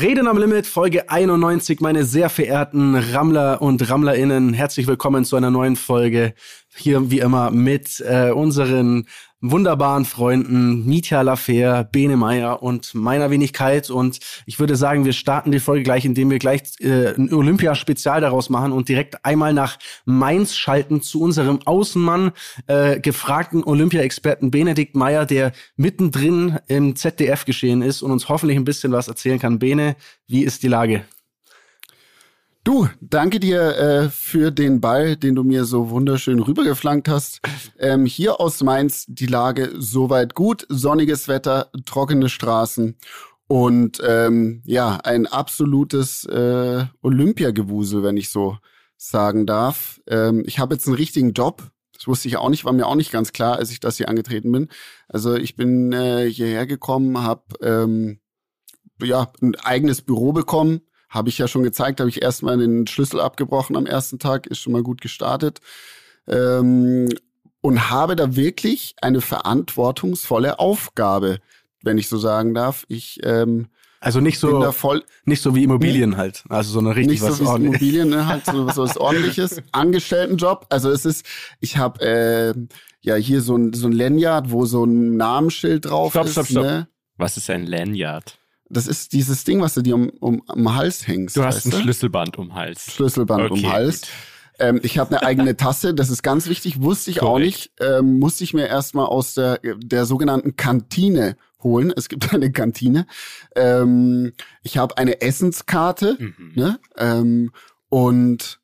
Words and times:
Reden 0.00 0.28
am 0.28 0.38
Limit, 0.38 0.66
Folge 0.66 1.10
91, 1.10 1.80
meine 1.80 2.04
sehr 2.04 2.30
verehrten 2.30 2.94
Rammler 2.94 3.60
und 3.60 3.90
Rammlerinnen. 3.90 4.52
Herzlich 4.52 4.86
willkommen 4.86 5.24
zu 5.24 5.34
einer 5.34 5.50
neuen 5.50 5.74
Folge. 5.74 6.34
Hier 6.76 7.10
wie 7.10 7.18
immer 7.18 7.50
mit 7.50 7.98
äh, 8.06 8.30
unseren 8.30 9.08
wunderbaren 9.40 10.04
Freunden 10.04 10.84
Mitya 10.86 11.22
Lafer, 11.22 11.84
Bene 11.84 12.16
Meyer 12.16 12.62
und 12.62 12.94
meiner 12.94 13.30
Wenigkeit. 13.30 13.90
Und 13.90 14.18
ich 14.46 14.58
würde 14.58 14.76
sagen, 14.76 15.04
wir 15.04 15.12
starten 15.12 15.52
die 15.52 15.60
Folge 15.60 15.84
gleich, 15.84 16.04
indem 16.04 16.30
wir 16.30 16.38
gleich 16.38 16.62
äh, 16.80 17.14
ein 17.14 17.32
Olympia-Spezial 17.32 18.20
daraus 18.20 18.50
machen 18.50 18.72
und 18.72 18.88
direkt 18.88 19.24
einmal 19.24 19.52
nach 19.52 19.78
Mainz 20.04 20.56
schalten 20.56 21.02
zu 21.02 21.20
unserem 21.20 21.60
Außenmann, 21.64 22.32
äh, 22.66 23.00
gefragten 23.00 23.62
Olympia-Experten 23.64 24.50
Benedikt 24.50 24.96
Meyer, 24.96 25.26
der 25.26 25.52
mittendrin 25.76 26.58
im 26.66 26.96
ZDF 26.96 27.44
geschehen 27.44 27.82
ist 27.82 28.02
und 28.02 28.10
uns 28.10 28.28
hoffentlich 28.28 28.58
ein 28.58 28.64
bisschen 28.64 28.92
was 28.92 29.08
erzählen 29.08 29.38
kann. 29.38 29.58
Bene, 29.58 29.96
wie 30.26 30.42
ist 30.42 30.62
die 30.62 30.68
Lage? 30.68 31.04
Du, 32.68 32.86
danke 33.00 33.40
dir 33.40 33.78
äh, 33.78 34.08
für 34.10 34.50
den 34.50 34.82
Ball, 34.82 35.16
den 35.16 35.34
du 35.34 35.42
mir 35.42 35.64
so 35.64 35.88
wunderschön 35.88 36.38
rübergeflankt 36.38 37.08
hast. 37.08 37.40
Ähm, 37.78 38.04
hier 38.04 38.42
aus 38.42 38.62
Mainz 38.62 39.06
die 39.08 39.24
Lage 39.24 39.72
soweit 39.78 40.34
gut. 40.34 40.66
Sonniges 40.68 41.28
Wetter, 41.28 41.70
trockene 41.86 42.28
Straßen 42.28 42.98
und 43.46 44.02
ähm, 44.06 44.60
ja, 44.66 44.98
ein 45.02 45.26
absolutes 45.26 46.26
äh, 46.26 46.84
Olympiagewusel, 47.00 48.02
wenn 48.02 48.18
ich 48.18 48.28
so 48.28 48.58
sagen 48.98 49.46
darf. 49.46 50.02
Ähm, 50.06 50.42
ich 50.44 50.58
habe 50.58 50.74
jetzt 50.74 50.86
einen 50.86 50.96
richtigen 50.96 51.32
Job. 51.32 51.70
Das 51.94 52.06
wusste 52.06 52.28
ich 52.28 52.36
auch 52.36 52.50
nicht, 52.50 52.66
war 52.66 52.74
mir 52.74 52.86
auch 52.86 52.96
nicht 52.96 53.12
ganz 53.12 53.32
klar, 53.32 53.56
als 53.56 53.70
ich 53.70 53.80
das 53.80 53.96
hier 53.96 54.10
angetreten 54.10 54.52
bin. 54.52 54.68
Also 55.08 55.36
ich 55.36 55.56
bin 55.56 55.94
äh, 55.94 56.30
hierher 56.30 56.66
gekommen, 56.66 57.16
habe 57.22 57.44
ähm, 57.62 58.20
ja 59.02 59.32
ein 59.40 59.54
eigenes 59.54 60.02
Büro 60.02 60.34
bekommen 60.34 60.82
habe 61.08 61.28
ich 61.28 61.38
ja 61.38 61.48
schon 61.48 61.62
gezeigt, 61.62 62.00
habe 62.00 62.10
ich 62.10 62.22
erstmal 62.22 62.58
den 62.58 62.86
Schlüssel 62.86 63.20
abgebrochen 63.20 63.76
am 63.76 63.86
ersten 63.86 64.18
Tag, 64.18 64.46
ist 64.46 64.58
schon 64.58 64.72
mal 64.72 64.82
gut 64.82 65.00
gestartet. 65.00 65.60
Ähm, 66.26 67.08
und 67.60 67.90
habe 67.90 68.14
da 68.16 68.36
wirklich 68.36 68.94
eine 69.00 69.20
verantwortungsvolle 69.20 70.58
Aufgabe, 70.58 71.38
wenn 71.82 71.98
ich 71.98 72.08
so 72.08 72.18
sagen 72.18 72.54
darf. 72.54 72.84
Ich 72.88 73.20
ähm, 73.24 73.68
also 74.00 74.20
nicht 74.20 74.38
so 74.38 74.70
voll, 74.70 75.02
nicht 75.24 75.42
so 75.42 75.56
wie 75.56 75.64
Immobilien 75.64 76.16
halt, 76.16 76.44
also 76.48 76.72
so 76.72 76.78
eine 76.78 76.94
richtig 76.94 77.20
nicht 77.20 77.22
was 77.22 77.38
so 77.38 77.44
wie 77.58 77.66
Immobilien 77.66 78.10
ne, 78.10 78.26
halt 78.26 78.44
so, 78.46 78.66
was 78.68 78.96
ordentliches 78.96 79.60
Angestelltenjob. 79.72 80.66
Also 80.68 80.90
es 80.90 81.04
ist, 81.04 81.26
ich 81.58 81.76
habe 81.78 82.00
äh, 82.00 82.54
ja 83.00 83.16
hier 83.16 83.40
so 83.40 83.56
ein 83.56 83.72
so 83.72 83.88
ein 83.88 83.92
Lanyard, 83.92 84.52
wo 84.52 84.66
so 84.66 84.84
ein 84.84 85.16
Namensschild 85.16 85.86
drauf 85.86 86.12
stopp, 86.12 86.26
ist. 86.26 86.32
Stopp, 86.32 86.46
stopp, 86.46 86.64
ne? 86.64 86.88
Was 87.16 87.36
ist 87.36 87.50
ein 87.50 87.66
Lanyard? 87.66 88.38
Das 88.70 88.86
ist 88.86 89.12
dieses 89.12 89.44
Ding, 89.44 89.60
was 89.60 89.74
du 89.74 89.82
dir 89.82 89.94
um, 89.94 90.10
um, 90.20 90.40
um 90.40 90.74
Hals 90.74 91.06
hängst. 91.06 91.36
Du 91.36 91.44
hast 91.44 91.64
ein 91.64 91.70
du? 91.70 91.78
Schlüsselband 91.78 92.38
um 92.38 92.54
Hals. 92.54 92.92
Schlüsselband 92.92 93.50
okay, 93.50 93.64
um 93.64 93.72
Hals. 93.72 94.02
Ähm, 94.58 94.80
ich 94.82 94.98
habe 94.98 95.16
eine 95.16 95.26
eigene 95.26 95.56
Tasse, 95.56 95.94
das 95.94 96.10
ist 96.10 96.22
ganz 96.22 96.48
wichtig, 96.48 96.82
wusste 96.82 97.10
ich 97.10 97.18
Correct. 97.18 97.32
auch 97.32 97.38
nicht. 97.38 97.70
Ähm, 97.80 98.18
musste 98.18 98.44
ich 98.44 98.54
mir 98.54 98.66
erstmal 98.66 99.06
aus 99.06 99.34
der, 99.34 99.60
der 99.78 100.04
sogenannten 100.04 100.56
Kantine 100.56 101.36
holen. 101.62 101.92
Es 101.96 102.08
gibt 102.08 102.32
eine 102.34 102.50
Kantine. 102.50 103.06
Ähm, 103.54 104.32
ich 104.62 104.78
habe 104.78 104.98
eine 104.98 105.20
Essenskarte. 105.20 106.16
Mhm. 106.18 106.52
Ne? 106.54 106.80
Ähm, 106.96 107.52
und 107.88 108.60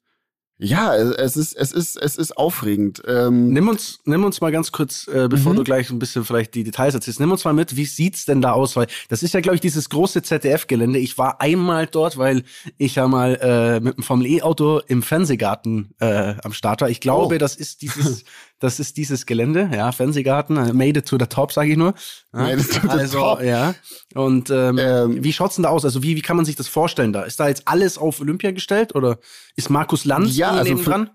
ja, 0.57 0.95
es 0.95 1.37
ist, 1.37 1.53
es 1.53 1.73
ist, 1.73 1.97
es 1.97 2.17
ist 2.17 2.37
aufregend. 2.37 3.03
Ähm 3.09 3.53
nimm 3.53 3.67
uns, 3.69 3.99
nimm 4.05 4.23
uns 4.23 4.41
mal 4.41 4.53
ganz 4.53 4.71
kurz, 4.71 5.09
äh, 5.09 5.27
bevor 5.29 5.53
mhm. 5.53 5.57
du 5.57 5.65
gleich 5.65 5.91
ein 5.91 5.99
bisschen 5.99 6.25
vielleicht 6.25 6.55
die 6.55 6.63
Details 6.63 6.95
erzählst, 6.95 7.19
nimm 7.19 7.33
uns 7.33 7.45
mal 7.45 7.53
mit, 7.53 7.75
wie 7.75 7.87
sieht's 7.87 8.25
denn 8.25 8.41
da 8.41 8.53
aus? 8.53 8.77
Weil 8.77 8.87
das 9.09 9.25
ist 9.25 9.35
ja, 9.35 9.41
glaube 9.41 9.57
ich, 9.57 9.61
dieses 9.61 9.89
große 9.91 10.23
ZDF-Gelände. 10.23 11.01
Ich 11.01 11.19
war 11.19 11.41
einmal 11.41 11.89
dort, 11.89 12.19
weil 12.19 12.45
ich 12.79 12.95
ja 12.95 13.09
mal 13.09 13.35
äh, 13.43 13.81
mit 13.81 13.97
dem 13.97 14.05
Formel 14.05 14.27
E-Auto 14.27 14.79
im 14.87 15.03
Fernsehgarten 15.03 15.93
äh, 15.99 16.35
am 16.43 16.53
Start 16.53 16.83
war. 16.83 16.89
Ich 16.89 17.01
glaube, 17.01 17.35
oh. 17.35 17.39
das 17.39 17.57
ist 17.57 17.83
dieses 17.83 18.23
Das 18.65 18.81
ist 18.81 18.97
dieses 18.97 19.27
Gelände, 19.27 19.69
ja, 19.75 19.93
Fernsehgarten, 19.93 20.57
äh, 20.57 20.73
made 20.73 20.99
it 20.99 21.07
to 21.07 21.19
the 21.19 21.27
top, 21.27 21.53
sage 21.53 21.73
ich 21.73 21.77
nur. 21.77 21.93
Made 22.33 22.63
it 22.63 22.73
to 22.73 22.81
the 22.81 22.89
also, 22.89 23.19
top. 23.19 23.43
Ja. 23.43 23.75
Und 24.15 24.49
ähm, 24.49 24.79
ähm, 24.79 25.23
wie 25.23 25.35
schaut's 25.35 25.57
denn 25.57 25.65
da 25.65 25.69
aus? 25.69 25.85
Also 25.85 26.03
wie, 26.03 26.17
wie 26.17 26.23
kann 26.23 26.35
man 26.35 26.47
sich 26.47 26.57
das 26.57 26.67
vorstellen 26.67 27.13
da? 27.13 27.25
Ist 27.25 27.39
da 27.39 27.49
jetzt 27.49 27.69
alles 27.69 27.99
auf 27.99 28.23
Olympia 28.23 28.53
gestellt 28.53 28.95
oder 28.95 29.19
ist 29.55 29.69
Markus 29.69 30.07
Lanz 30.07 30.35
ja, 30.35 30.53
also 30.53 30.83
dran? 30.83 31.03
Und 31.03 31.11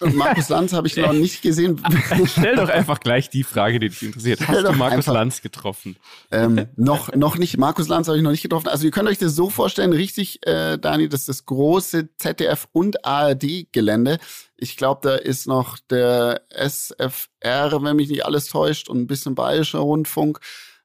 Markus 0.00 0.48
Lanz 0.48 0.72
habe 0.72 0.86
ich 0.86 0.96
noch 0.96 1.12
nicht 1.12 1.42
gesehen. 1.42 1.82
Stell 2.26 2.56
doch 2.56 2.68
einfach 2.68 3.00
gleich 3.00 3.30
die 3.30 3.44
Frage, 3.44 3.78
die 3.80 3.88
dich 3.88 4.02
interessiert. 4.02 4.46
Hast 4.46 4.64
du 4.64 4.72
Markus 4.72 4.98
einfach, 4.98 5.14
Lanz 5.14 5.42
getroffen? 5.42 5.96
Ähm, 6.30 6.66
noch, 6.76 7.14
noch 7.14 7.36
nicht. 7.36 7.56
Markus 7.58 7.88
Lanz 7.88 8.08
habe 8.08 8.16
ich 8.16 8.22
noch 8.22 8.30
nicht 8.30 8.42
getroffen. 8.42 8.68
Also 8.68 8.84
ihr 8.84 8.90
könnt 8.90 9.08
euch 9.08 9.18
das 9.18 9.34
so 9.34 9.50
vorstellen, 9.50 9.92
richtig, 9.92 10.46
äh, 10.46 10.78
Dani, 10.78 11.08
das 11.08 11.20
ist 11.20 11.28
das 11.28 11.46
große 11.46 12.08
ZDF 12.16 12.68
und 12.72 13.04
ARD-Gelände. 13.04 14.18
Ich 14.56 14.76
glaube, 14.76 15.00
da 15.02 15.14
ist 15.16 15.46
noch 15.46 15.78
der 15.90 16.42
SFR, 16.50 17.82
wenn 17.82 17.96
mich 17.96 18.08
nicht 18.08 18.24
alles 18.24 18.46
täuscht, 18.46 18.88
und 18.88 18.98
ein 18.98 19.06
bisschen 19.06 19.34
bayerischer 19.34 19.80
Rundfunk. 19.80 20.40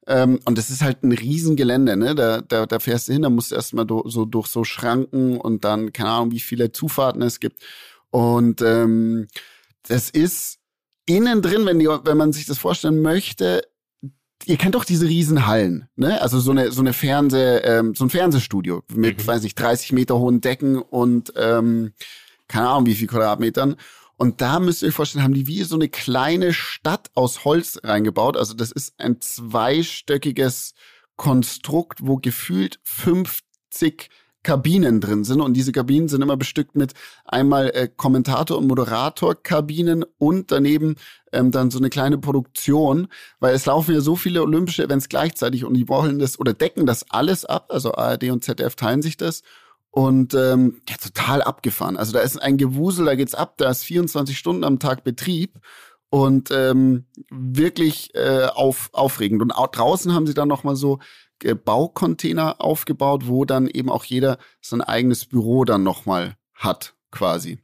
Ähm, 0.05 0.39
und 0.45 0.57
das 0.57 0.69
ist 0.69 0.81
halt 0.81 1.03
ein 1.03 1.13
Riesengelände, 1.13 1.95
ne? 1.95 2.13
Da, 2.13 2.41
da, 2.41 2.65
da 2.65 2.79
fährst 2.79 3.07
du 3.07 3.13
hin, 3.13 3.21
da 3.21 3.29
musst 3.29 3.51
du 3.51 3.55
erstmal 3.55 3.85
do, 3.85 4.03
so 4.07 4.25
durch 4.25 4.47
so 4.47 4.63
Schranken 4.63 5.39
und 5.39 5.63
dann, 5.63 5.93
keine 5.93 6.09
Ahnung, 6.09 6.31
wie 6.31 6.41
viele 6.41 6.71
Zufahrten 6.71 7.21
es 7.21 7.39
gibt. 7.39 7.63
Und 8.13 8.61
ähm, 8.61 9.27
das 9.87 10.11
ist 10.11 10.59
innen 11.07 11.41
drin, 11.41 11.65
wenn, 11.65 11.79
die, 11.79 11.87
wenn 11.87 12.15
man 12.15 12.31
sich 12.31 12.45
das 12.45 12.59
vorstellen 12.59 13.01
möchte, 13.01 13.63
ihr 14.45 14.57
kennt 14.57 14.75
doch 14.75 14.85
diese 14.85 15.07
Riesenhallen, 15.07 15.89
ne? 15.95 16.21
Also 16.21 16.39
so 16.39 16.51
eine 16.51 16.71
so 16.71 16.81
eine 16.81 16.93
Fernseh, 16.93 17.57
ähm, 17.63 17.95
so 17.95 18.05
ein 18.05 18.11
Fernsehstudio 18.11 18.83
mit, 18.93 19.17
mhm. 19.17 19.27
weiß 19.27 19.43
ich, 19.45 19.55
30 19.55 19.93
Meter 19.93 20.19
hohen 20.19 20.41
Decken 20.41 20.77
und 20.77 21.33
ähm, 21.37 21.93
keine 22.47 22.69
Ahnung 22.69 22.85
wie 22.85 22.93
viel 22.93 23.07
Quadratmetern. 23.07 23.77
Und 24.15 24.41
da 24.41 24.59
müsst 24.59 24.83
ihr 24.83 24.89
euch 24.89 24.93
vorstellen, 24.93 25.23
haben 25.23 25.33
die 25.33 25.47
wie 25.47 25.63
so 25.63 25.73
eine 25.73 25.89
kleine 25.89 26.53
Stadt 26.53 27.09
aus 27.15 27.45
Holz 27.45 27.79
reingebaut. 27.83 28.37
Also 28.37 28.53
das 28.53 28.71
ist 28.71 28.93
ein 28.99 29.21
zweistöckiges 29.21 30.75
Konstrukt, 31.15 32.01
wo 32.03 32.17
gefühlt 32.17 32.79
50 32.83 34.11
Kabinen 34.43 35.01
drin 35.01 35.23
sind. 35.23 35.41
Und 35.41 35.55
diese 35.55 35.71
Kabinen 35.71 36.07
sind 36.07 36.21
immer 36.21 36.37
bestückt 36.37 36.75
mit 36.75 36.93
einmal 37.25 37.69
äh, 37.69 37.89
Kommentator- 37.95 38.57
und 38.57 38.67
Moderatorkabinen 38.67 40.05
und 40.17 40.51
daneben 40.51 40.95
ähm, 41.31 41.51
dann 41.51 41.71
so 41.71 41.79
eine 41.79 41.89
kleine 41.89 42.17
Produktion, 42.17 43.07
weil 43.39 43.55
es 43.55 43.65
laufen 43.65 43.95
ja 43.95 44.01
so 44.01 44.15
viele 44.15 44.41
olympische 44.41 44.83
Events 44.83 45.09
gleichzeitig 45.09 45.65
und 45.65 45.73
die 45.73 45.87
wollen 45.89 46.19
das 46.19 46.39
oder 46.39 46.53
decken 46.53 46.85
das 46.85 47.09
alles 47.09 47.45
ab, 47.45 47.67
also 47.69 47.93
ARD 47.93 48.29
und 48.31 48.43
ZDF 48.43 48.75
teilen 48.75 49.01
sich 49.01 49.17
das. 49.17 49.41
Und 49.89 50.33
ähm, 50.33 50.81
ja, 50.89 50.95
total 50.97 51.43
abgefahren. 51.43 51.97
Also 51.97 52.13
da 52.13 52.21
ist 52.21 52.41
ein 52.41 52.57
Gewusel, 52.57 53.05
da 53.05 53.13
geht's 53.13 53.35
ab, 53.35 53.55
da 53.57 53.69
ist 53.69 53.83
24 53.83 54.35
Stunden 54.37 54.63
am 54.63 54.79
Tag 54.79 55.03
Betrieb. 55.03 55.59
Und 56.09 56.51
ähm, 56.51 57.05
wirklich 57.31 58.13
äh, 58.13 58.45
auf, 58.45 58.89
aufregend. 58.93 59.41
Und 59.41 59.51
auch 59.51 59.67
draußen 59.67 60.13
haben 60.13 60.27
sie 60.27 60.35
dann 60.35 60.47
noch 60.47 60.63
mal 60.63 60.75
so 60.75 60.99
Baucontainer 61.39 62.61
aufgebaut, 62.61 63.27
wo 63.27 63.45
dann 63.45 63.67
eben 63.67 63.89
auch 63.89 64.05
jeder 64.05 64.37
sein 64.61 64.81
eigenes 64.81 65.25
Büro 65.25 65.65
dann 65.65 65.83
nochmal 65.83 66.37
hat, 66.53 66.95
quasi. 67.11 67.59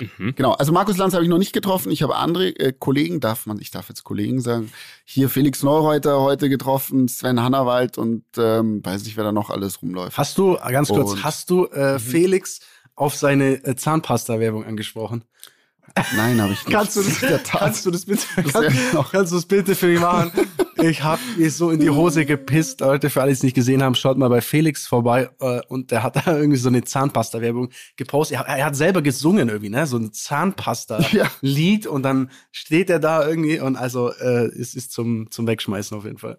Mhm. 0.00 0.34
Genau, 0.34 0.52
also 0.52 0.72
Markus 0.72 0.96
Lanz 0.96 1.14
habe 1.14 1.24
ich 1.24 1.30
noch 1.30 1.38
nicht 1.38 1.52
getroffen. 1.52 1.90
Ich 1.92 2.02
habe 2.02 2.16
andere 2.16 2.48
äh, 2.58 2.72
Kollegen, 2.72 3.20
darf 3.20 3.46
man, 3.46 3.60
ich 3.60 3.70
darf 3.70 3.88
jetzt 3.88 4.04
Kollegen 4.04 4.40
sagen, 4.40 4.72
hier 5.04 5.28
Felix 5.28 5.62
Neureuter 5.62 6.20
heute 6.20 6.48
getroffen, 6.48 7.08
Sven 7.08 7.42
Hannawald 7.42 7.98
und 7.98 8.24
ähm, 8.36 8.84
weiß 8.84 9.04
nicht, 9.04 9.16
wer 9.16 9.24
da 9.24 9.32
noch 9.32 9.50
alles 9.50 9.82
rumläuft. 9.82 10.16
Hast 10.16 10.38
du, 10.38 10.56
ganz 10.56 10.88
kurz, 10.88 11.12
und, 11.12 11.24
hast 11.24 11.50
du 11.50 11.66
äh, 11.66 11.94
mhm. 11.94 11.98
Felix 12.00 12.60
auf 12.94 13.14
seine 13.14 13.64
äh, 13.64 13.76
Zahnpasta-Werbung 13.76 14.64
angesprochen? 14.64 15.24
Nein, 16.16 16.40
habe 16.40 16.52
ich 16.52 16.64
nicht. 16.66 16.74
kannst, 16.74 16.96
du 16.96 17.02
das, 17.02 17.42
kannst 17.44 17.84
du 17.84 17.90
das 17.90 18.04
bitte, 18.04 18.24
kann, 18.50 18.72
kannst 19.10 19.32
du 19.32 19.36
das 19.36 19.46
bitte 19.46 19.74
für 19.74 19.86
mich 19.86 20.00
machen? 20.00 20.32
Ich 20.82 21.02
habe 21.02 21.20
mir 21.36 21.50
so 21.50 21.70
in 21.70 21.80
die 21.80 21.90
Hose 21.90 22.24
gepisst. 22.24 22.80
Leute, 22.80 23.10
für 23.10 23.20
alle, 23.20 23.30
die 23.30 23.34
es 23.34 23.42
nicht 23.42 23.54
gesehen 23.54 23.82
haben, 23.82 23.94
schaut 23.94 24.18
mal 24.18 24.28
bei 24.28 24.40
Felix 24.40 24.86
vorbei 24.86 25.28
äh, 25.40 25.60
und 25.68 25.90
der 25.90 26.02
hat 26.02 26.16
da 26.16 26.22
irgendwie 26.38 26.58
so 26.58 26.68
eine 26.68 26.82
Zahnpasta-Werbung 26.82 27.70
gepostet. 27.96 28.38
Er, 28.38 28.46
er, 28.46 28.66
hat 28.66 28.76
selber 28.76 29.02
gesungen 29.02 29.48
irgendwie, 29.48 29.70
ne? 29.70 29.86
So 29.86 29.96
ein 29.98 30.12
Zahnpasta-Lied 30.12 31.84
ja. 31.84 31.90
und 31.90 32.02
dann 32.02 32.30
steht 32.50 32.90
er 32.90 32.98
da 32.98 33.26
irgendwie 33.26 33.60
und 33.60 33.76
also 33.76 34.10
äh, 34.10 34.46
es 34.46 34.74
ist 34.74 34.92
zum, 34.92 35.30
zum 35.30 35.46
Wegschmeißen 35.46 35.96
auf 35.96 36.04
jeden 36.04 36.18
Fall. 36.18 36.38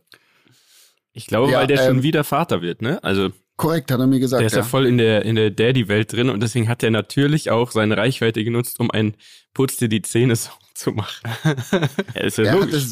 Ich 1.13 1.27
glaube, 1.27 1.51
ja, 1.51 1.59
weil 1.59 1.67
der 1.67 1.81
ähm, 1.81 1.87
schon 1.87 2.03
wieder 2.03 2.23
Vater 2.23 2.61
wird, 2.61 2.81
ne? 2.81 3.03
Also 3.03 3.29
Korrekt, 3.57 3.91
hat 3.91 3.99
er 3.99 4.07
mir 4.07 4.19
gesagt. 4.19 4.39
Der 4.39 4.47
ist 4.47 4.53
ja, 4.53 4.59
ja 4.59 4.63
voll 4.63 4.87
in 4.87 4.97
der, 4.97 5.23
in 5.23 5.35
der 5.35 5.51
Daddy-Welt 5.51 6.13
drin 6.13 6.29
und 6.29 6.41
deswegen 6.41 6.67
hat 6.67 6.81
er 6.81 6.89
natürlich 6.89 7.51
auch 7.51 7.69
seine 7.69 7.95
Reichweite 7.95 8.43
genutzt, 8.43 8.79
um 8.79 8.89
ein 8.89 9.15
Putz 9.53 9.77
dir 9.77 9.87
die 9.87 10.01
Zähne 10.01 10.35
so 10.35 10.49
zu 10.73 10.91
machen. 10.91 11.29
ja, 12.15 12.21
ist 12.21 12.39
ja 12.39 12.45
der 12.45 12.53
logisch. 12.55 12.85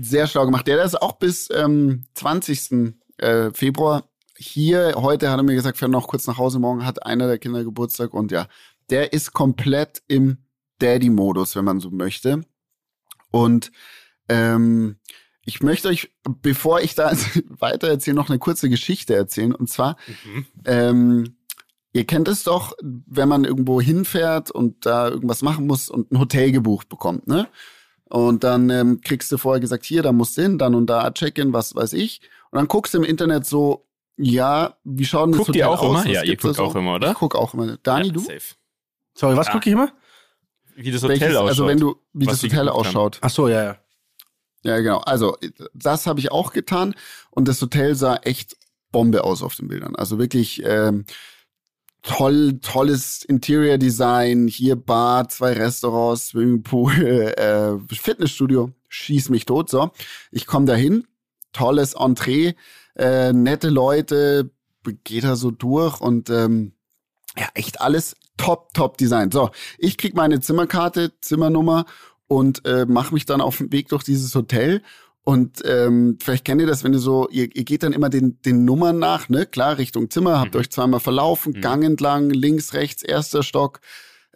Sehr 0.00 0.26
schlau 0.26 0.44
gemacht. 0.44 0.66
Der 0.66 0.82
ist 0.84 1.00
auch 1.00 1.12
bis 1.18 1.48
ähm, 1.52 2.04
20. 2.14 2.94
Äh, 3.18 3.50
Februar 3.52 4.08
hier. 4.36 4.94
Heute 4.96 5.30
hat 5.30 5.38
er 5.38 5.42
mir 5.42 5.54
gesagt, 5.54 5.78
fährt 5.78 5.90
noch 5.90 6.08
kurz 6.08 6.26
nach 6.26 6.38
Hause. 6.38 6.58
Morgen 6.58 6.84
hat 6.84 7.04
einer 7.04 7.26
der 7.26 7.38
Kinder 7.38 7.64
Geburtstag 7.64 8.12
und 8.14 8.30
ja, 8.30 8.46
der 8.90 9.12
ist 9.12 9.32
komplett 9.32 10.02
im 10.08 10.38
Daddy-Modus, 10.78 11.56
wenn 11.56 11.64
man 11.64 11.80
so 11.80 11.90
möchte. 11.90 12.42
Und 13.30 13.72
ähm, 14.28 14.98
ich 15.44 15.62
möchte 15.62 15.88
euch, 15.88 16.10
bevor 16.24 16.80
ich 16.80 16.94
da 16.94 17.12
weiter 17.48 17.88
erzähle, 17.88 18.16
noch 18.16 18.28
eine 18.28 18.38
kurze 18.38 18.68
Geschichte 18.68 19.14
erzählen. 19.14 19.54
Und 19.54 19.70
zwar, 19.70 19.96
mhm. 20.24 20.46
ähm, 20.64 21.36
ihr 21.92 22.04
kennt 22.04 22.28
es 22.28 22.42
doch, 22.42 22.74
wenn 22.82 23.28
man 23.28 23.44
irgendwo 23.44 23.80
hinfährt 23.80 24.50
und 24.50 24.84
da 24.84 25.08
irgendwas 25.08 25.42
machen 25.42 25.66
muss 25.66 25.88
und 25.88 26.12
ein 26.12 26.18
Hotel 26.18 26.52
gebucht 26.52 26.88
bekommt, 26.88 27.26
ne? 27.26 27.48
Und 28.08 28.44
dann 28.44 28.70
ähm, 28.70 29.00
kriegst 29.00 29.32
du 29.32 29.38
vorher 29.38 29.60
gesagt, 29.60 29.84
hier, 29.84 30.02
da 30.02 30.12
musst 30.12 30.38
du 30.38 30.42
hin, 30.42 30.58
dann 30.58 30.74
und 30.74 30.86
da 30.86 31.10
Check-in, 31.10 31.52
was 31.52 31.74
weiß 31.74 31.92
ich. 31.94 32.20
Und 32.50 32.58
dann 32.58 32.68
guckst 32.68 32.94
du 32.94 32.98
im 32.98 33.04
Internet 33.04 33.46
so, 33.46 33.86
ja, 34.16 34.76
wie 34.84 35.04
schaut 35.04 35.26
denn 35.26 35.38
das 35.38 35.48
Hotel 35.48 35.64
auch 35.64 35.82
aus? 35.82 36.04
Immer? 36.04 36.14
Ja, 36.14 36.22
ihr 36.22 36.36
guckt 36.36 36.58
auch 36.58 36.74
immer, 36.74 36.94
oder? 36.94 37.10
Ich 37.10 37.16
guck 37.16 37.34
auch 37.34 37.52
immer. 37.54 37.76
Dani, 37.82 38.06
ja, 38.06 38.12
du? 38.12 38.20
Safe. 38.20 38.54
Sorry, 39.14 39.36
was 39.36 39.46
ja. 39.48 39.52
gucke 39.52 39.68
ich 39.68 39.72
immer? 39.72 39.92
Wie 40.76 40.90
das 40.90 41.02
Hotel 41.02 41.20
Welches, 41.20 41.36
ausschaut. 41.36 41.48
Also 41.48 41.66
wenn 41.66 41.80
du, 41.80 41.96
wie 42.12 42.26
das 42.26 42.42
Hotel 42.42 42.68
ausschaut. 42.68 43.18
Ach 43.22 43.30
so, 43.30 43.48
ja, 43.48 43.64
ja. 43.64 43.76
Ja, 44.62 44.78
genau. 44.78 44.98
Also 44.98 45.36
das 45.74 46.06
habe 46.06 46.18
ich 46.20 46.32
auch 46.32 46.52
getan 46.52 46.94
und 47.30 47.46
das 47.46 47.62
Hotel 47.62 47.94
sah 47.94 48.16
echt 48.16 48.56
Bombe 48.90 49.24
aus 49.24 49.42
auf 49.42 49.54
den 49.54 49.68
Bildern. 49.68 49.94
Also 49.94 50.18
wirklich 50.18 50.62
ähm, 50.64 51.04
toll, 52.02 52.58
tolles 52.60 53.24
Interior 53.24 53.78
Design, 53.78 54.48
hier 54.48 54.76
Bar, 54.76 55.28
zwei 55.28 55.52
Restaurants, 55.52 56.28
Swimmingpool, 56.28 56.92
äh, 57.36 57.78
Fitnessstudio, 57.94 58.70
schieß 58.88 59.30
mich 59.30 59.44
tot. 59.44 59.70
So, 59.70 59.90
ich 60.30 60.46
komme 60.46 60.66
dahin, 60.66 61.06
tolles 61.52 61.94
Entree, 61.94 62.54
äh, 62.96 63.32
nette 63.32 63.68
Leute, 63.68 64.50
geht 65.04 65.24
da 65.24 65.34
so 65.34 65.50
durch 65.50 66.00
und 66.00 66.30
ähm, 66.30 66.72
ja, 67.36 67.48
echt 67.54 67.80
alles 67.80 68.16
top, 68.36 68.72
top 68.74 68.96
Design. 68.98 69.30
So, 69.30 69.50
ich 69.78 69.98
krieg 69.98 70.14
meine 70.14 70.40
Zimmerkarte, 70.40 71.12
Zimmernummer 71.20 71.86
und 72.28 72.64
äh, 72.66 72.86
mache 72.86 73.14
mich 73.14 73.26
dann 73.26 73.40
auf 73.40 73.58
den 73.58 73.72
Weg 73.72 73.88
durch 73.88 74.04
dieses 74.04 74.34
Hotel. 74.34 74.82
Und 75.28 75.60
ähm, 75.64 76.18
vielleicht 76.22 76.44
kennt 76.44 76.60
ihr 76.60 76.68
das, 76.68 76.84
wenn 76.84 76.92
ihr 76.92 77.00
so, 77.00 77.28
ihr, 77.30 77.48
ihr 77.52 77.64
geht 77.64 77.82
dann 77.82 77.92
immer 77.92 78.08
den, 78.08 78.40
den 78.42 78.64
Nummern 78.64 79.00
nach, 79.00 79.28
ne? 79.28 79.44
Klar, 79.44 79.76
Richtung 79.76 80.08
Zimmer, 80.08 80.38
habt 80.38 80.54
mhm. 80.54 80.60
euch 80.60 80.70
zweimal 80.70 81.00
verlaufen, 81.00 81.54
mhm. 81.56 81.60
Gang 81.62 81.82
entlang, 81.82 82.30
links, 82.30 82.74
rechts, 82.74 83.02
erster 83.02 83.42
Stock. 83.42 83.80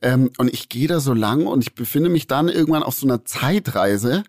Ähm, 0.02 0.31
und 0.37 0.52
ich 0.52 0.69
gehe 0.69 0.88
da 0.88 0.98
so 0.98 1.14
lang 1.14 1.46
und 1.46 1.62
ich 1.62 1.76
befinde 1.76 2.08
mich 2.08 2.26
dann 2.26 2.48
irgendwann 2.48 2.82
auf 2.82 2.96
so 2.96 3.06
einer 3.06 3.25
Zeitreise. 3.25 4.25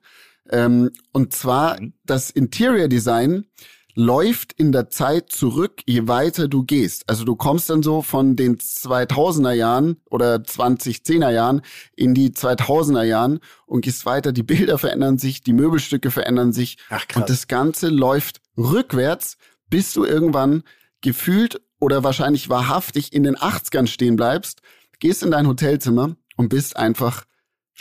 Ähm, 0.51 0.91
und 1.11 1.33
zwar 1.33 1.81
mhm. 1.81 1.93
das 2.05 2.29
Interior 2.29 2.87
Design 2.87 3.47
läuft 3.95 4.53
in 4.53 4.71
der 4.71 4.89
Zeit 4.89 5.31
zurück, 5.31 5.81
je 5.85 6.07
weiter 6.07 6.47
du 6.47 6.63
gehst. 6.63 7.07
Also 7.09 7.23
du 7.25 7.35
kommst 7.35 7.69
dann 7.69 7.83
so 7.83 8.01
von 8.01 8.35
den 8.35 8.57
2000er 8.57 9.53
Jahren 9.53 9.97
oder 10.09 10.35
2010er 10.35 11.31
Jahren 11.31 11.61
in 11.95 12.13
die 12.13 12.29
2000er 12.29 13.03
Jahren 13.03 13.39
und 13.65 13.81
gehst 13.81 14.05
weiter. 14.05 14.31
Die 14.31 14.43
Bilder 14.43 14.77
verändern 14.77 15.17
sich, 15.17 15.41
die 15.41 15.53
Möbelstücke 15.53 16.11
verändern 16.11 16.53
sich. 16.53 16.77
Ach, 16.89 17.07
krass. 17.07 17.21
Und 17.21 17.29
das 17.29 17.47
Ganze 17.47 17.89
läuft 17.89 18.41
rückwärts, 18.57 19.37
bis 19.69 19.93
du 19.93 20.05
irgendwann 20.05 20.63
gefühlt 21.01 21.61
oder 21.79 22.03
wahrscheinlich 22.03 22.49
wahrhaftig 22.49 23.13
in 23.13 23.23
den 23.23 23.35
80ern 23.35 23.87
stehen 23.87 24.15
bleibst, 24.15 24.61
gehst 24.99 25.23
in 25.23 25.31
dein 25.31 25.47
Hotelzimmer 25.47 26.15
und 26.37 26.49
bist 26.49 26.77
einfach 26.77 27.25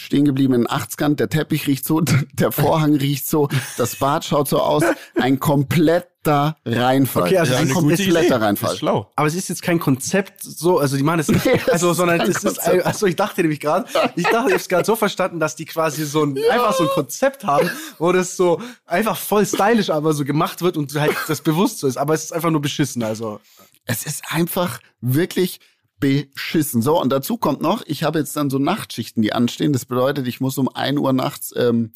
stehen 0.00 0.24
geblieben 0.24 0.54
in 0.54 0.62
den 0.62 0.68
80ern. 0.68 1.16
Der 1.16 1.28
Teppich 1.28 1.66
riecht 1.66 1.84
so, 1.84 2.00
der 2.32 2.52
Vorhang 2.52 2.94
riecht 2.94 3.28
so, 3.28 3.48
das 3.76 3.96
Bad 3.96 4.24
schaut 4.24 4.48
so 4.48 4.60
aus. 4.60 4.82
Ein 5.14 5.38
kompletter 5.38 6.56
Reinfall. 6.64 7.24
Okay, 7.24 7.38
also 7.38 7.52
ja, 7.52 7.58
ein 7.60 7.70
kompletter 7.70 8.40
Reinfall. 8.40 8.76
Schlau. 8.76 9.10
Aber 9.16 9.28
es 9.28 9.34
ist 9.34 9.48
jetzt 9.48 9.62
kein 9.62 9.78
Konzept 9.78 10.42
so, 10.42 10.78
also 10.78 10.96
die 10.96 11.02
machen 11.02 11.20
es 11.20 11.28
nicht, 11.28 11.44
nee, 11.44 11.60
also, 11.70 11.92
sondern 11.92 12.20
es 12.20 12.44
ist, 12.44 12.58
also 12.84 13.06
ich 13.06 13.16
dachte 13.16 13.40
nämlich 13.42 13.60
gerade, 13.60 13.86
ich 14.16 14.24
dachte, 14.24 14.48
ich 14.48 14.54
hab's 14.54 14.68
gerade 14.68 14.84
so 14.84 14.96
verstanden, 14.96 15.40
dass 15.40 15.56
die 15.56 15.64
quasi 15.64 16.04
so 16.04 16.24
ein, 16.24 16.36
ja. 16.36 16.50
einfach 16.50 16.74
so 16.74 16.84
ein 16.84 16.90
Konzept 16.90 17.44
haben, 17.44 17.70
wo 17.98 18.12
das 18.12 18.36
so 18.36 18.60
einfach 18.86 19.16
voll 19.16 19.46
stylisch 19.46 19.90
aber 19.90 20.12
so 20.12 20.24
gemacht 20.24 20.62
wird 20.62 20.76
und 20.76 20.94
halt 20.94 21.16
das 21.28 21.40
bewusst 21.40 21.78
so 21.78 21.86
ist. 21.86 21.96
Aber 21.96 22.14
es 22.14 22.24
ist 22.24 22.32
einfach 22.32 22.50
nur 22.50 22.62
beschissen, 22.62 23.02
also. 23.02 23.40
Es 23.86 24.04
ist 24.04 24.22
einfach 24.28 24.80
wirklich 25.00 25.58
beschissen. 26.00 26.82
So, 26.82 27.00
und 27.00 27.10
dazu 27.12 27.36
kommt 27.36 27.60
noch, 27.60 27.82
ich 27.86 28.02
habe 28.02 28.18
jetzt 28.18 28.36
dann 28.36 28.50
so 28.50 28.58
Nachtschichten, 28.58 29.22
die 29.22 29.32
anstehen. 29.32 29.72
Das 29.72 29.84
bedeutet, 29.84 30.26
ich 30.26 30.40
muss 30.40 30.58
um 30.58 30.68
ein 30.68 30.98
Uhr 30.98 31.12
nachts 31.12 31.54
ähm, 31.56 31.92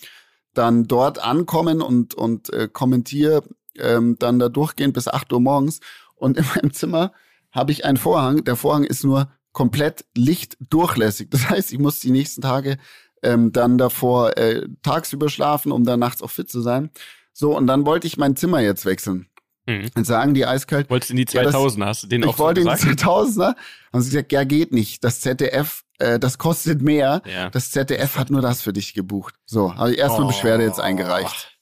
dann 0.53 0.87
dort 0.87 1.19
ankommen 1.19 1.83
und, 1.83 2.15
und 2.15 2.53
äh, 2.53 2.69
kommentiere 2.73 3.43
ähm, 3.77 4.17
dann 4.19 4.39
da 4.39 4.49
durchgehend 4.49 4.95
bis 4.95 5.09
acht 5.09 5.33
Uhr 5.33 5.41
morgens. 5.41 5.81
Und 6.15 6.37
in 6.37 6.45
meinem 6.55 6.73
Zimmer 6.73 7.13
habe 7.51 7.73
ich 7.73 7.85
einen 7.85 7.97
Vorhang. 7.97 8.45
Der 8.45 8.57
Vorhang 8.57 8.85
ist 8.85 9.05
nur 9.05 9.29
komplett 9.53 10.05
lichtdurchlässig. 10.15 11.31
Das 11.31 11.49
heißt, 11.49 11.73
ich 11.73 11.79
muss 11.79 12.01
die 12.01 12.11
nächsten 12.11 12.43
Tage 12.43 12.77
ähm, 13.23 13.53
dann 13.53 13.79
davor 13.79 14.37
äh, 14.37 14.69
tagsüber 14.83 15.29
schlafen, 15.29 15.73
um 15.73 15.85
dann 15.85 16.01
nachts 16.01 16.23
auch 16.23 16.31
fit 16.31 16.51
zu 16.51 16.61
sein. 16.61 16.91
So, 17.33 17.57
und 17.57 17.67
dann 17.67 17.87
wollte 17.87 18.07
ich 18.07 18.17
mein 18.17 18.37
Zimmer 18.37 18.61
jetzt 18.61 18.85
wechseln. 18.85 19.29
Mhm. 19.67 19.91
Dann 19.95 20.05
sagen 20.05 20.35
die 20.35 20.45
eiskalt. 20.45 20.91
Wolltest 20.91 21.11
in 21.11 21.17
die 21.17 21.27
2000er, 21.27 21.81
ja, 21.81 21.87
hast 21.87 22.03
du 22.03 22.07
den 22.07 22.25
auch 22.25 22.35
Ich 22.35 22.39
wollte 22.39 22.61
in 22.61 22.67
die 22.67 22.73
2000er. 22.73 23.55
Haben 23.93 24.03
sie 24.03 24.11
gesagt, 24.11 24.33
ja, 24.33 24.45
geht 24.45 24.73
nicht. 24.73 25.03
Das 25.05 25.21
ZDF, 25.21 25.85
äh, 25.99 26.19
das 26.19 26.39
kostet 26.39 26.83
mehr. 26.83 27.23
Ja. 27.27 27.51
Das 27.51 27.71
ZDF 27.71 28.17
hat 28.17 28.31
nur 28.31 28.43
das 28.43 28.63
für 28.63 28.73
dich 28.73 28.93
gebucht. 28.95 29.35
So, 29.47 29.75
habe 29.75 29.93
ich 29.93 29.99
erstmal 29.99 30.25
oh. 30.25 30.29
Beschwerde 30.29 30.65
jetzt 30.65 30.81
eingereicht. 30.81 31.59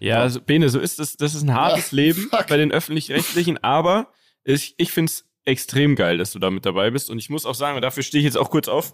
Ja, 0.00 0.20
also, 0.20 0.40
Bene, 0.40 0.68
so 0.70 0.80
ist 0.80 0.98
es. 0.98 1.16
Das 1.16 1.34
ist 1.34 1.42
ein 1.42 1.54
hartes 1.54 1.90
ja, 1.92 1.96
Leben 1.96 2.28
fuck. 2.30 2.46
bei 2.48 2.56
den 2.56 2.72
Öffentlich-Rechtlichen, 2.72 3.62
aber 3.62 4.08
ich, 4.44 4.74
ich 4.78 4.90
finde 4.90 5.10
es 5.10 5.26
extrem 5.44 5.94
geil, 5.94 6.18
dass 6.18 6.32
du 6.32 6.38
da 6.38 6.50
mit 6.50 6.66
dabei 6.66 6.90
bist. 6.90 7.10
Und 7.10 7.18
ich 7.18 7.30
muss 7.30 7.46
auch 7.46 7.54
sagen, 7.54 7.76
und 7.76 7.82
dafür 7.82 8.02
stehe 8.02 8.20
ich 8.20 8.24
jetzt 8.24 8.38
auch 8.38 8.50
kurz 8.50 8.66
auf. 8.66 8.92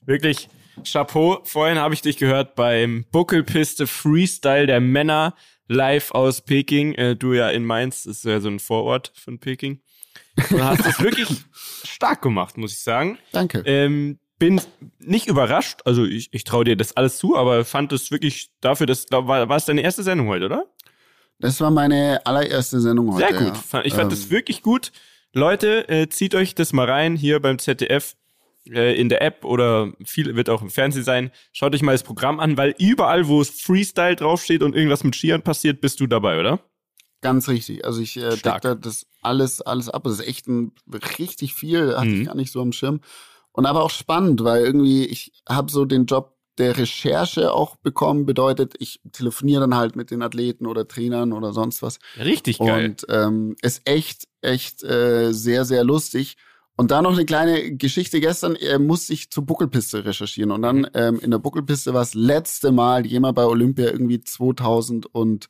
Wirklich, 0.00 0.48
Chapeau. 0.82 1.40
Vorhin 1.44 1.78
habe 1.78 1.94
ich 1.94 2.02
dich 2.02 2.16
gehört 2.16 2.54
beim 2.54 3.04
Buckelpiste 3.10 3.86
Freestyle 3.86 4.66
der 4.66 4.80
Männer 4.80 5.34
live 5.68 6.10
aus 6.12 6.40
Peking. 6.40 6.94
Äh, 6.94 7.16
du 7.16 7.32
ja 7.32 7.50
in 7.50 7.64
Mainz, 7.64 8.04
das 8.04 8.18
ist 8.18 8.24
ja 8.24 8.40
so 8.40 8.48
ein 8.48 8.60
Vorort 8.60 9.12
von 9.14 9.38
Peking. 9.38 9.80
Du 10.50 10.62
hast 10.62 10.86
es 10.86 11.00
wirklich 11.00 11.28
stark 11.84 12.22
gemacht, 12.22 12.56
muss 12.56 12.72
ich 12.72 12.82
sagen. 12.82 13.18
Danke. 13.32 13.62
Ähm, 13.66 14.18
bin 14.38 14.60
nicht 14.98 15.28
überrascht, 15.28 15.80
also 15.84 16.04
ich, 16.04 16.28
ich 16.32 16.44
traue 16.44 16.64
dir 16.64 16.76
das 16.76 16.96
alles 16.96 17.18
zu, 17.18 17.36
aber 17.36 17.64
fand 17.64 17.92
es 17.92 18.10
wirklich 18.10 18.50
dafür, 18.60 18.86
dass 18.86 19.06
war, 19.10 19.48
war 19.48 19.56
es 19.56 19.64
deine 19.64 19.82
erste 19.82 20.02
Sendung 20.02 20.28
heute, 20.28 20.46
oder? 20.46 20.66
Das 21.38 21.60
war 21.60 21.70
meine 21.70 22.24
allererste 22.26 22.80
Sendung 22.80 23.14
heute. 23.14 23.26
Sehr 23.26 23.38
gut. 23.38 23.54
Ja. 23.72 23.82
Ich 23.84 23.94
fand 23.94 24.04
ähm. 24.04 24.10
das 24.10 24.30
wirklich 24.30 24.62
gut. 24.62 24.92
Leute, 25.32 25.88
äh, 25.88 26.08
zieht 26.08 26.34
euch 26.34 26.54
das 26.54 26.72
mal 26.72 26.88
rein 26.88 27.16
hier 27.16 27.40
beim 27.40 27.58
ZDF 27.58 28.16
äh, 28.70 28.98
in 28.98 29.08
der 29.08 29.22
App 29.22 29.44
oder 29.44 29.92
viel 30.04 30.34
wird 30.36 30.48
auch 30.48 30.62
im 30.62 30.70
Fernsehen 30.70 31.04
sein. 31.04 31.30
Schaut 31.52 31.74
euch 31.74 31.82
mal 31.82 31.92
das 31.92 32.02
Programm 32.02 32.40
an, 32.40 32.56
weil 32.56 32.74
überall, 32.78 33.28
wo 33.28 33.40
es 33.40 33.60
Freestyle 33.60 34.16
draufsteht 34.16 34.62
und 34.62 34.74
irgendwas 34.74 35.04
mit 35.04 35.14
Skiern 35.16 35.42
passiert, 35.42 35.80
bist 35.80 36.00
du 36.00 36.06
dabei, 36.06 36.40
oder? 36.40 36.60
Ganz 37.20 37.48
richtig. 37.48 37.84
Also 37.84 38.00
ich 38.00 38.16
äh, 38.16 38.36
decke 38.36 38.60
da 38.60 38.74
das 38.74 39.06
alles, 39.22 39.62
alles 39.62 39.88
ab. 39.88 40.04
Das 40.04 40.14
ist 40.14 40.26
echt 40.26 40.46
ein, 40.46 40.72
richtig 41.18 41.54
viel, 41.54 41.96
hatte 41.96 42.08
mhm. 42.08 42.20
ich 42.20 42.26
gar 42.26 42.36
nicht 42.36 42.52
so 42.52 42.60
am 42.60 42.72
Schirm. 42.72 43.00
Und 43.52 43.66
aber 43.66 43.82
auch 43.82 43.90
spannend, 43.90 44.44
weil 44.44 44.64
irgendwie 44.64 45.06
ich 45.06 45.32
habe 45.48 45.70
so 45.70 45.84
den 45.84 46.06
Job 46.06 46.34
der 46.58 46.76
Recherche 46.76 47.52
auch 47.52 47.76
bekommen, 47.76 48.26
bedeutet, 48.26 48.74
ich 48.78 49.00
telefoniere 49.12 49.62
dann 49.62 49.74
halt 49.74 49.96
mit 49.96 50.10
den 50.10 50.22
Athleten 50.22 50.66
oder 50.66 50.86
Trainern 50.86 51.32
oder 51.32 51.52
sonst 51.52 51.82
was. 51.82 51.98
Richtig 52.18 52.58
geil. 52.58 52.90
Und 52.90 53.06
ähm, 53.08 53.56
ist 53.62 53.82
echt, 53.86 54.28
echt 54.40 54.84
äh, 54.84 55.32
sehr, 55.32 55.64
sehr 55.64 55.84
lustig. 55.84 56.36
Und 56.76 56.90
da 56.90 57.02
noch 57.02 57.12
eine 57.12 57.24
kleine 57.24 57.76
Geschichte. 57.76 58.20
Gestern 58.20 58.56
äh, 58.56 58.80
musste 58.80 59.12
ich 59.12 59.30
zur 59.30 59.46
Buckelpiste 59.46 60.04
recherchieren. 60.04 60.50
Und 60.50 60.62
dann 60.62 60.78
mhm. 60.78 60.88
ähm, 60.94 61.20
in 61.20 61.30
der 61.30 61.38
Buckelpiste 61.38 61.94
war 61.94 62.00
das 62.00 62.14
letzte 62.14 62.72
Mal 62.72 63.06
jemand 63.06 63.36
bei 63.36 63.44
Olympia 63.44 63.86
irgendwie 63.86 64.20
2006 64.20 65.48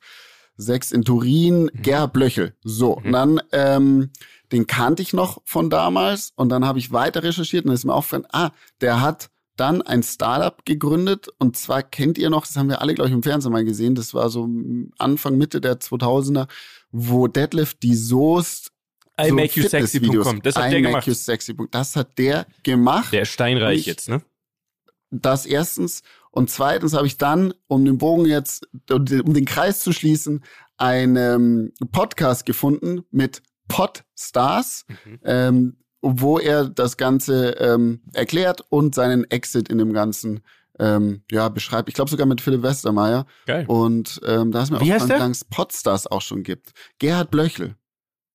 in 0.91 1.03
Turin, 1.03 1.63
mhm. 1.63 1.81
Gerhard 1.81 2.13
Blöchel. 2.13 2.53
So, 2.63 2.97
mhm. 2.97 3.05
und 3.05 3.11
dann, 3.11 3.41
ähm, 3.51 4.11
den 4.51 4.67
kannte 4.67 5.01
ich 5.01 5.13
noch 5.13 5.41
von 5.45 5.71
damals. 5.71 6.31
Und 6.35 6.49
dann 6.49 6.63
habe 6.63 6.77
ich 6.77 6.91
weiter 6.91 7.23
recherchiert 7.23 7.65
und 7.65 7.69
dann 7.69 7.75
ist 7.75 7.85
mir 7.85 7.93
aufgefallen, 7.95 8.27
ah, 8.31 8.51
der 8.81 9.01
hat 9.01 9.31
dann 9.55 9.81
ein 9.81 10.03
Startup 10.03 10.63
gegründet. 10.63 11.29
Und 11.39 11.57
zwar 11.57 11.81
kennt 11.81 12.19
ihr 12.19 12.29
noch, 12.29 12.45
das 12.45 12.55
haben 12.55 12.69
wir 12.69 12.81
alle, 12.81 12.93
glaube 12.93 13.09
ich, 13.09 13.15
im 13.15 13.23
Fernsehen 13.23 13.51
mal 13.51 13.65
gesehen. 13.65 13.95
Das 13.95 14.13
war 14.13 14.29
so 14.29 14.47
Anfang, 14.99 15.37
Mitte 15.37 15.59
der 15.59 15.79
2000er, 15.79 16.47
wo 16.91 17.27
Deadlift 17.27 17.81
die 17.81 17.95
Soest 17.95 18.74
I 19.19 19.29
so 19.29 19.35
make 19.35 19.59
you 19.59 19.67
sexy.com. 19.67 20.41
Das 20.41 20.55
hat 20.55 20.67
I 20.67 20.69
der 20.71 20.81
gemacht. 20.81 21.07
You 21.07 21.13
sexy. 21.13 21.55
Das 21.71 21.95
hat 21.95 22.17
der 22.17 22.45
gemacht. 22.63 23.13
Der 23.13 23.21
ist 23.23 23.29
steinreich 23.29 23.81
ich, 23.81 23.85
jetzt, 23.85 24.09
ne? 24.09 24.21
Das 25.11 25.45
erstens. 25.45 26.01
Und 26.31 26.49
zweitens 26.49 26.93
habe 26.93 27.07
ich 27.07 27.17
dann, 27.17 27.53
um 27.67 27.85
den 27.85 27.97
Bogen 27.97 28.25
jetzt, 28.25 28.67
um 28.89 29.05
den 29.33 29.45
Kreis 29.45 29.79
zu 29.79 29.93
schließen, 29.93 30.43
einen 30.77 31.73
Podcast 31.91 32.45
gefunden 32.45 33.05
mit 33.11 33.41
Podstars, 33.69 34.85
mhm. 34.87 35.19
ähm, 35.23 35.77
wo 36.01 36.37
er 36.37 36.69
das 36.69 36.97
Ganze 36.97 37.51
ähm, 37.51 38.01
erklärt 38.13 38.65
und 38.69 38.93
seinen 38.93 39.23
Exit 39.31 39.69
in 39.69 39.77
dem 39.77 39.93
Ganzen 39.93 40.41
ähm, 40.77 41.23
ja, 41.31 41.49
beschreibt. 41.49 41.87
Ich 41.89 41.95
glaube 41.95 42.11
sogar 42.11 42.27
mit 42.27 42.41
Philipp 42.41 42.63
Westermeier. 42.63 43.25
Geil. 43.45 43.65
Und 43.67 44.19
ähm, 44.25 44.51
da 44.51 44.63
ist 44.63 44.71
mir 44.71 44.81
Wie 44.81 44.93
auch 44.93 45.07
dass 45.07 45.45
Podstars 45.45 46.07
auch 46.07 46.21
schon 46.21 46.43
gibt. 46.43 46.73
Gerhard 46.99 47.31
Blöchel. 47.31 47.75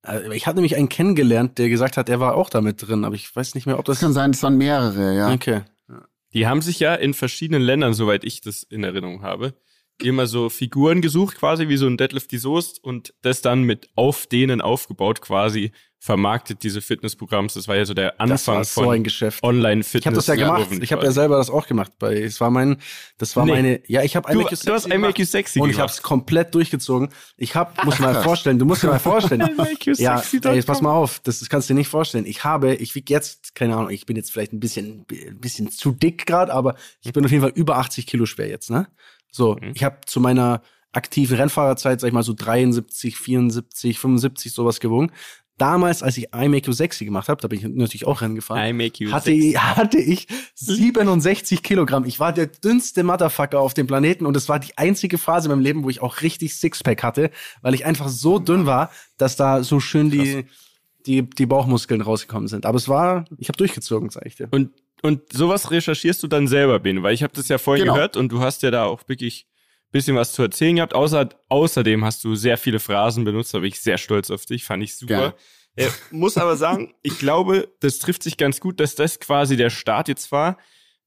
Äh, 0.06 0.34
ich 0.34 0.46
habe 0.46 0.56
nämlich 0.56 0.76
einen 0.76 0.88
kennengelernt, 0.88 1.58
der 1.58 1.68
gesagt 1.68 1.96
hat, 1.96 2.08
er 2.08 2.20
war 2.20 2.34
auch 2.34 2.50
damit 2.50 2.86
drin, 2.86 3.04
aber 3.04 3.14
ich 3.14 3.34
weiß 3.34 3.54
nicht 3.54 3.66
mehr, 3.66 3.78
ob 3.78 3.84
das. 3.84 3.96
Das 3.96 4.04
kann 4.04 4.12
sein, 4.12 4.30
es 4.30 4.42
waren 4.42 4.56
mehrere, 4.56 5.14
ja. 5.16 5.32
Okay. 5.32 5.62
Die 6.32 6.46
haben 6.46 6.62
sich 6.62 6.78
ja 6.78 6.94
in 6.94 7.12
verschiedenen 7.12 7.62
Ländern, 7.62 7.92
soweit 7.92 8.24
ich 8.24 8.40
das 8.40 8.62
in 8.62 8.84
Erinnerung 8.84 9.22
habe, 9.22 9.54
immer 10.04 10.26
so 10.26 10.48
Figuren 10.48 11.00
gesucht, 11.00 11.36
quasi 11.38 11.68
wie 11.68 11.76
so 11.76 11.86
ein 11.86 11.96
Deadlift 11.96 12.30
die 12.32 12.38
Soest 12.38 12.82
und 12.82 13.14
das 13.22 13.42
dann 13.42 13.62
mit 13.62 13.88
auf 13.94 14.26
denen 14.26 14.60
aufgebaut 14.60 15.20
quasi 15.20 15.72
vermarktet 16.02 16.62
diese 16.62 16.80
Fitnessprogramms. 16.80 17.54
Das 17.54 17.68
war 17.68 17.76
ja 17.76 17.84
so 17.84 17.92
der 17.92 18.18
Anfang 18.18 18.64
so 18.64 18.84
von 18.84 18.94
ein 18.94 19.04
Geschäft. 19.04 19.42
Online-Fitness. 19.42 20.00
Ich 20.00 20.06
habe 20.06 20.16
das 20.16 20.26
ja 20.28 20.34
gemacht. 20.34 20.68
Ich 20.80 20.92
habe 20.92 21.04
ja 21.04 21.12
selber 21.12 21.36
das 21.36 21.50
auch 21.50 21.66
gemacht. 21.66 21.92
Bei, 21.98 22.18
es 22.22 22.40
war 22.40 22.50
mein, 22.50 22.78
das 23.18 23.36
war 23.36 23.44
Nee. 23.44 23.52
meine. 23.52 23.80
Ja, 23.86 24.02
ich 24.02 24.16
habe 24.16 24.32
Du, 24.32 24.40
du 24.40 24.72
hast 24.72 24.86
I 24.90 24.96
Make 24.96 25.20
You 25.20 25.26
Sexy 25.26 25.60
und 25.60 25.68
ich 25.68 25.76
habe 25.76 25.88
gemacht. 25.88 25.98
es 25.98 26.02
komplett 26.02 26.54
durchgezogen. 26.54 27.10
Ich 27.36 27.54
habe, 27.54 27.72
muss 27.84 27.98
mal 27.98 28.22
vorstellen, 28.22 28.58
du 28.58 28.64
musst 28.64 28.82
dir 28.82 28.86
mal 28.88 28.98
vorstellen. 28.98 29.40
ja, 29.98 30.22
ey, 30.42 30.54
jetzt 30.54 30.66
pass 30.66 30.80
mal 30.80 30.92
auf, 30.92 31.20
das, 31.20 31.40
das 31.40 31.50
kannst 31.50 31.68
du 31.68 31.74
dir 31.74 31.78
nicht 31.78 31.88
vorstellen. 31.88 32.24
Ich 32.24 32.44
habe, 32.44 32.74
ich 32.76 32.94
wiege 32.94 33.12
jetzt, 33.12 33.54
keine 33.54 33.76
Ahnung, 33.76 33.90
ich 33.90 34.06
bin 34.06 34.16
jetzt 34.16 34.32
vielleicht 34.32 34.54
ein 34.54 34.60
bisschen, 34.60 35.04
ein 35.12 35.38
bisschen 35.38 35.70
zu 35.70 35.92
dick 35.92 36.24
gerade, 36.24 36.50
aber 36.54 36.76
ich 37.02 37.12
bin 37.12 37.22
auf 37.26 37.30
jeden 37.30 37.42
Fall 37.42 37.52
über 37.54 37.76
80 37.76 38.06
Kilo 38.06 38.24
schwer 38.24 38.48
jetzt, 38.48 38.70
ne? 38.70 38.88
So, 39.30 39.56
Mhm. 39.60 39.72
ich 39.74 39.84
habe 39.84 39.98
zu 40.06 40.20
meiner 40.20 40.62
aktiven 40.92 41.36
Rennfahrerzeit, 41.36 42.00
sag 42.00 42.08
ich 42.08 42.14
mal 42.14 42.22
so 42.22 42.32
73, 42.34 43.16
74, 43.16 43.98
75 43.98 44.52
sowas 44.52 44.80
gewogen. 44.80 45.12
Damals, 45.56 46.02
als 46.02 46.16
ich 46.16 46.28
I 46.34 46.48
Make 46.48 46.66
You 46.68 46.72
Sexy 46.72 47.04
gemacht 47.04 47.28
habe, 47.28 47.40
da 47.42 47.46
bin 47.48 47.58
ich 47.58 47.64
natürlich 47.66 48.06
auch 48.06 48.22
Rennen 48.22 48.34
gefahren 48.34 48.66
I 48.66 48.72
Make 48.72 49.04
You 49.04 49.12
hatte, 49.12 49.30
Sexy. 49.30 49.52
hatte 49.52 49.98
ich 49.98 50.26
67 50.54 51.62
Kilogramm. 51.62 52.04
Ich 52.06 52.18
war 52.18 52.32
der 52.32 52.46
dünnste 52.46 53.02
Motherfucker 53.04 53.60
auf 53.60 53.74
dem 53.74 53.86
Planeten 53.86 54.24
und 54.26 54.36
es 54.36 54.48
war 54.48 54.58
die 54.58 54.76
einzige 54.78 55.18
Phase 55.18 55.48
in 55.48 55.50
meinem 55.52 55.62
Leben, 55.62 55.84
wo 55.84 55.90
ich 55.90 56.00
auch 56.00 56.22
richtig 56.22 56.54
Sixpack 56.54 57.02
hatte, 57.02 57.30
weil 57.62 57.74
ich 57.74 57.84
einfach 57.84 58.08
so 58.08 58.38
dünn 58.38 58.64
war, 58.66 58.90
dass 59.18 59.36
da 59.36 59.62
so 59.62 59.80
schön 59.80 60.10
die, 60.10 60.46
die, 61.06 61.28
die 61.28 61.46
Bauchmuskeln 61.46 62.00
rausgekommen 62.00 62.48
sind. 62.48 62.64
Aber 62.66 62.76
es 62.78 62.88
war, 62.88 63.26
ich 63.38 63.48
habe 63.48 63.58
durchgezogen, 63.58 64.10
sag 64.10 64.24
ich 64.26 64.36
dir. 64.36 64.48
Und, 64.50 64.70
und 65.02 65.32
sowas 65.32 65.70
recherchierst 65.70 66.22
du 66.22 66.26
dann 66.28 66.48
selber, 66.48 66.78
Ben, 66.80 67.02
weil 67.02 67.14
ich 67.14 67.22
habe 67.22 67.32
das 67.34 67.48
ja 67.48 67.58
vorhin 67.58 67.84
Genau. 67.84 67.94
gehört 67.94 68.16
und 68.16 68.30
du 68.30 68.40
hast 68.40 68.62
ja 68.62 68.70
da 68.70 68.84
auch 68.84 69.08
wirklich 69.08 69.46
bisschen 69.92 70.16
was 70.16 70.32
zu 70.32 70.42
erzählen 70.42 70.76
gehabt. 70.76 70.94
Außer, 70.94 71.28
außerdem 71.48 72.04
hast 72.04 72.22
du 72.24 72.34
sehr 72.34 72.56
viele 72.56 72.78
Phrasen 72.78 73.24
benutzt, 73.24 73.54
da 73.54 73.58
bin 73.58 73.68
ich 73.68 73.80
sehr 73.80 73.98
stolz 73.98 74.30
auf 74.30 74.46
dich, 74.46 74.64
fand 74.64 74.82
ich 74.82 74.96
super. 74.96 75.34
Äh, 75.76 75.88
muss 76.10 76.36
aber 76.36 76.56
sagen, 76.56 76.94
ich 77.02 77.18
glaube, 77.18 77.68
das 77.80 77.98
trifft 77.98 78.22
sich 78.22 78.36
ganz 78.36 78.60
gut, 78.60 78.80
dass 78.80 78.94
das 78.94 79.20
quasi 79.20 79.56
der 79.56 79.70
Start 79.70 80.08
jetzt 80.08 80.32
war, 80.32 80.58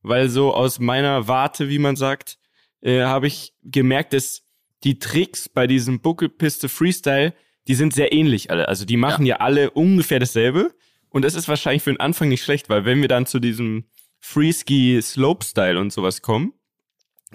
weil 0.01 0.29
so 0.29 0.53
aus 0.53 0.79
meiner 0.79 1.27
Warte, 1.27 1.69
wie 1.69 1.79
man 1.79 1.95
sagt, 1.95 2.37
äh, 2.81 3.03
habe 3.03 3.27
ich 3.27 3.53
gemerkt, 3.63 4.13
dass 4.13 4.43
die 4.83 4.99
Tricks 4.99 5.47
bei 5.47 5.67
diesem 5.67 6.01
Buckelpiste 6.01 6.67
Freestyle, 6.67 7.33
die 7.67 7.75
sind 7.75 7.93
sehr 7.93 8.11
ähnlich 8.11 8.51
alle. 8.51 8.67
Also 8.67 8.83
die 8.83 8.97
machen 8.97 9.25
ja, 9.25 9.37
alle 9.37 9.71
ungefähr 9.71 10.19
dasselbe. 10.19 10.73
Und 11.13 11.23
das 11.23 11.35
ist 11.35 11.47
wahrscheinlich 11.47 11.83
für 11.83 11.91
den 11.91 11.99
Anfang 11.99 12.27
nicht 12.27 12.43
schlecht, 12.43 12.69
weil 12.69 12.85
wenn 12.85 13.01
wir 13.01 13.07
dann 13.07 13.27
zu 13.27 13.39
diesem 13.39 13.85
Freeski 14.19 14.99
Slopestyle 14.99 15.79
und 15.79 15.93
sowas 15.93 16.23
kommen, 16.23 16.53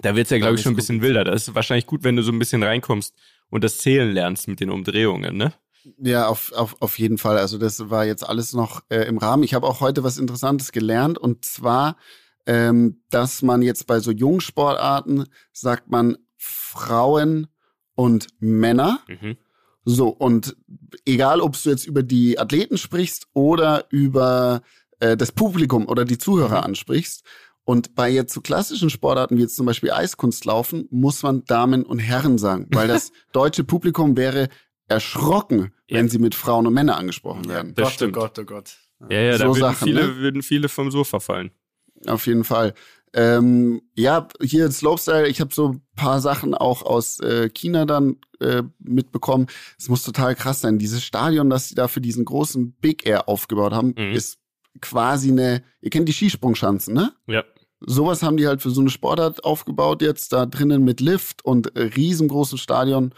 da 0.01 0.15
wird's 0.15 0.31
ja, 0.31 0.37
glaube 0.37 0.55
ich, 0.55 0.61
schon 0.61 0.73
ein 0.73 0.75
bisschen 0.75 1.01
wilder. 1.01 1.23
Da 1.23 1.31
ist 1.31 1.55
wahrscheinlich 1.55 1.85
gut, 1.85 2.03
wenn 2.03 2.17
du 2.17 2.21
so 2.21 2.31
ein 2.31 2.39
bisschen 2.39 2.61
reinkommst 2.61 3.15
und 3.49 3.63
das 3.63 3.77
Zählen 3.77 4.11
lernst 4.11 4.49
mit 4.49 4.59
den 4.59 4.69
Umdrehungen, 4.69 5.37
ne? 5.37 5.53
Ja, 5.97 6.27
auf, 6.27 6.51
auf, 6.51 6.75
auf 6.81 6.99
jeden 6.99 7.17
Fall. 7.17 7.37
Also 7.37 7.57
das 7.57 7.89
war 7.89 8.05
jetzt 8.05 8.27
alles 8.27 8.53
noch 8.53 8.83
äh, 8.89 9.03
im 9.07 9.17
Rahmen. 9.17 9.43
Ich 9.43 9.53
habe 9.53 9.65
auch 9.65 9.79
heute 9.79 10.03
was 10.03 10.17
Interessantes 10.17 10.73
gelernt 10.73 11.17
und 11.17 11.45
zwar, 11.45 11.95
ähm, 12.45 13.01
dass 13.09 13.41
man 13.41 13.61
jetzt 13.61 13.87
bei 13.87 14.01
so 14.01 14.11
Jungsportarten 14.11 15.25
sagt 15.53 15.89
man 15.89 16.17
Frauen 16.37 17.47
und 17.95 18.27
Männer. 18.39 18.99
Mhm. 19.07 19.37
So, 19.89 20.09
und 20.09 20.55
egal, 21.05 21.41
ob 21.41 21.61
du 21.61 21.69
jetzt 21.69 21.85
über 21.85 22.03
die 22.03 22.37
Athleten 22.39 22.77
sprichst 22.77 23.27
oder 23.33 23.85
über 23.89 24.61
äh, 24.99 25.15
das 25.17 25.31
Publikum 25.31 25.87
oder 25.87 26.05
die 26.05 26.17
Zuhörer 26.17 26.63
ansprichst. 26.63 27.23
Und 27.65 27.93
bei 27.95 28.09
jetzt 28.09 28.33
so 28.33 28.41
klassischen 28.41 28.89
Sportarten 28.89 29.37
wie 29.37 29.41
jetzt 29.41 29.55
zum 29.55 29.65
Beispiel 29.65 29.91
Eiskunstlaufen 29.91 30.87
muss 30.89 31.21
man 31.23 31.45
Damen 31.45 31.83
und 31.83 31.99
Herren 31.99 32.37
sagen, 32.39 32.67
weil 32.71 32.87
das 32.87 33.11
deutsche 33.31 33.63
Publikum 33.63 34.17
wäre 34.17 34.49
erschrocken, 34.87 35.71
wenn 35.87 36.05
Ja. 36.05 36.11
sie 36.11 36.19
mit 36.19 36.33
Frauen 36.35 36.65
und 36.67 36.73
Männern 36.73 36.95
angesprochen 36.97 37.47
werden. 37.47 37.73
Das 37.75 37.85
Gott, 37.85 37.93
stimmt. 37.93 38.17
oh 38.17 38.21
Gott, 38.21 38.39
oh 38.39 38.43
Gott. 38.43 38.77
Ja, 39.09 39.21
ja, 39.21 39.31
da 39.33 39.37
So 39.37 39.45
würden, 39.49 39.59
Sachen, 39.59 39.87
viele, 39.87 40.07
ne? 40.07 40.15
würden 40.17 40.41
viele 40.41 40.67
vom 40.67 40.89
Sofa 40.91 41.19
fallen. 41.19 41.51
Auf 42.07 42.27
jeden 42.27 42.43
Fall. 42.43 42.73
Ähm, 43.13 43.81
ja, 43.95 44.27
hier 44.41 44.71
Slopestyle, 44.71 45.27
ich 45.27 45.41
habe 45.41 45.53
so 45.53 45.69
ein 45.69 45.81
paar 45.95 46.21
Sachen 46.21 46.53
auch 46.53 46.83
aus 46.83 47.19
äh, 47.19 47.49
China 47.49 47.85
dann 47.85 48.17
äh, 48.39 48.63
mitbekommen. 48.79 49.47
Es 49.77 49.89
muss 49.89 50.03
total 50.03 50.35
krass 50.35 50.61
sein. 50.61 50.77
Dieses 50.79 51.03
Stadion, 51.03 51.49
das 51.49 51.69
sie 51.69 51.75
da 51.75 51.87
für 51.87 52.01
diesen 52.01 52.25
großen 52.25 52.73
Big 52.73 53.05
Air 53.05 53.27
aufgebaut 53.27 53.73
haben, 53.73 53.93
Mhm. 53.97 54.13
ist 54.13 54.37
quasi 54.81 55.31
eine, 55.31 55.63
ihr 55.81 55.89
kennt 55.89 56.07
die 56.07 56.13
Skisprungschanzen, 56.13 56.93
ne? 56.93 57.13
Ja. 57.27 57.43
Sowas 57.81 58.23
haben 58.23 58.37
die 58.37 58.45
halt 58.47 58.61
für 58.61 58.69
so 58.71 58.81
eine 58.81 58.89
Sportart 58.89 59.43
aufgebaut 59.43 60.01
jetzt, 60.01 60.33
da 60.33 60.45
drinnen 60.45 60.83
mit 60.83 60.99
Lift 60.99 61.43
und 61.45 61.71
riesengroßem 61.75 62.57
Stadion. 62.57 63.13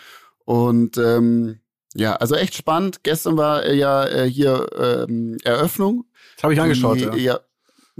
Und 0.46 0.98
ähm, 0.98 1.60
ja, 1.96 2.16
also 2.16 2.36
echt 2.36 2.56
spannend. 2.56 3.04
Gestern 3.04 3.38
war 3.38 3.64
äh, 3.66 3.76
ja 3.76 4.06
äh, 4.06 4.30
hier 4.30 4.68
ähm, 4.78 5.38
Eröffnung 5.44 6.06
Das 6.36 6.44
habe 6.44 6.54
ich 6.54 6.62
angeschaut, 6.62 7.00
die, 7.00 7.04
ja. 7.04 7.16
ja. 7.16 7.40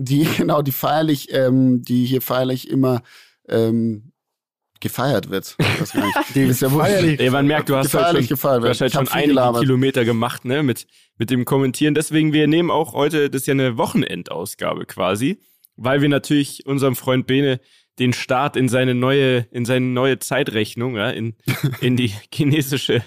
Die, 0.04 0.24
genau, 0.38 0.62
die 0.62 0.72
feierlich, 0.72 1.28
ähm, 1.32 1.82
die 1.82 2.06
hier 2.06 2.22
feierlich 2.22 2.70
immer 2.70 3.02
ähm, 3.48 4.12
gefeiert 4.80 5.30
wird. 5.30 5.56
Die 6.36 6.42
ist 6.42 6.62
ja 6.62 6.72
wohl- 6.72 6.82
feierlich- 6.82 7.20
Ey, 7.20 7.30
man 7.30 7.46
merkt, 7.46 7.70
du 7.70 7.76
hast 7.76 7.94
halt 7.94 8.04
feierlich 8.06 8.28
schon, 8.28 8.36
gefeiert 8.36 8.64
du 8.64 8.68
halt 8.80 8.92
schon 8.94 9.08
einige 9.10 9.28
gelabert. 9.30 9.62
Kilometer 9.62 10.06
gemacht, 10.06 10.44
ne, 10.44 10.64
mit, 10.64 10.88
mit 11.18 11.30
dem 11.30 11.46
Kommentieren. 11.46 11.94
Deswegen, 11.94 12.34
wir 12.34 12.48
nehmen 12.48 12.72
auch 12.72 12.94
heute, 12.94 13.30
das 13.30 13.42
ist 13.42 13.48
ja 13.48 13.52
eine 13.54 13.78
Wochenendausgabe 13.78 14.86
quasi, 14.88 15.40
weil 15.76 16.02
wir 16.02 16.10
natürlich 16.10 16.66
unserem 16.66 16.96
Freund 16.96 17.28
Bene 17.28 17.60
den 18.00 18.14
Start 18.14 18.56
in 18.56 18.70
seine 18.70 18.96
neue, 18.96 19.46
in 19.52 19.66
seine 19.66 19.86
neue 19.86 20.18
Zeitrechnung, 20.18 20.96
ja, 20.96 21.12
in, 21.12 21.36
in 21.82 21.96
die 21.96 22.12
chinesische 22.34 23.04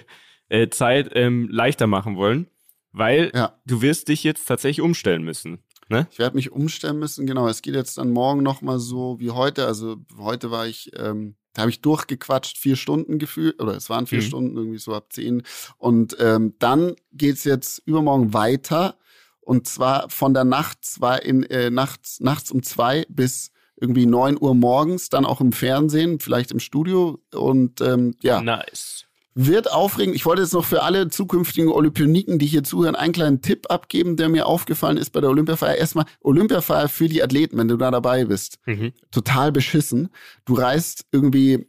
äh, 0.49 0.69
Zeit 0.69 1.11
ähm, 1.15 1.49
leichter 1.51 1.89
machen 1.89 2.15
wollen. 2.17 2.47
Weil 2.93 3.33
Ja. 3.35 3.59
du 3.67 3.83
wirst 3.83 4.07
dich 4.07 4.23
jetzt 4.23 4.47
tatsächlich 4.47 4.81
umstellen 4.81 5.25
müssen. 5.25 5.64
Ne? 5.89 6.07
Ich 6.11 6.19
werde 6.19 6.37
mich 6.37 6.51
umstellen 6.53 6.99
müssen, 6.99 7.27
genau. 7.27 7.49
Es 7.49 7.63
geht 7.63 7.75
jetzt 7.75 7.99
dann 7.99 8.11
morgen 8.11 8.43
nochmal 8.43 8.79
so 8.79 9.19
wie 9.21 9.31
heute. 9.31 9.67
Also 9.67 9.97
heute 10.19 10.51
war 10.51 10.67
ich, 10.67 10.91
ähm, 10.97 11.37
da 11.53 11.63
habe 11.63 11.71
ich 11.71 11.81
durchgequatscht, 11.83 12.59
vier 12.59 12.77
Stunden 12.77 13.19
gefühlt, 13.19 13.61
oder 13.63 13.77
es 13.77 13.91
waren 13.91 14.07
vier 14.07 14.19
Mhm. 14.21 14.25
Stunden, 14.27 14.57
irgendwie 14.57 14.79
so 14.79 14.95
ab 14.95 15.13
zehn. 15.13 15.43
Und 15.79 16.17
ähm, 16.21 16.55
dann 16.59 16.95
geht's 17.13 17.45
jetzt 17.45 17.83
übermorgen 17.87 18.33
weiter. 18.33 18.97
Und 19.41 19.67
zwar 19.69 20.09
von 20.09 20.33
der 20.33 20.45
Nacht 20.45 20.79
zwei 20.85 21.19
in, 21.19 21.43
äh, 21.45 21.71
nachts, 21.71 22.19
nachts 22.21 22.51
um 22.51 22.63
zwei 22.63 23.05
bis 23.11 23.51
irgendwie 23.77 24.07
neun 24.07 24.41
Uhr 24.41 24.55
morgens, 24.55 25.11
dann 25.11 25.27
auch 25.27 25.41
im 25.41 25.53
Fernsehen, 25.53 26.19
vielleicht 26.21 26.51
im 26.51 26.61
Studio. 26.61 27.21
Und 27.35 27.81
ähm, 27.83 28.15
ja, 28.23 28.41
Nice. 28.41 29.05
Wird 29.35 29.71
aufregend. 29.71 30.15
Ich 30.15 30.27
wollte 30.27 30.43
jetzt 30.43 30.53
noch 30.53 30.65
für 30.65 30.83
alle 30.83 31.09
zukünftigen 31.09 31.71
Olympioniken, 31.71 32.39
die 32.39 32.47
hier 32.47 32.63
zuhören, 32.63 32.95
einen 32.95 33.13
kleinen 33.13 33.43
Tipp 33.43 33.67
abgeben, 33.69 34.17
der 34.17 34.29
mir 34.29 34.47
aufgefallen 34.47 34.97
ist 34.97 35.11
bei 35.11 35.21
der 35.21 35.31
Olympiafeier. 35.31 35.75
Erstmal 35.75 36.07
Olympiafeier 36.21 36.89
für 36.89 37.09
die 37.09 37.23
Athleten, 37.23 37.59
wenn 37.59 37.69
du 37.69 37.77
da 37.77 37.91
dabei 37.91 38.25
bist. 38.25 38.59
Mhm. 38.67 38.93
Total 39.11 39.51
beschissen. 39.51 40.09
Du 40.45 40.55
reist 40.55 41.07
irgendwie, 41.11 41.67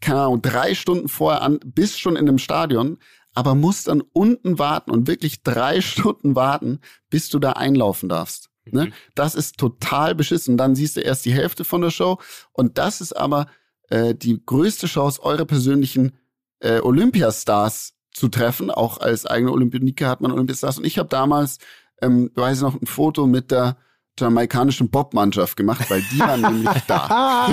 keine 0.00 0.22
Ahnung, 0.22 0.42
drei 0.42 0.74
Stunden 0.74 1.08
vorher 1.08 1.42
an, 1.42 1.60
bist 1.64 2.00
schon 2.00 2.16
in 2.16 2.28
einem 2.28 2.38
Stadion, 2.38 2.98
aber 3.34 3.54
musst 3.54 3.88
dann 3.88 4.02
unten 4.12 4.58
warten 4.58 4.90
und 4.90 5.06
wirklich 5.06 5.42
drei 5.42 5.80
Stunden 5.82 6.34
warten, 6.34 6.80
bis 7.10 7.28
du 7.28 7.38
da 7.38 7.52
einlaufen 7.52 8.08
darfst. 8.08 8.48
Ne? 8.72 8.90
Das 9.14 9.34
ist 9.34 9.58
total 9.58 10.14
beschissen. 10.14 10.56
Dann 10.56 10.74
siehst 10.74 10.96
du 10.96 11.00
erst 11.00 11.24
die 11.24 11.32
Hälfte 11.32 11.64
von 11.64 11.82
der 11.82 11.90
Show. 11.90 12.18
Und 12.52 12.78
das 12.78 13.00
ist 13.00 13.12
aber 13.12 13.46
äh, 13.90 14.14
die 14.14 14.42
größte 14.44 14.86
Chance, 14.86 15.22
eure 15.22 15.46
persönlichen 15.46 16.12
äh, 16.60 16.80
Olympiastars 16.80 17.94
zu 18.12 18.28
treffen. 18.28 18.70
Auch 18.70 18.98
als 18.98 19.26
eigene 19.26 19.52
Olympioniker 19.52 20.08
hat 20.08 20.20
man 20.20 20.32
Olympiastars. 20.32 20.78
Und 20.78 20.84
ich 20.84 20.98
habe 20.98 21.08
damals, 21.08 21.58
ähm, 22.02 22.30
weiß 22.34 22.58
ich 22.58 22.62
noch, 22.62 22.80
ein 22.80 22.86
Foto 22.86 23.26
mit 23.26 23.50
der 23.50 23.76
jamaikanischen 24.18 24.90
Bobmannschaft 24.90 25.56
gemacht, 25.56 25.90
weil 25.90 26.02
die 26.12 26.18
waren 26.18 26.40
nämlich 26.64 26.82
da. 26.86 27.48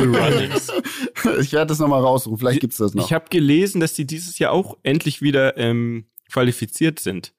ich 1.40 1.52
werde 1.52 1.68
das 1.68 1.80
nochmal 1.80 2.02
raussuchen. 2.02 2.38
Vielleicht 2.38 2.62
gibt's 2.62 2.78
das 2.78 2.94
noch. 2.94 3.06
Ich 3.06 3.14
habe 3.14 3.26
gelesen, 3.30 3.82
dass 3.82 3.94
die 3.94 4.06
dieses 4.06 4.40
Jahr 4.40 4.52
auch 4.52 4.78
endlich 4.84 5.22
wieder 5.22 5.58
ähm, 5.58 6.06
qualifiziert 6.32 7.00
sind. 7.00 7.34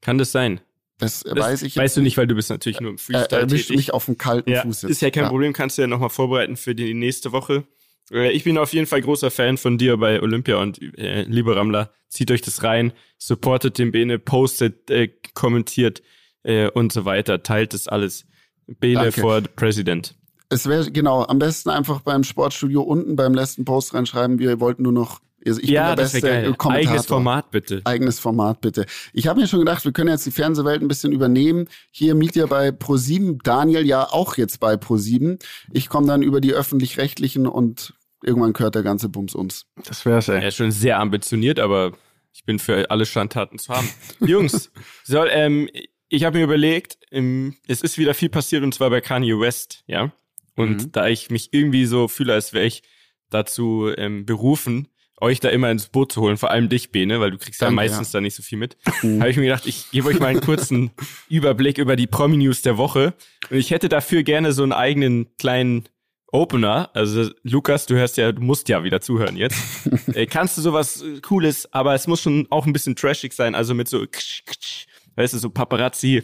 Kann 0.00 0.18
das 0.18 0.32
sein? 0.32 0.60
das 1.00 1.20
Das 1.20 1.36
weiß 1.36 1.62
ich 1.62 1.76
Weißt 1.76 1.96
du 1.96 2.02
nicht, 2.02 2.16
weil 2.16 2.26
du 2.26 2.34
bist 2.34 2.50
natürlich 2.50 2.80
nur 2.80 2.90
im 2.90 2.98
Freestyle 2.98 3.42
erwischt 3.42 3.68
tätig. 3.68 3.76
mich 3.76 3.94
auf 3.94 4.06
dem 4.06 4.18
kalten 4.18 4.50
ja, 4.50 4.62
Fuß 4.62 4.82
jetzt. 4.82 4.90
ist 4.90 5.02
ja 5.02 5.10
kein 5.10 5.28
Problem, 5.28 5.52
kannst 5.52 5.78
du 5.78 5.82
ja 5.82 5.88
nochmal 5.88 6.10
vorbereiten 6.10 6.56
für 6.56 6.74
die 6.74 6.94
nächste 6.94 7.32
Woche. 7.32 7.64
Äh, 8.10 8.32
Ich 8.32 8.44
bin 8.44 8.58
auf 8.58 8.72
jeden 8.72 8.86
Fall 8.86 9.00
großer 9.00 9.30
Fan 9.30 9.56
von 9.56 9.78
dir 9.78 9.96
bei 9.96 10.20
Olympia 10.22 10.56
und 10.56 10.80
äh, 10.98 11.22
liebe 11.22 11.56
Rammler, 11.56 11.90
zieht 12.08 12.30
euch 12.30 12.42
das 12.42 12.62
rein, 12.62 12.92
supportet 13.18 13.78
den 13.78 13.92
Bene, 13.92 14.18
postet, 14.18 14.90
äh, 14.90 15.08
kommentiert 15.34 16.02
äh, 16.42 16.68
und 16.70 16.92
so 16.92 17.04
weiter, 17.04 17.42
teilt 17.42 17.74
das 17.74 17.88
alles. 17.88 18.26
Bene 18.66 18.94
Danke. 19.04 19.20
for 19.20 19.40
President. 19.56 20.14
Es 20.48 20.66
wäre 20.68 20.90
genau 20.90 21.24
am 21.24 21.38
besten 21.38 21.70
einfach 21.70 22.00
beim 22.00 22.24
Sportstudio 22.24 22.82
unten 22.82 23.16
beim 23.16 23.34
letzten 23.34 23.64
Post 23.64 23.94
reinschreiben. 23.94 24.38
Wir 24.38 24.60
wollten 24.60 24.82
nur 24.82 24.92
noch. 24.92 25.20
Also 25.46 25.60
ich 25.60 25.70
ja, 25.70 25.88
bin 25.88 25.96
der 25.96 26.04
das 26.04 26.12
beste 26.12 26.26
geil. 26.28 26.54
Kommentator. 26.54 26.90
Eigenes 26.92 27.06
Format 27.06 27.50
bitte. 27.50 27.80
Eigenes 27.84 28.18
Format, 28.18 28.60
bitte. 28.60 28.84
Ich 29.12 29.26
habe 29.26 29.40
mir 29.40 29.46
schon 29.46 29.60
gedacht, 29.60 29.84
wir 29.84 29.92
können 29.92 30.10
jetzt 30.10 30.26
die 30.26 30.30
Fernsehwelt 30.32 30.82
ein 30.82 30.88
bisschen 30.88 31.12
übernehmen. 31.12 31.66
Hier 31.92 32.14
Media 32.14 32.46
bei 32.46 32.68
Pro7, 32.70 33.38
Daniel 33.42 33.86
ja 33.86 34.04
auch 34.12 34.36
jetzt 34.36 34.60
bei 34.60 34.74
Pro7. 34.74 35.42
Ich 35.72 35.88
komme 35.88 36.06
dann 36.08 36.22
über 36.22 36.40
die 36.40 36.52
öffentlich-rechtlichen 36.52 37.46
und 37.46 37.94
irgendwann 38.22 38.52
gehört 38.52 38.74
der 38.74 38.82
ganze 38.82 39.08
Bums 39.08 39.34
uns. 39.34 39.66
Das 39.86 40.04
wär's, 40.06 40.28
ey. 40.28 40.40
Er 40.40 40.48
ist 40.48 40.56
schon 40.56 40.70
sehr 40.72 40.98
ambitioniert, 40.98 41.58
aber 41.58 41.92
ich 42.32 42.44
bin 42.44 42.58
für 42.58 42.90
alle 42.90 43.06
Schandtaten 43.06 43.58
zu 43.58 43.72
haben. 43.74 43.88
Jungs, 44.20 44.70
soll, 45.04 45.28
ähm, 45.32 45.68
ich 46.08 46.24
habe 46.24 46.38
mir 46.38 46.44
überlegt, 46.44 46.98
ähm, 47.10 47.56
es 47.66 47.82
ist 47.82 47.98
wieder 47.98 48.14
viel 48.14 48.28
passiert 48.28 48.62
und 48.62 48.74
zwar 48.74 48.90
bei 48.90 49.00
Kanye 49.00 49.38
West, 49.38 49.84
ja. 49.86 50.12
Und 50.56 50.82
Mhm. 50.82 50.92
da 50.92 51.08
ich 51.08 51.30
mich 51.30 51.52
irgendwie 51.52 51.86
so 51.86 52.08
fühle, 52.08 52.34
als 52.34 52.52
wäre 52.52 52.66
ich 52.66 52.82
dazu 53.30 53.90
ähm, 53.96 54.26
berufen, 54.26 54.88
euch 55.20 55.38
da 55.40 55.48
immer 55.50 55.70
ins 55.70 55.86
Boot 55.88 56.12
zu 56.12 56.20
holen, 56.22 56.36
vor 56.38 56.50
allem 56.50 56.68
dich, 56.68 56.90
Bene, 56.92 57.20
weil 57.20 57.30
du 57.30 57.38
kriegst 57.38 57.60
ja 57.60 57.66
Danke, 57.66 57.76
meistens 57.76 58.10
da 58.10 58.20
nicht 58.20 58.34
so 58.34 58.42
viel 58.42 58.58
mit, 58.58 58.76
Mhm. 59.02 59.20
habe 59.20 59.30
ich 59.30 59.36
mir 59.36 59.44
gedacht, 59.44 59.66
ich 59.66 59.90
gebe 59.90 60.08
euch 60.08 60.18
mal 60.18 60.26
einen 60.28 60.40
kurzen 60.40 60.90
Überblick 61.28 61.78
über 61.78 61.94
die 61.96 62.06
Promi-News 62.06 62.62
der 62.62 62.76
Woche. 62.78 63.14
Und 63.50 63.56
ich 63.58 63.70
hätte 63.70 63.88
dafür 63.88 64.22
gerne 64.22 64.52
so 64.52 64.62
einen 64.62 64.72
eigenen 64.72 65.28
kleinen 65.36 65.88
Opener. 66.32 66.90
Also 66.94 67.30
Lukas, 67.42 67.86
du 67.86 67.94
hörst 67.96 68.16
ja, 68.16 68.32
du 68.32 68.42
musst 68.42 68.68
ja 68.68 68.84
wieder 68.84 69.00
zuhören 69.00 69.36
jetzt. 69.36 69.58
äh, 70.14 70.26
kannst 70.26 70.56
du 70.56 70.62
sowas 70.62 71.02
äh, 71.02 71.20
Cooles, 71.20 71.72
aber 71.72 71.94
es 71.94 72.06
muss 72.06 72.22
schon 72.22 72.46
auch 72.50 72.66
ein 72.66 72.72
bisschen 72.72 72.96
trashig 72.96 73.32
sein, 73.32 73.54
also 73.54 73.74
mit 73.74 73.88
so, 73.88 74.06
ksch, 74.06 74.44
ksch, 74.46 74.86
weißt 75.16 75.34
du, 75.34 75.38
so 75.38 75.50
Paparazzi, 75.50 76.22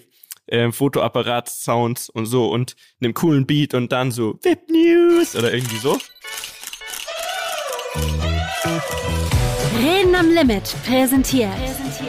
ähm, 0.49 0.73
Fotoapparat-Sounds 0.73 2.11
und 2.11 2.27
so 2.27 2.51
und 2.51 2.77
einem 3.01 3.15
coolen 3.15 3.47
Beat 3.47 3.75
und 3.75 3.93
dann 3.93 4.13
so 4.13 4.39
VIP 4.43 4.71
News 4.71 5.35
oder 5.37 5.53
irgendwie 5.53 5.79
so. 5.79 5.99
Reden 9.79 10.15
am 10.15 10.31
Limit 10.31 10.75
präsentiert 10.87 11.51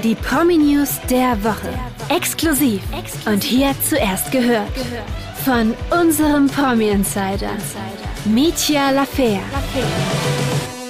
die 0.04 0.16
Promi 0.16 0.58
News 0.58 1.00
der 1.10 1.44
Woche. 1.44 1.74
Exklusiv 2.10 2.82
und 3.26 3.44
hier 3.44 3.74
zuerst 3.82 4.32
gehört 4.32 4.72
von 5.48 5.74
unserem 5.98 6.48
Promi 6.48 6.90
Insider 6.90 7.56
Mitya 8.26 8.92
Lafer. 8.92 9.40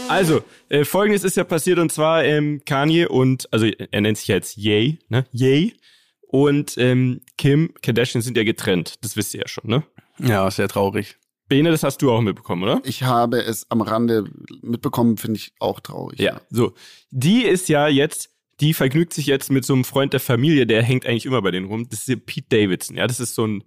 Also, 0.09 0.41
äh, 0.69 0.83
folgendes 0.83 1.23
ist 1.23 1.37
ja 1.37 1.43
passiert 1.43 1.77
und 1.77 1.91
zwar 1.91 2.23
ähm, 2.23 2.63
Kanye 2.65 3.05
und, 3.05 3.47
also 3.53 3.67
er 3.67 4.01
nennt 4.01 4.17
sich 4.17 4.29
ja 4.29 4.35
jetzt 4.35 4.57
Ye, 4.57 4.97
ne? 5.09 5.27
Ye 5.31 5.73
und 6.21 6.73
ähm, 6.79 7.21
Kim 7.37 7.71
Kardashian 7.83 8.23
sind 8.23 8.35
ja 8.35 8.43
getrennt. 8.43 8.95
Das 9.01 9.15
wisst 9.15 9.35
ihr 9.35 9.41
ja 9.41 9.47
schon, 9.47 9.69
ne? 9.69 9.83
Ja, 10.17 10.49
sehr 10.49 10.67
traurig. 10.67 11.17
Bene, 11.47 11.69
das 11.69 11.83
hast 11.83 12.01
du 12.01 12.11
auch 12.11 12.21
mitbekommen, 12.21 12.63
oder? 12.63 12.81
Ich 12.83 13.03
habe 13.03 13.43
es 13.43 13.69
am 13.69 13.81
Rande 13.81 14.23
mitbekommen, 14.63 15.17
finde 15.17 15.37
ich 15.37 15.53
auch 15.59 15.81
traurig. 15.81 16.19
Ja, 16.19 16.41
so. 16.49 16.73
Die 17.11 17.43
ist 17.43 17.69
ja 17.69 17.87
jetzt, 17.87 18.31
die 18.59 18.73
vergnügt 18.73 19.13
sich 19.13 19.27
jetzt 19.27 19.51
mit 19.51 19.65
so 19.65 19.75
einem 19.75 19.83
Freund 19.83 20.13
der 20.13 20.19
Familie, 20.19 20.65
der 20.65 20.81
hängt 20.81 21.05
eigentlich 21.05 21.27
immer 21.27 21.43
bei 21.43 21.51
denen 21.51 21.67
rum. 21.67 21.87
Das 21.87 22.07
ist 22.07 22.25
Pete 22.25 22.47
Davidson. 22.49 22.97
Ja, 22.97 23.05
das 23.05 23.19
ist 23.19 23.35
so 23.35 23.45
ein 23.45 23.63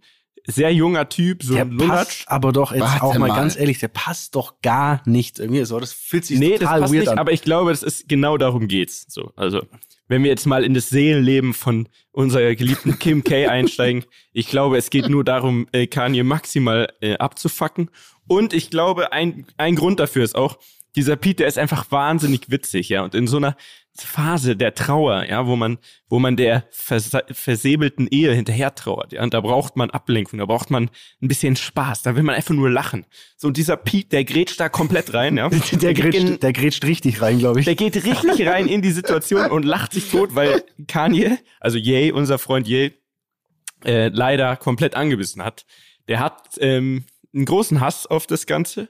sehr 0.47 0.73
junger 0.73 1.09
Typ, 1.09 1.43
so 1.43 1.55
Der 1.55 1.65
ein 1.65 1.71
Lulatsch. 1.73 1.89
passt 2.25 2.29
aber 2.29 2.53
doch 2.53 2.73
jetzt 2.73 2.83
Warte 2.83 3.03
auch 3.03 3.15
mal, 3.19 3.29
mal. 3.29 3.37
ganz 3.37 3.57
ehrlich, 3.57 3.79
der 3.79 3.89
passt 3.89 4.35
doch 4.35 4.61
gar 4.63 5.03
nicht 5.07 5.39
irgendwie 5.39 5.65
so. 5.65 5.79
Das 5.81 5.93
fühlt 5.93 6.25
sich 6.25 6.39
Nee, 6.39 6.51
das 6.53 6.61
total 6.61 6.81
passt 6.81 6.93
weird 6.93 7.03
nicht, 7.05 7.13
an. 7.13 7.19
aber 7.19 7.33
ich 7.33 7.43
glaube, 7.43 7.71
das 7.71 7.83
ist 7.83 8.09
genau 8.09 8.37
darum 8.37 8.69
geht's. 8.69 9.07
So, 9.09 9.33
also 9.37 9.63
wenn 10.09 10.23
wir 10.25 10.31
jetzt 10.31 10.47
mal 10.47 10.65
in 10.65 10.75
das 10.75 10.89
Seelenleben 10.89 11.55
von 11.55 11.89
unserer 12.11 12.55
geliebten 12.57 12.99
Kim 12.99 13.23
K 13.23 13.47
einsteigen, 13.49 14.05
ich 14.33 14.49
glaube, 14.49 14.77
es 14.77 14.91
geht 14.91 15.09
nur 15.09 15.23
darum, 15.25 15.69
äh, 15.73 15.87
Kanye 15.87 16.25
maximal 16.25 16.89
äh, 17.01 17.17
abzufacken. 17.19 17.91
Und 18.27 18.53
ich 18.53 18.71
glaube, 18.71 19.13
ein, 19.13 19.47
ein 19.57 19.77
Grund 19.77 20.01
dafür 20.01 20.25
ist 20.25 20.35
auch, 20.37 20.59
dieser 20.97 21.15
Pete, 21.15 21.37
der 21.39 21.47
ist 21.47 21.59
einfach 21.59 21.93
wahnsinnig 21.93 22.51
witzig, 22.51 22.89
ja. 22.89 23.05
Und 23.05 23.15
in 23.15 23.29
so 23.29 23.37
einer 23.37 23.57
Phase 24.07 24.57
der 24.57 24.75
Trauer, 24.75 25.25
ja, 25.25 25.47
wo 25.47 25.57
man, 25.57 25.79
wo 26.09 26.19
man 26.19 26.37
der 26.37 26.65
versa- 26.71 27.25
versäbelten 27.33 28.07
Ehe 28.09 28.33
hinterher 28.33 28.75
trauert, 28.75 29.13
ja, 29.13 29.23
und 29.23 29.35
da 29.35 29.41
braucht 29.41 29.77
man 29.77 29.91
Ablenkung, 29.91 30.39
da 30.39 30.47
braucht 30.47 30.71
man 30.71 30.91
ein 31.23 31.29
bisschen 31.29 31.57
Spaß, 31.57 32.03
da 32.03 32.17
will 32.17 32.23
man 32.23 32.35
einfach 32.35 32.55
nur 32.55 32.71
lachen. 32.71 33.07
So, 33.37 33.49
und 33.49 33.57
dieser 33.57 33.77
Pete, 33.77 34.09
der 34.11 34.25
grätscht 34.25 34.59
da 34.61 34.69
komplett 34.69 35.15
rein, 35.15 35.37
ja. 35.37 35.49
der, 35.73 35.95
grätscht, 35.95 36.43
der 36.43 36.53
grätscht 36.53 36.85
richtig 36.85 37.23
rein, 37.23 37.39
glaube 37.39 37.61
ich. 37.61 37.67
der 37.67 37.75
geht 37.75 37.97
richtig 37.97 38.47
rein 38.47 38.67
in 38.67 38.83
die 38.83 38.91
Situation 38.93 39.51
und 39.51 39.65
lacht 39.65 39.93
sich 39.93 40.11
tot, 40.11 40.35
weil 40.35 40.63
Kanye, 40.89 41.39
also 41.61 41.79
Ye, 41.79 42.13
unser 42.13 42.39
Freund 42.39 42.67
Ye, 42.67 42.93
äh, 43.85 44.09
leider 44.09 44.57
komplett 44.57 44.95
angebissen 44.95 45.43
hat. 45.43 45.65
Der 46.09 46.21
hat 46.21 46.59
ähm, 46.59 47.05
einen 47.35 47.45
großen 47.45 47.81
Hass 47.81 48.07
auf 48.07 48.27
das 48.27 48.47
Ganze 48.47 48.89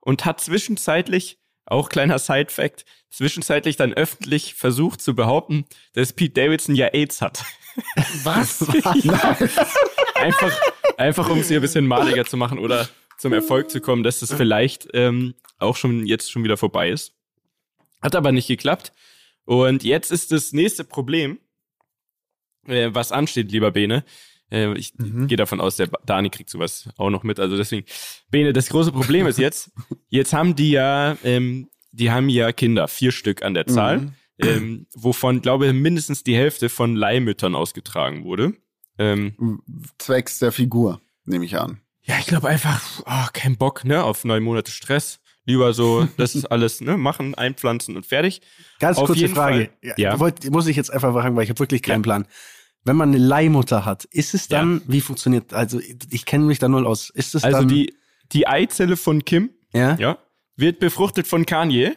und 0.00 0.24
hat 0.24 0.40
zwischenzeitlich, 0.40 1.38
auch 1.70 1.88
kleiner 1.88 2.18
Side-Fact, 2.18 2.84
zwischenzeitlich 3.10 3.76
dann 3.76 3.92
öffentlich 3.94 4.54
versucht 4.54 5.00
zu 5.00 5.14
behaupten, 5.14 5.64
dass 5.94 6.12
Pete 6.12 6.34
Davidson 6.34 6.74
ja 6.74 6.88
AIDS 6.88 7.20
hat. 7.20 7.44
Was? 8.24 8.66
einfach, 10.14 10.60
einfach 10.96 11.30
um 11.30 11.38
es 11.38 11.50
ihr 11.50 11.58
ein 11.58 11.62
bisschen 11.62 11.86
maliger 11.86 12.24
zu 12.24 12.36
machen 12.36 12.58
oder 12.58 12.88
zum 13.18 13.32
Erfolg 13.32 13.70
zu 13.70 13.80
kommen, 13.80 14.02
dass 14.02 14.20
das 14.20 14.32
vielleicht 14.32 14.88
ähm, 14.94 15.34
auch 15.58 15.76
schon 15.76 16.06
jetzt 16.06 16.30
schon 16.30 16.44
wieder 16.44 16.56
vorbei 16.56 16.90
ist. 16.90 17.14
Hat 18.00 18.14
aber 18.14 18.32
nicht 18.32 18.46
geklappt. 18.46 18.92
Und 19.44 19.82
jetzt 19.82 20.12
ist 20.12 20.30
das 20.30 20.52
nächste 20.52 20.84
Problem, 20.84 21.38
äh, 22.66 22.90
was 22.92 23.12
ansteht, 23.12 23.50
lieber 23.50 23.70
Bene. 23.70 24.04
Äh, 24.50 24.72
ich 24.78 24.92
gehe 24.96 25.36
davon 25.36 25.60
aus, 25.60 25.76
der 25.76 25.88
Dani 26.06 26.30
kriegt 26.30 26.50
sowas 26.50 26.88
auch 26.96 27.10
noch 27.10 27.22
mit. 27.22 27.38
Also 27.40 27.56
deswegen, 27.56 27.86
Bene, 28.30 28.52
das 28.52 28.68
große 28.68 28.92
Problem 28.92 29.26
ist 29.26 29.38
jetzt, 29.38 29.70
jetzt 30.08 30.32
haben 30.32 30.54
die 30.56 30.70
ja, 30.70 31.16
ähm, 31.24 31.68
die 31.92 32.10
haben 32.10 32.28
ja 32.28 32.52
Kinder, 32.52 32.88
vier 32.88 33.12
Stück 33.12 33.42
an 33.42 33.54
der 33.54 33.66
Zahl, 33.66 34.12
ähm, 34.40 34.86
wovon, 34.94 35.40
glaube 35.42 35.66
ich, 35.66 35.72
mindestens 35.72 36.22
die 36.22 36.36
Hälfte 36.36 36.68
von 36.68 36.94
Leihmüttern 36.96 37.54
ausgetragen 37.54 38.24
wurde. 38.24 38.54
Ähm, 38.98 39.60
Zwecks 39.98 40.38
der 40.38 40.52
Figur, 40.52 41.00
nehme 41.24 41.44
ich 41.44 41.58
an. 41.58 41.80
ja, 42.02 42.16
ich 42.18 42.26
glaube 42.26 42.48
einfach, 42.48 43.02
oh, 43.06 43.26
kein 43.32 43.56
Bock, 43.56 43.84
ne, 43.84 44.02
auf 44.02 44.24
neun 44.24 44.42
Monate 44.42 44.70
Stress. 44.70 45.20
Lieber 45.44 45.72
so, 45.72 46.06
das 46.18 46.34
ist 46.34 46.44
alles, 46.52 46.80
ne, 46.82 46.96
machen, 46.98 47.34
einpflanzen 47.34 47.96
und 47.96 48.04
fertig. 48.04 48.42
Ganz 48.80 48.98
Auf 48.98 49.06
kurze 49.06 49.28
Frage. 49.28 49.56
Fall. 49.56 49.70
Ja. 49.82 49.94
Ja. 49.96 50.20
Wollt, 50.20 50.50
muss 50.50 50.66
ich 50.66 50.76
jetzt 50.76 50.92
einfach 50.92 51.12
fragen, 51.12 51.36
weil 51.36 51.44
ich 51.44 51.50
habe 51.50 51.58
wirklich 51.60 51.82
keinen 51.82 52.00
Ja. 52.00 52.02
Plan. 52.02 52.26
Wenn 52.88 52.96
man 52.96 53.10
eine 53.10 53.18
Leihmutter 53.18 53.84
hat, 53.84 54.04
ist 54.06 54.34
es 54.34 54.48
dann, 54.48 54.82
wie 54.86 55.00
funktioniert, 55.00 55.52
also 55.54 55.80
ich 56.10 56.24
kenne 56.24 56.44
mich 56.44 56.58
da 56.58 56.68
null 56.68 56.86
aus. 56.86 57.10
Ist 57.10 57.34
es 57.34 57.44
Also 57.44 57.58
dann, 57.58 57.68
die, 57.68 57.94
die 58.32 58.48
Eizelle 58.48 58.96
von 58.96 59.24
Kim, 59.24 59.50
ja? 59.72 59.94
ja, 59.96 60.18
wird 60.56 60.80
befruchtet 60.80 61.26
von 61.28 61.46
Kanye, 61.46 61.96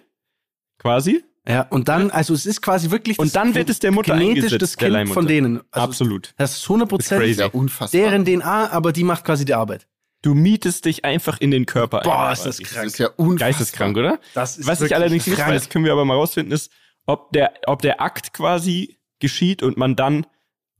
quasi. 0.78 1.24
Ja, 1.48 1.62
und 1.64 1.88
dann, 1.88 2.12
also 2.12 2.34
es 2.36 2.46
ist 2.46 2.62
quasi 2.62 2.92
wirklich 2.92 3.18
Und 3.18 3.36
dann 3.36 3.56
wird 3.56 3.70
es 3.70 3.80
der 3.80 3.92
Mutter 3.92 4.16
genetisch 4.16 4.58
das 4.60 4.78
Kind 4.78 5.10
von 5.10 5.26
denen. 5.26 5.62
Also 5.72 5.88
Absolut. 5.88 6.34
Das 6.38 6.58
ist 6.58 6.64
100 6.64 6.92
Ist 7.00 7.08
crazy. 7.10 7.32
Ist 7.32 7.40
ja 7.40 7.48
unfassbar. 7.48 8.00
deren 8.00 8.26
DNA, 8.26 8.70
aber 8.72 8.92
die 8.94 9.04
macht 9.04 9.26
quasi 9.26 9.44
die 9.46 9.56
Arbeit. 9.56 9.88
Du 10.22 10.36
mietest 10.36 10.86
dich 10.86 11.04
einfach 11.04 11.40
in 11.42 11.50
den 11.50 11.66
Körper 11.66 12.02
Boah, 12.02 12.28
ein. 12.28 12.34
ist 12.34 12.46
das 12.46 12.60
krank. 12.60 12.86
ist 12.86 13.00
ja 13.00 13.08
unfassbar. 13.16 13.50
Geisteskrank, 13.50 13.98
oder? 13.98 14.20
Das 14.36 14.58
ist 14.60 14.68
Was 14.68 14.82
ich 14.82 14.94
allerdings 14.94 15.26
nicht 15.26 15.36
krank. 15.38 15.52
weiß, 15.52 15.70
können 15.70 15.84
wir 15.86 15.94
aber 15.94 16.06
mal 16.06 16.14
rausfinden, 16.14 16.54
ist, 16.54 16.72
ob 17.08 17.32
der, 17.32 17.54
ob 17.66 17.82
der 17.82 18.02
Akt 18.02 18.34
quasi 18.34 19.00
geschieht 19.20 19.64
und 19.64 19.78
man 19.78 19.96
dann 19.96 20.28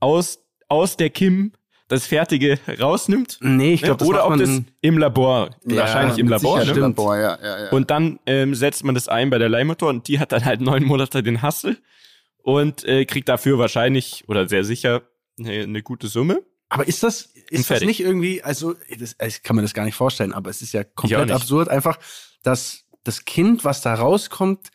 aus, 0.02 0.40
aus 0.68 0.96
der 0.96 1.10
Kim 1.10 1.52
das 1.88 2.06
Fertige 2.06 2.58
rausnimmt. 2.80 3.38
Nee, 3.40 3.74
ich 3.74 3.82
ne? 3.82 3.88
glaube, 3.88 3.98
das 4.00 4.08
Oder 4.08 4.26
ob 4.26 4.38
das 4.38 4.62
im 4.80 4.98
Labor, 4.98 5.50
Ja, 5.64 5.76
wahrscheinlich 5.76 6.18
im 6.18 6.28
Labor, 6.28 6.64
ne? 6.64 6.72
Labor, 6.72 7.16
ja, 7.16 7.38
ja. 7.42 7.70
Und 7.70 7.90
dann 7.90 8.18
ähm, 8.26 8.54
setzt 8.54 8.82
man 8.82 8.94
das 8.94 9.08
ein 9.08 9.30
bei 9.30 9.38
der 9.38 9.48
Leihmutter 9.48 9.86
und 9.88 10.08
die 10.08 10.18
hat 10.18 10.32
dann 10.32 10.44
halt 10.44 10.60
neun 10.60 10.84
Monate 10.84 11.22
den 11.22 11.42
Hassel 11.42 11.78
und 12.42 12.84
äh, 12.84 13.04
kriegt 13.04 13.28
dafür 13.28 13.58
wahrscheinlich 13.58 14.24
oder 14.26 14.48
sehr 14.48 14.64
sicher 14.64 15.02
eine, 15.38 15.62
eine 15.62 15.82
gute 15.82 16.08
Summe. 16.08 16.42
Aber 16.68 16.88
ist 16.88 17.02
das, 17.02 17.34
ist 17.50 17.70
das 17.70 17.82
nicht 17.82 18.00
irgendwie, 18.00 18.42
also 18.42 18.74
das, 18.98 19.14
ich 19.24 19.42
kann 19.42 19.56
mir 19.56 19.62
das 19.62 19.74
gar 19.74 19.84
nicht 19.84 19.94
vorstellen, 19.94 20.32
aber 20.32 20.48
es 20.48 20.62
ist 20.62 20.72
ja 20.72 20.84
komplett 20.84 21.30
absurd, 21.30 21.68
einfach, 21.68 21.98
dass 22.42 22.86
das 23.04 23.26
Kind, 23.26 23.64
was 23.64 23.82
da 23.82 23.94
rauskommt, 23.94 24.70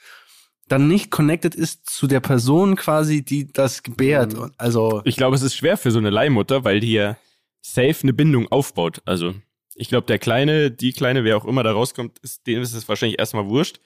dann 0.68 0.88
nicht 0.88 1.12
connected 1.12 1.56
ist 1.56 1.90
zu 1.90 2.08
der 2.08 2.20
Person 2.20 2.76
quasi, 2.76 3.24
die 3.24 3.52
das 3.52 3.84
gebärt. 3.84 4.34
Mhm. 4.34 4.52
Also, 4.58 5.02
Ich 5.06 5.16
glaube, 5.16 5.36
es 5.36 5.42
ist 5.42 5.56
schwer 5.56 5.78
für 5.78 5.92
so 5.92 6.00
eine 6.00 6.10
Leihmutter, 6.10 6.64
weil 6.64 6.80
die 6.80 6.94
ja 6.94 7.18
safe 7.62 7.98
eine 8.04 8.14
Bindung 8.14 8.48
aufbaut. 8.50 9.02
Also 9.06 9.34
ich 9.76 9.90
glaube, 9.90 10.08
der 10.08 10.20
Kleine, 10.20 10.72
die 10.72 10.92
Kleine, 10.92 11.24
wer 11.24 11.38
auch 11.38 11.46
immer 11.46 11.64
da 11.64 11.72
rauskommt, 11.72 12.18
ist, 12.20 12.48
dem 12.48 12.62
ist 12.62 12.74
es 12.74 12.90
wahrscheinlich 12.90 13.20
erstmal 13.20 13.48
wurscht. 13.48 13.80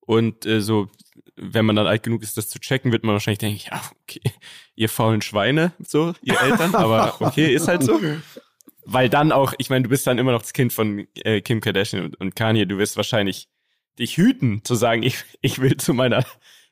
Und 0.00 0.46
äh, 0.46 0.60
so, 0.60 0.88
wenn 1.36 1.64
man 1.64 1.76
dann 1.76 1.86
alt 1.86 2.02
genug 2.02 2.22
ist, 2.22 2.36
das 2.36 2.48
zu 2.48 2.58
checken, 2.58 2.92
wird 2.92 3.04
man 3.04 3.14
wahrscheinlich 3.14 3.38
denken, 3.38 3.60
ja, 3.70 3.80
okay, 4.02 4.20
ihr 4.74 4.88
faulen 4.88 5.22
Schweine, 5.22 5.72
so, 5.78 6.14
ihr 6.22 6.40
Eltern, 6.40 6.74
aber 6.74 7.20
okay, 7.20 7.54
ist 7.54 7.68
halt 7.68 7.82
so. 7.82 8.00
Weil 8.86 9.08
dann 9.08 9.32
auch, 9.32 9.54
ich 9.56 9.70
meine, 9.70 9.84
du 9.84 9.88
bist 9.88 10.06
dann 10.06 10.18
immer 10.18 10.32
noch 10.32 10.42
das 10.42 10.52
Kind 10.52 10.72
von 10.72 11.06
äh, 11.24 11.40
Kim 11.40 11.62
Kardashian 11.62 12.04
und, 12.04 12.20
und 12.20 12.36
Kanye, 12.36 12.66
du 12.66 12.76
wirst 12.76 12.98
wahrscheinlich 12.98 13.48
dich 13.98 14.16
hüten, 14.16 14.62
zu 14.64 14.74
sagen, 14.74 15.02
ich, 15.02 15.24
ich 15.40 15.60
will 15.60 15.76
zu 15.76 15.94
meiner 15.94 16.24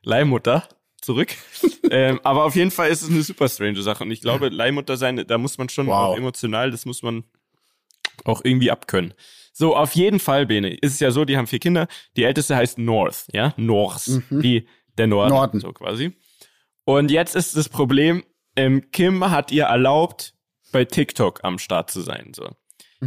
Leihmutter 0.03 0.69
zurück. 1.01 1.35
ähm, 1.91 2.21
aber 2.23 2.45
auf 2.45 2.55
jeden 2.57 2.71
Fall 2.71 2.91
ist 2.91 3.03
es 3.03 3.11
eine 3.11 3.23
super 3.23 3.49
strange 3.49 3.83
Sache. 3.83 4.05
Und 4.05 4.11
ich 4.11 4.21
glaube, 4.21 4.49
Leihmutter 4.49 4.97
sein, 4.97 5.25
da 5.27 5.39
muss 5.39 5.59
man 5.59 5.69
schon 5.69 5.87
Wow. 5.89 5.95
auch 5.95 6.17
emotional, 6.17 6.71
das 6.71 6.87
muss 6.87 7.03
man 7.03 7.25
auch 8.25 8.43
irgendwie 8.45 8.71
abkönnen. 8.71 9.15
So, 9.53 9.77
auf 9.77 9.95
jeden 9.95 10.19
Fall, 10.21 10.47
Bene, 10.47 10.73
ist 10.75 10.95
es 10.95 11.01
ja 11.01 11.11
so, 11.11 11.25
die 11.25 11.37
haben 11.37 11.47
vier 11.47 11.59
Kinder. 11.59 11.87
Die 12.17 12.25
älteste 12.25 12.57
heißt 12.57 12.79
North, 12.79 13.27
ja? 13.33 13.53
North, 13.57 14.09
wie 14.31 14.67
der 14.97 15.07
Norden, 15.09 15.31
Norden. 15.35 15.61
so 15.61 15.73
quasi. 15.73 16.13
Und 16.85 17.11
jetzt 17.11 17.37
ist 17.37 17.57
das 17.57 17.69
Problem, 17.69 18.25
ähm, 18.57 18.91
Kim 18.93 19.29
hat 19.31 19.53
ihr 19.53 19.65
erlaubt, 19.65 20.35
bei 20.73 20.85
TikTok 20.87 21.41
am 21.45 21.59
Start 21.59 21.91
zu 21.91 22.01
sein. 22.01 22.33
So. 22.35 22.49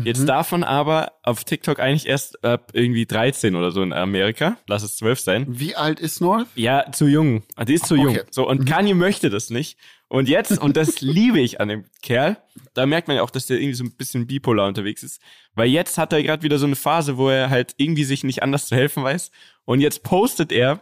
Jetzt 0.03 0.27
davon 0.27 0.63
aber 0.63 1.13
auf 1.23 1.43
TikTok 1.43 1.79
eigentlich 1.79 2.07
erst 2.07 2.43
ab 2.43 2.71
irgendwie 2.73 3.05
13 3.05 3.55
oder 3.55 3.71
so 3.71 3.81
in 3.81 3.93
Amerika. 3.93 4.57
Lass 4.67 4.83
es 4.83 4.97
12 4.97 5.19
sein. 5.19 5.45
Wie 5.47 5.75
alt 5.75 5.99
ist 5.99 6.21
North? 6.21 6.47
Ja, 6.55 6.91
zu 6.91 7.07
jung. 7.07 7.43
Die 7.67 7.73
ist 7.73 7.85
zu 7.85 7.95
jung. 7.95 8.09
Okay. 8.09 8.23
So, 8.29 8.47
und 8.47 8.65
Kanye 8.65 8.93
möchte 8.93 9.29
das 9.29 9.49
nicht. 9.49 9.77
Und 10.07 10.27
jetzt, 10.27 10.59
und 10.59 10.75
das 10.77 11.01
liebe 11.01 11.39
ich 11.39 11.61
an 11.61 11.69
dem 11.69 11.85
Kerl, 12.01 12.37
da 12.73 12.85
merkt 12.85 13.07
man 13.07 13.17
ja 13.17 13.23
auch, 13.23 13.29
dass 13.29 13.47
der 13.47 13.57
irgendwie 13.57 13.75
so 13.75 13.83
ein 13.83 13.95
bisschen 13.95 14.27
bipolar 14.27 14.67
unterwegs 14.67 15.01
ist. 15.01 15.21
Weil 15.53 15.69
jetzt 15.69 15.97
hat 15.97 16.13
er 16.13 16.21
gerade 16.21 16.43
wieder 16.43 16.59
so 16.59 16.65
eine 16.65 16.75
Phase, 16.75 17.17
wo 17.17 17.29
er 17.29 17.49
halt 17.49 17.73
irgendwie 17.77 18.03
sich 18.03 18.23
nicht 18.23 18.43
anders 18.43 18.67
zu 18.67 18.75
helfen 18.75 19.03
weiß. 19.03 19.31
Und 19.63 19.79
jetzt 19.79 20.03
postet 20.03 20.51
er 20.51 20.81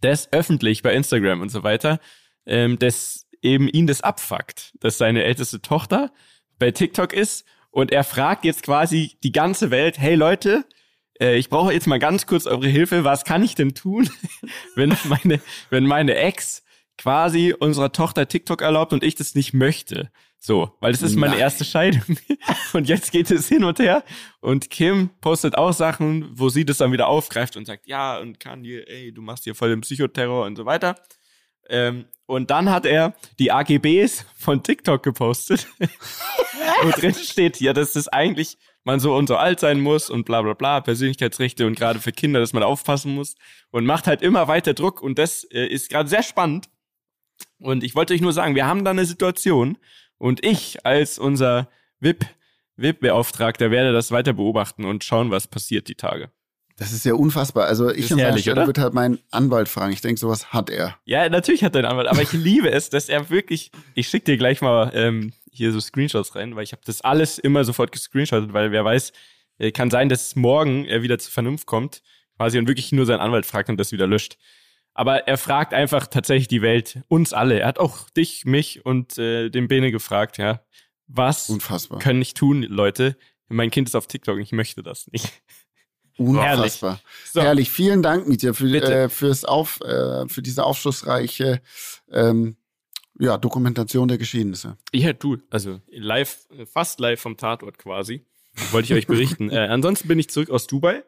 das 0.00 0.32
öffentlich 0.32 0.82
bei 0.82 0.92
Instagram 0.92 1.40
und 1.40 1.48
so 1.48 1.62
weiter, 1.62 1.98
ähm, 2.44 2.78
dass 2.78 3.26
eben 3.40 3.68
ihn 3.68 3.86
das 3.86 4.02
abfuckt, 4.02 4.74
dass 4.80 4.98
seine 4.98 5.24
älteste 5.24 5.62
Tochter 5.62 6.12
bei 6.58 6.70
TikTok 6.70 7.12
ist 7.12 7.44
und 7.72 7.90
er 7.90 8.04
fragt 8.04 8.44
jetzt 8.44 8.62
quasi 8.62 9.16
die 9.24 9.32
ganze 9.32 9.72
Welt, 9.72 9.98
hey 9.98 10.14
Leute, 10.14 10.64
äh, 11.20 11.36
ich 11.36 11.48
brauche 11.48 11.72
jetzt 11.72 11.88
mal 11.88 11.98
ganz 11.98 12.26
kurz 12.26 12.46
eure 12.46 12.68
Hilfe, 12.68 13.02
was 13.02 13.24
kann 13.24 13.42
ich 13.42 13.56
denn 13.56 13.74
tun, 13.74 14.08
wenn 14.76 14.96
meine, 15.04 15.40
wenn 15.70 15.86
meine 15.86 16.14
Ex 16.14 16.62
quasi 16.98 17.54
unserer 17.58 17.90
Tochter 17.90 18.28
TikTok 18.28 18.62
erlaubt 18.62 18.92
und 18.92 19.02
ich 19.02 19.14
das 19.14 19.34
nicht 19.34 19.54
möchte. 19.54 20.10
So, 20.38 20.76
weil 20.80 20.92
das 20.92 21.02
ist 21.02 21.14
meine 21.14 21.34
Nein. 21.34 21.40
erste 21.40 21.64
Scheidung. 21.64 22.16
Und 22.72 22.88
jetzt 22.88 23.12
geht 23.12 23.30
es 23.30 23.46
hin 23.46 23.62
und 23.62 23.78
her. 23.78 24.02
Und 24.40 24.70
Kim 24.70 25.10
postet 25.20 25.56
auch 25.56 25.72
Sachen, 25.72 26.36
wo 26.36 26.48
sie 26.48 26.64
das 26.64 26.78
dann 26.78 26.90
wieder 26.90 27.06
aufgreift 27.06 27.56
und 27.56 27.64
sagt, 27.64 27.86
ja, 27.86 28.18
und 28.18 28.40
Kanye, 28.40 28.82
ey, 28.88 29.12
du 29.12 29.22
machst 29.22 29.44
hier 29.44 29.54
voll 29.54 29.68
den 29.68 29.82
Psychoterror 29.82 30.44
und 30.44 30.56
so 30.56 30.66
weiter. 30.66 30.96
Ähm, 31.68 32.06
und 32.26 32.50
dann 32.50 32.70
hat 32.70 32.86
er 32.86 33.14
die 33.38 33.52
AGBs 33.52 34.24
von 34.36 34.62
TikTok 34.62 35.02
gepostet. 35.02 35.66
wo 36.82 36.90
drin 36.90 37.14
steht, 37.14 37.60
ja, 37.60 37.72
dass 37.72 37.92
das 37.92 38.08
eigentlich 38.08 38.58
man 38.84 39.00
so 39.00 39.14
und 39.14 39.28
so 39.28 39.36
alt 39.36 39.60
sein 39.60 39.80
muss 39.80 40.10
und 40.10 40.24
bla 40.24 40.42
bla 40.42 40.54
bla, 40.54 40.80
Persönlichkeitsrechte 40.80 41.66
und 41.66 41.76
gerade 41.76 42.00
für 42.00 42.12
Kinder, 42.12 42.40
dass 42.40 42.52
man 42.52 42.62
aufpassen 42.62 43.14
muss 43.14 43.36
und 43.70 43.86
macht 43.86 44.06
halt 44.06 44.22
immer 44.22 44.48
weiter 44.48 44.74
Druck 44.74 45.02
und 45.02 45.18
das 45.18 45.44
äh, 45.44 45.66
ist 45.66 45.88
gerade 45.88 46.08
sehr 46.08 46.22
spannend. 46.22 46.68
Und 47.58 47.84
ich 47.84 47.94
wollte 47.94 48.14
euch 48.14 48.20
nur 48.20 48.32
sagen, 48.32 48.54
wir 48.54 48.66
haben 48.66 48.84
da 48.84 48.90
eine 48.90 49.04
Situation 49.04 49.78
und 50.18 50.44
ich 50.44 50.84
als 50.84 51.18
unser 51.18 51.68
VIP, 52.00 52.26
VIP-Beauftragter 52.76 53.70
werde 53.70 53.92
das 53.92 54.10
weiter 54.10 54.32
beobachten 54.32 54.84
und 54.84 55.04
schauen, 55.04 55.30
was 55.30 55.46
passiert 55.46 55.88
die 55.88 55.94
Tage. 55.94 56.32
Das 56.82 56.92
ist 56.92 57.04
ja 57.04 57.14
unfassbar. 57.14 57.66
Also 57.66 57.90
ich 57.90 58.10
an 58.12 58.18
seiner 58.18 58.38
Stelle 58.38 58.66
würde 58.66 58.80
halt 58.80 58.92
meinen 58.92 59.20
Anwalt 59.30 59.68
fragen. 59.68 59.92
Ich 59.92 60.00
denke, 60.00 60.18
sowas 60.18 60.52
hat 60.52 60.68
er. 60.68 60.98
Ja, 61.04 61.28
natürlich 61.28 61.62
hat 61.62 61.76
er 61.76 61.78
einen 61.78 61.92
Anwalt, 61.92 62.08
aber 62.08 62.22
ich 62.22 62.32
liebe 62.32 62.72
es, 62.72 62.90
dass 62.90 63.08
er 63.08 63.30
wirklich, 63.30 63.70
ich 63.94 64.08
schicke 64.08 64.24
dir 64.24 64.36
gleich 64.36 64.62
mal 64.62 64.90
ähm, 64.92 65.32
hier 65.52 65.70
so 65.70 65.78
Screenshots 65.78 66.34
rein, 66.34 66.56
weil 66.56 66.64
ich 66.64 66.72
habe 66.72 66.82
das 66.84 67.00
alles 67.00 67.38
immer 67.38 67.62
sofort 67.62 67.92
gescreenshottet, 67.92 68.52
weil 68.52 68.72
wer 68.72 68.84
weiß, 68.84 69.12
äh, 69.58 69.70
kann 69.70 69.90
sein, 69.90 70.08
dass 70.08 70.34
morgen 70.34 70.84
er 70.84 71.04
wieder 71.04 71.20
zur 71.20 71.30
Vernunft 71.30 71.66
kommt, 71.66 72.02
quasi 72.36 72.58
und 72.58 72.66
wirklich 72.66 72.90
nur 72.90 73.06
seinen 73.06 73.20
Anwalt 73.20 73.46
fragt 73.46 73.68
und 73.68 73.76
das 73.76 73.92
wieder 73.92 74.08
löscht. 74.08 74.36
Aber 74.92 75.28
er 75.28 75.38
fragt 75.38 75.74
einfach 75.74 76.08
tatsächlich 76.08 76.48
die 76.48 76.62
Welt, 76.62 76.98
uns 77.06 77.32
alle. 77.32 77.60
Er 77.60 77.68
hat 77.68 77.78
auch 77.78 78.10
dich, 78.10 78.44
mich 78.44 78.84
und 78.84 79.18
äh, 79.18 79.50
den 79.50 79.68
Bene 79.68 79.92
gefragt, 79.92 80.36
ja. 80.36 80.64
Was 81.06 81.48
Unfassbar. 81.48 82.00
können 82.00 82.20
ich 82.22 82.34
tun, 82.34 82.62
Leute? 82.64 83.16
Mein 83.48 83.70
Kind 83.70 83.88
ist 83.88 83.94
auf 83.94 84.08
TikTok, 84.08 84.40
ich 84.40 84.50
möchte 84.50 84.82
das 84.82 85.06
nicht. 85.12 85.30
Unfassbar. 86.28 87.00
So. 87.30 87.42
Herrlich. 87.42 87.70
Vielen 87.70 88.02
Dank, 88.02 88.28
Mietja, 88.28 88.52
für, 88.52 88.66
äh, 88.66 89.08
fürs 89.08 89.44
Auf, 89.44 89.80
äh, 89.80 90.28
für 90.28 90.42
diese 90.42 90.64
aufschlussreiche 90.64 91.60
ähm, 92.10 92.56
ja, 93.18 93.38
Dokumentation 93.38 94.08
der 94.08 94.18
Geschehnisse. 94.18 94.76
Ja, 94.92 95.12
du, 95.12 95.38
also 95.50 95.80
live, 95.90 96.38
fast 96.66 97.00
live 97.00 97.20
vom 97.20 97.36
Tatort 97.36 97.78
quasi. 97.78 98.24
Wollte 98.70 98.92
ich 98.92 98.98
euch 98.98 99.06
berichten. 99.06 99.50
äh, 99.50 99.58
ansonsten 99.58 100.08
bin 100.08 100.18
ich 100.18 100.30
zurück 100.30 100.50
aus 100.50 100.66
Dubai. 100.66 101.04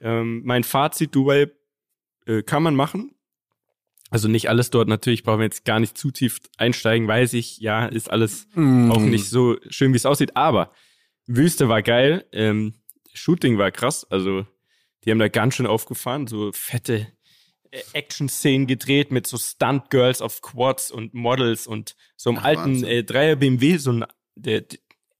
Ähm, 0.00 0.42
mein 0.44 0.64
Fazit, 0.64 1.14
Dubai 1.14 1.50
äh, 2.26 2.42
kann 2.42 2.62
man 2.62 2.74
machen. 2.74 3.14
Also 4.10 4.26
nicht 4.26 4.48
alles 4.48 4.70
dort, 4.70 4.88
natürlich 4.88 5.22
brauchen 5.22 5.38
wir 5.38 5.44
jetzt 5.44 5.64
gar 5.64 5.78
nicht 5.78 5.96
zu 5.96 6.10
tief 6.10 6.40
einsteigen, 6.56 7.06
weiß 7.06 7.32
ich, 7.34 7.58
ja, 7.58 7.86
ist 7.86 8.10
alles 8.10 8.48
Mm. 8.54 8.90
auch 8.90 9.00
nicht 9.00 9.28
so 9.28 9.56
schön, 9.68 9.92
wie 9.92 9.96
es 9.96 10.06
aussieht, 10.06 10.36
aber 10.36 10.72
Wüste 11.26 11.68
war 11.68 11.80
geil, 11.80 12.26
ähm, 12.32 12.74
Shooting 13.14 13.58
war 13.58 13.70
krass, 13.70 14.06
also 14.10 14.46
die 15.04 15.10
haben 15.10 15.18
da 15.18 15.28
ganz 15.28 15.54
schön 15.54 15.66
aufgefahren, 15.66 16.26
so 16.26 16.52
fette 16.52 17.06
äh, 17.70 17.82
Action-Szenen 17.92 18.66
gedreht 18.66 19.10
mit 19.10 19.26
so 19.26 19.38
Stunt-Girls 19.38 20.20
auf 20.20 20.42
Quads 20.42 20.90
und 20.90 21.14
Models 21.14 21.66
und 21.66 21.96
so 22.16 22.30
einem 22.30 22.38
Ach, 22.38 22.44
alten 22.44 22.84
äh, 22.84 23.04
Dreier 23.04 23.36
BMW, 23.36 23.76
so 23.76 23.92
ein, 23.92 24.04
der, 24.34 24.64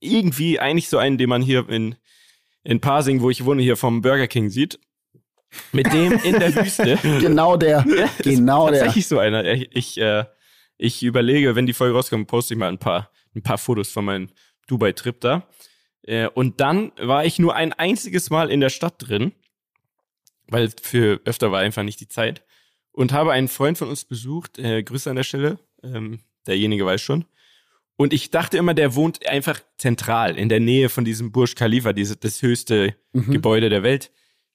irgendwie 0.01 0.59
eigentlich 0.59 0.89
so 0.89 0.99
einen, 0.99 1.19
den 1.19 1.29
man 1.29 1.43
hier 1.43 1.69
in, 1.69 1.97
in 2.65 2.81
Parsing, 2.81 3.21
wo 3.21 3.31
ich 3.31 3.45
wohne, 3.45 3.63
hier 3.63 3.77
vom 3.77 4.03
Burger 4.03 4.27
King 4.27 4.51
sieht. 4.51 4.79
Mit 5.73 5.93
dem 5.93 6.13
in 6.23 6.39
der 6.39 6.55
Wüste. 6.55 6.99
Genau 7.21 7.57
der. 7.57 7.85
Das 8.19 8.23
genau 8.23 8.67
ist 8.67 8.73
der. 8.73 8.81
tatsächlich 8.81 9.09
so 9.09 9.19
einer. 9.19 9.45
Ich, 9.45 9.69
ich, 9.75 9.99
äh, 9.99 10.25
ich 10.77 11.03
überlege, 11.03 11.57
wenn 11.57 11.67
die 11.67 11.73
Folge 11.73 11.95
rauskommt, 11.95 12.29
poste 12.29 12.55
ich 12.55 12.59
mal 12.59 12.69
ein 12.69 12.79
paar, 12.79 13.11
ein 13.35 13.43
paar 13.43 13.59
Fotos 13.59 13.91
von 13.91 14.05
meinem 14.05 14.29
Dubai-Trip 14.69 15.21
da. 15.21 15.49
Äh, 16.11 16.27
und 16.29 16.61
dann 16.61 16.91
war 17.01 17.25
ich 17.25 17.39
nur 17.39 17.55
ein 17.55 17.73
einziges 17.73 18.31
Mal 18.31 18.51
in 18.51 18.59
der 18.61 18.69
Stadt 18.69 18.95
drin, 18.99 19.31
weil 20.49 20.71
für 20.83 21.21
öfter 21.25 21.53
war 21.53 21.61
einfach 21.61 21.85
nicht 21.85 22.01
die 22.01 22.09
Zeit. 22.09 22.45
Und 22.91 23.13
habe 23.13 23.31
einen 23.33 23.47
Freund 23.47 23.79
von 23.79 23.89
uns 23.89 24.05
besucht, 24.05 24.59
äh, 24.59 24.83
Grüße 24.83 25.09
an 25.09 25.15
der 25.15 25.23
Stelle, 25.23 25.61
ähm, 25.85 26.19
derjenige 26.49 26.85
weiß 26.85 27.01
schon. 27.01 27.25
Und 27.97 28.13
ich 28.13 28.31
dachte 28.31 28.57
immer, 28.59 28.75
der 28.75 28.97
wohnt 28.97 29.25
einfach 29.29 29.61
zentral, 29.79 30.37
in 30.37 30.49
der 30.49 30.59
Nähe 30.59 30.89
von 30.89 31.05
diesem 31.05 31.31
Burj 31.31 31.55
Khalifa, 31.55 31.93
diese, 31.93 32.17
das 32.17 32.43
höchste 32.43 32.97
Mhm. 33.13 33.31
Gebäude 33.33 33.69
der 33.69 33.85
Welt. 33.85 34.11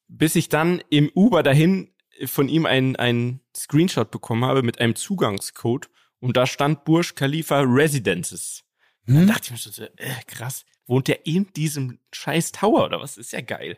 Bis 0.09 0.35
ich 0.35 0.49
dann 0.49 0.81
im 0.89 1.09
Uber 1.15 1.43
dahin 1.43 1.91
von 2.25 2.49
ihm 2.49 2.65
einen, 2.65 2.95
einen 2.97 3.39
Screenshot 3.55 4.11
bekommen 4.11 4.43
habe 4.43 4.61
mit 4.63 4.81
einem 4.81 4.95
Zugangscode 4.95 5.89
und 6.19 6.35
da 6.35 6.45
stand 6.47 6.83
Burj 6.83 7.13
Khalifa 7.15 7.61
Residences. 7.61 8.63
Dann 9.05 9.19
Hm? 9.21 9.27
dachte 9.27 9.41
ich 9.45 9.51
mir 9.51 9.57
schon 9.57 9.71
so, 9.71 9.83
äh, 9.83 9.89
krass, 10.27 10.65
wohnt 10.87 11.07
der 11.07 11.25
in 11.25 11.51
diesem 11.53 11.99
scheiß 12.11 12.51
Tower 12.51 12.85
oder 12.85 12.99
was? 12.99 13.17
Ist 13.17 13.33
ja 13.33 13.41
geil. 13.41 13.77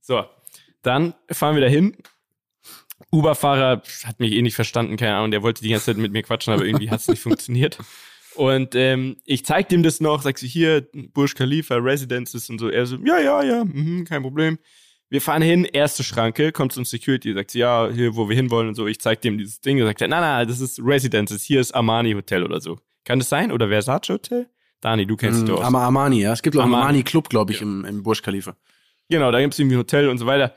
So, 0.00 0.24
dann 0.82 1.14
fahren 1.30 1.56
wir 1.56 1.62
dahin. 1.62 1.96
Uber-Fahrer 3.12 3.82
hat 4.04 4.20
mich 4.20 4.32
eh 4.32 4.42
nicht 4.42 4.54
verstanden, 4.54 4.96
keine 4.96 5.16
Ahnung, 5.16 5.30
der 5.30 5.42
wollte 5.42 5.62
die 5.62 5.68
ganze 5.68 5.86
Zeit 5.86 5.96
mit 5.98 6.12
mir 6.12 6.22
quatschen, 6.22 6.52
aber 6.52 6.64
irgendwie 6.64 6.90
hat 6.90 7.00
es 7.00 7.08
nicht 7.08 7.20
funktioniert. 7.22 7.78
Und 8.34 8.74
ähm, 8.74 9.16
ich 9.24 9.44
zeig 9.44 9.68
dem 9.68 9.82
das 9.82 10.00
noch, 10.00 10.22
sag 10.22 10.38
sie 10.38 10.48
hier, 10.48 10.86
Burj 10.92 11.34
Khalifa, 11.34 11.76
Residences 11.76 12.50
und 12.50 12.58
so. 12.58 12.68
Er 12.68 12.86
so, 12.86 12.96
ja, 13.04 13.18
ja, 13.18 13.42
ja, 13.42 13.64
mhm, 13.64 14.04
kein 14.04 14.22
Problem. 14.22 14.58
Wir 15.08 15.20
fahren 15.20 15.42
hin, 15.42 15.64
erste 15.64 16.02
Schranke, 16.02 16.52
kommt 16.52 16.72
zum 16.72 16.84
Security, 16.84 17.32
sagt 17.32 17.52
sie, 17.52 17.60
ja, 17.60 17.88
hier, 17.90 18.16
wo 18.16 18.28
wir 18.28 18.36
hinwollen 18.36 18.68
und 18.68 18.74
so. 18.74 18.86
Ich 18.86 19.00
zeig 19.00 19.20
dem 19.22 19.38
dieses 19.38 19.60
Ding, 19.60 19.78
er 19.78 19.86
sagt, 19.86 20.02
er, 20.02 20.08
nein, 20.08 20.20
nein, 20.20 20.48
das 20.48 20.60
ist 20.60 20.80
Residences, 20.82 21.44
hier 21.44 21.60
ist 21.60 21.72
Armani 21.72 22.12
Hotel 22.12 22.42
oder 22.42 22.60
so. 22.60 22.78
Kann 23.04 23.20
das 23.20 23.28
sein? 23.28 23.52
Oder 23.52 23.68
Versace 23.68 24.08
Hotel? 24.10 24.50
Dani, 24.86 25.04
du 25.04 25.16
kennst 25.16 25.40
dich 25.40 25.44
Mm, 25.48 25.56
doch. 25.56 25.64
Ama 25.64 25.84
Armani, 25.84 26.20
ja. 26.20 26.32
Es 26.32 26.42
gibt 26.42 26.56
auch 26.56 26.60
einen 26.62 26.72
Armani. 26.72 26.86
Armani 26.90 27.02
Club, 27.02 27.28
glaube 27.28 27.52
ich, 27.52 27.60
im, 27.60 27.84
im 27.84 28.04
Burj 28.04 28.22
Khalifa. 28.22 28.56
Genau, 29.08 29.32
da 29.32 29.40
gibt's 29.40 29.58
irgendwie 29.58 29.74
ein 29.74 29.80
Hotel 29.80 30.08
und 30.08 30.18
so 30.18 30.26
weiter. 30.26 30.54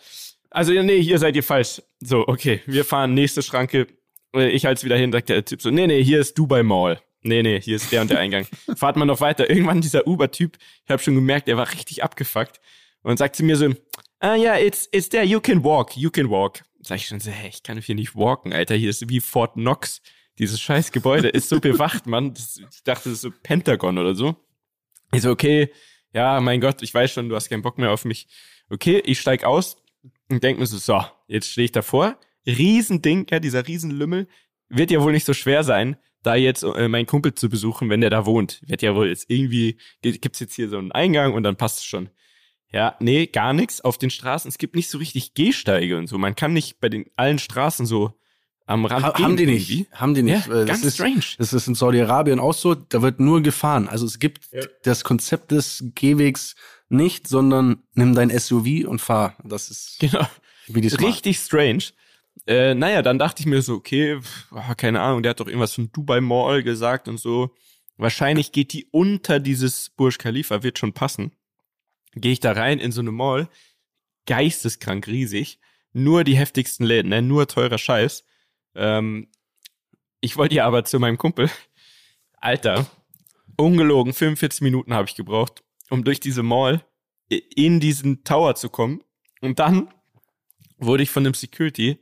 Also, 0.52 0.72
ja, 0.72 0.84
nee, 0.84 1.02
hier 1.02 1.18
seid 1.18 1.36
ihr 1.36 1.42
falsch. 1.42 1.82
So, 2.00 2.28
okay, 2.28 2.62
wir 2.68 2.86
fahren 2.86 3.16
nächste 3.16 3.42
Schranke. 3.42 3.88
Äh, 4.36 4.50
Ich 4.50 4.66
halte 4.66 4.84
wieder 4.84 4.98
hin, 4.98 5.12
sagt 5.12 5.30
der 5.30 5.44
Typ 5.44 5.64
so, 5.64 5.72
nee, 5.72 5.88
nee, 5.88 6.04
hier 6.04 6.20
ist 6.20 6.38
Dubai 6.38 6.62
Mall. 6.62 7.02
Nee, 7.24 7.42
nee, 7.42 7.60
hier 7.60 7.76
ist 7.78 7.92
der 7.92 8.02
und 8.04 8.12
der 8.12 8.20
Eingang. 8.20 8.46
Fahrt 8.76 8.98
mal 8.98 9.06
noch 9.06 9.20
weiter. 9.20 9.50
Irgendwann 9.50 9.82
dieser 9.82 10.06
Uber-Typ, 10.06 10.58
ich 10.86 10.92
habe 10.92 11.02
schon 11.02 11.16
gemerkt, 11.16 11.48
der 11.48 11.58
war 11.58 11.68
richtig 11.72 12.04
abgefuckt. 12.04 12.60
Und 13.02 13.18
sagt 13.18 13.36
zu 13.36 13.44
mir 13.44 13.56
so, 13.56 13.70
ah 14.20 14.36
ja, 14.36 14.58
it's, 14.60 14.88
it's 14.92 15.10
there, 15.10 15.26
you 15.26 15.40
can 15.40 15.64
walk, 15.64 15.98
you 15.98 16.12
can 16.12 16.30
walk. 16.30 16.62
Sag 16.82 16.98
ich 16.98 17.08
schon 17.08 17.20
so, 17.20 17.32
hey, 17.32 17.50
ich 17.50 17.64
kann 17.64 17.80
hier 17.82 17.96
nicht 17.96 18.16
walken, 18.16 18.54
Alter. 18.54 18.76
Hier 18.76 18.92
ist 18.92 19.10
wie 19.10 19.22
Fort 19.22 19.54
Knox. 19.54 20.02
Dieses 20.40 20.60
scheiß 20.62 20.92
Gebäude 20.92 21.28
ist 21.28 21.50
so 21.50 21.60
bewacht, 21.60 22.08
Mann. 22.08 22.34
Das, 22.34 22.58
ich 22.58 22.84
dachte, 22.84 23.10
das 23.10 23.14
ist 23.14 23.22
so 23.22 23.32
Pentagon 23.44 23.98
oder 23.98 24.16
so. 24.16 24.36
Ich 25.12 25.22
so, 25.22 25.30
okay, 25.32 25.72
ja, 26.14 26.40
mein 26.40 26.62
Gott, 26.62 26.82
ich 26.82 26.94
weiß 26.94 27.12
schon, 27.12 27.30
du 27.30 27.36
hast 27.36 27.50
keinen 27.50 27.62
Bock 27.62 27.78
mehr 27.78 27.92
auf 27.92 28.06
mich. 28.06 28.28
Okay, 28.70 29.02
ich 29.06 29.20
steig 29.20 29.44
aus 29.44 29.78
und 30.30 30.44
denk 30.44 30.60
mir 30.60 30.66
so, 30.66 30.78
so, 30.78 31.04
jetzt 31.28 31.50
stehe 31.52 31.66
ich 31.66 31.72
davor. 31.72 32.18
Riesending, 32.48 33.28
ja, 33.30 33.40
dieser 33.40 33.68
Riesenlümmel. 33.68 34.28
Wird 34.70 34.92
ja 34.92 35.02
wohl 35.02 35.12
nicht 35.12 35.26
so 35.26 35.34
schwer 35.34 35.64
sein, 35.64 35.98
da 36.24 36.36
jetzt 36.36 36.64
äh, 36.64 36.88
meinen 36.88 37.08
Kumpel 37.08 37.34
zu 37.34 37.50
besuchen, 37.50 37.90
wenn 37.90 38.02
der 38.02 38.12
da 38.12 38.26
wohnt. 38.26 38.62
Wird 38.68 38.82
ja 38.82 38.96
wohl 38.96 39.10
jetzt 39.10 39.30
irgendwie, 39.30 39.80
gi- 40.04 40.20
gibt's 40.20 40.40
jetzt 40.40 40.54
hier 40.54 40.70
so 40.70 40.78
einen 40.78 40.92
Eingang 40.92 41.34
und 41.34 41.44
dann 41.44 41.56
passt 41.58 41.80
es 41.80 41.86
schon. 41.86 42.10
Ja, 42.72 42.96
nee, 43.00 43.26
gar 43.26 43.54
nichts 43.54 43.82
auf 43.82 43.98
den 43.98 44.12
Straßen. 44.12 44.48
Es 44.48 44.60
gibt 44.60 44.76
nicht 44.76 44.90
so 44.90 45.00
richtig 45.00 45.34
Gehsteige 45.34 45.98
und 45.98 46.06
so. 46.06 46.20
Man 46.20 46.36
kann 46.36 46.54
nicht 46.54 46.80
bei 46.80 46.88
den 46.88 47.06
allen 47.16 47.40
Straßen 47.40 47.88
so 47.88 48.14
am 48.70 48.86
Rand 48.86 49.06
Ha, 49.06 49.20
haben 49.20 49.36
die 49.38 49.46
nicht. 49.46 49.70
irgendwie. 49.70 49.88
Haben 49.92 50.14
die 50.14 50.22
nicht. 50.24 50.48
Ja, 50.48 50.64
ganz 50.66 50.82
das 50.82 50.84
ist, 50.90 50.94
strange. 50.96 51.24
Das 51.38 51.54
ist 51.54 51.68
in 51.68 51.76
Saudi-Arabien 51.76 52.40
auch 52.40 52.54
so. 52.54 52.76
Da 52.76 53.02
wird 53.02 53.20
nur 53.20 53.42
gefahren. 53.42 53.88
Also 53.88 54.06
es 54.06 54.20
gibt 54.20 54.50
das 54.84 55.04
Konzept 55.04 55.52
des 55.52 55.84
Gehwegs 55.96 56.56
nicht, 56.90 57.28
sondern 57.28 57.84
nimm 57.94 58.16
dein 58.16 58.30
SUV 58.30 58.88
und 58.88 59.00
fahr. 59.00 59.36
Das 59.44 59.70
ist 59.70 59.98
Genau. 60.00 60.26
wie 60.68 60.82
die 60.82 60.90
Smart. 60.90 61.04
Richtig 61.14 61.38
strange. 61.40 61.84
Äh, 62.48 62.74
naja, 62.74 63.02
dann 63.02 63.20
dachte 63.20 63.42
ich 63.42 63.48
mir 63.48 63.62
so, 63.62 63.74
okay, 63.76 64.20
pf, 64.22 64.54
ah, 64.54 64.74
keine 64.76 65.02
Ahnung, 65.02 65.24
der 65.24 65.32
hat 65.32 65.40
doch 65.40 65.48
irgendwas 65.48 65.74
von 65.74 65.92
Dubai 65.92 66.22
Mall 66.22 66.64
gesagt 66.64 67.08
und 67.08 67.20
so. 67.20 67.54
Wahrscheinlich 67.98 68.52
geht 68.54 68.72
die 68.74 68.88
unter 68.92 69.40
dieses 69.40 69.90
Burj 69.90 70.18
Khalifa, 70.18 70.64
wird 70.64 70.80
schon 70.80 70.94
passen. 70.94 71.32
gehe 72.16 72.32
ich 72.32 72.40
da 72.40 72.54
rein 72.54 72.80
in 72.80 72.92
so 72.94 73.02
eine 73.02 73.12
Mall, 73.12 73.50
geisteskrank 74.26 75.08
riesig, 75.08 75.60
nur 75.92 76.24
die 76.24 76.38
heftigsten 76.38 76.86
Läden, 76.86 77.10
ne? 77.10 77.22
nur 77.22 77.48
teurer 77.48 77.78
Scheiß. 77.78 78.24
Ähm, 78.76 79.28
ich 80.22 80.38
wollte 80.38 80.56
ja 80.56 80.66
aber 80.66 80.84
zu 80.84 81.00
meinem 81.00 81.18
Kumpel, 81.18 81.50
Alter, 82.38 82.86
ungelogen, 83.58 84.14
45 84.14 84.62
Minuten 84.62 84.94
habe 84.94 85.08
ich 85.08 85.16
gebraucht, 85.16 85.64
um 85.90 86.04
durch 86.04 86.20
diese 86.20 86.44
Mall 86.44 86.84
in 87.30 87.80
diesen 87.80 88.24
Tower 88.24 88.56
zu 88.56 88.70
kommen. 88.70 89.02
Und 89.42 89.60
dann 89.60 89.90
wurde 90.78 91.04
ich 91.04 91.10
von 91.10 91.24
dem 91.24 91.34
Security 91.34 92.00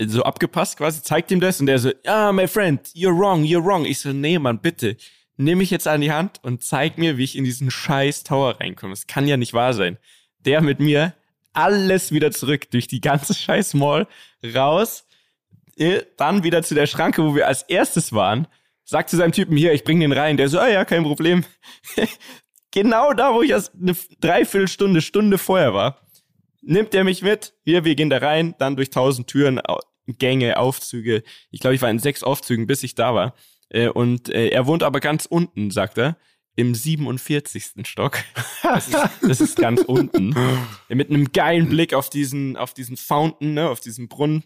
so 0.00 0.22
abgepasst 0.22 0.78
quasi, 0.78 1.02
zeigt 1.02 1.30
ihm 1.30 1.40
das 1.40 1.60
und 1.60 1.66
der 1.66 1.78
so, 1.78 1.90
ah, 2.06 2.24
yeah, 2.24 2.32
my 2.32 2.48
friend, 2.48 2.86
you're 2.88 3.16
wrong, 3.16 3.44
you're 3.44 3.64
wrong. 3.64 3.84
Ich 3.84 4.00
so, 4.00 4.12
nee, 4.12 4.38
Mann, 4.38 4.60
bitte, 4.60 4.96
nimm 5.36 5.58
mich 5.58 5.70
jetzt 5.70 5.86
an 5.86 6.00
die 6.00 6.12
Hand 6.12 6.40
und 6.42 6.62
zeig 6.62 6.98
mir, 6.98 7.16
wie 7.18 7.24
ich 7.24 7.36
in 7.36 7.44
diesen 7.44 7.70
scheiß 7.70 8.24
Tower 8.24 8.58
reinkomme. 8.60 8.92
Das 8.92 9.06
kann 9.06 9.28
ja 9.28 9.36
nicht 9.36 9.54
wahr 9.54 9.74
sein. 9.74 9.98
Der 10.40 10.60
mit 10.60 10.80
mir 10.80 11.14
alles 11.52 12.12
wieder 12.12 12.32
zurück 12.32 12.70
durch 12.70 12.88
die 12.88 13.00
ganze 13.00 13.34
scheiß 13.34 13.74
Mall 13.74 14.08
raus, 14.54 15.06
dann 16.16 16.44
wieder 16.44 16.62
zu 16.62 16.74
der 16.74 16.86
Schranke, 16.86 17.24
wo 17.24 17.34
wir 17.34 17.46
als 17.46 17.62
erstes 17.62 18.12
waren, 18.12 18.46
sagt 18.84 19.10
zu 19.10 19.16
seinem 19.16 19.32
Typen 19.32 19.56
hier, 19.56 19.72
ich 19.72 19.84
bring 19.84 20.00
den 20.00 20.12
rein. 20.12 20.36
Der 20.36 20.48
so, 20.48 20.58
ah 20.58 20.68
ja, 20.68 20.84
kein 20.84 21.02
Problem. 21.02 21.44
genau 22.70 23.12
da, 23.12 23.34
wo 23.34 23.42
ich 23.42 23.50
erst 23.50 23.72
eine 23.74 23.96
Dreiviertelstunde, 24.20 25.00
Stunde 25.00 25.38
vorher 25.38 25.74
war, 25.74 26.00
nimmt 26.62 26.94
er 26.94 27.04
mich 27.04 27.22
mit. 27.22 27.54
Hier, 27.64 27.84
wir 27.84 27.94
gehen 27.94 28.10
da 28.10 28.18
rein, 28.18 28.54
dann 28.58 28.76
durch 28.76 28.90
tausend 28.90 29.28
Türen, 29.28 29.60
Gänge, 30.06 30.56
Aufzüge. 30.56 31.22
Ich 31.50 31.60
glaube, 31.60 31.74
ich 31.74 31.82
war 31.82 31.90
in 31.90 31.98
sechs 31.98 32.22
Aufzügen, 32.22 32.66
bis 32.66 32.82
ich 32.82 32.94
da 32.94 33.14
war. 33.14 33.34
Äh, 33.68 33.88
und 33.88 34.28
äh, 34.28 34.48
er 34.48 34.66
wohnt 34.66 34.82
aber 34.82 35.00
ganz 35.00 35.26
unten, 35.26 35.70
sagt 35.70 35.98
er 35.98 36.16
im 36.54 36.74
47. 36.74 37.86
Stock. 37.86 38.18
Das 38.62 38.88
ist, 38.88 38.98
das 39.22 39.40
ist 39.40 39.56
ganz 39.56 39.82
unten. 39.86 40.34
Mit 40.88 41.10
einem 41.10 41.32
geilen 41.32 41.68
Blick 41.68 41.94
auf 41.94 42.10
diesen, 42.10 42.56
auf 42.56 42.74
diesen 42.74 42.96
Fountain, 42.96 43.54
ne, 43.54 43.68
auf 43.68 43.80
diesen 43.80 44.08
Brunnen. 44.08 44.44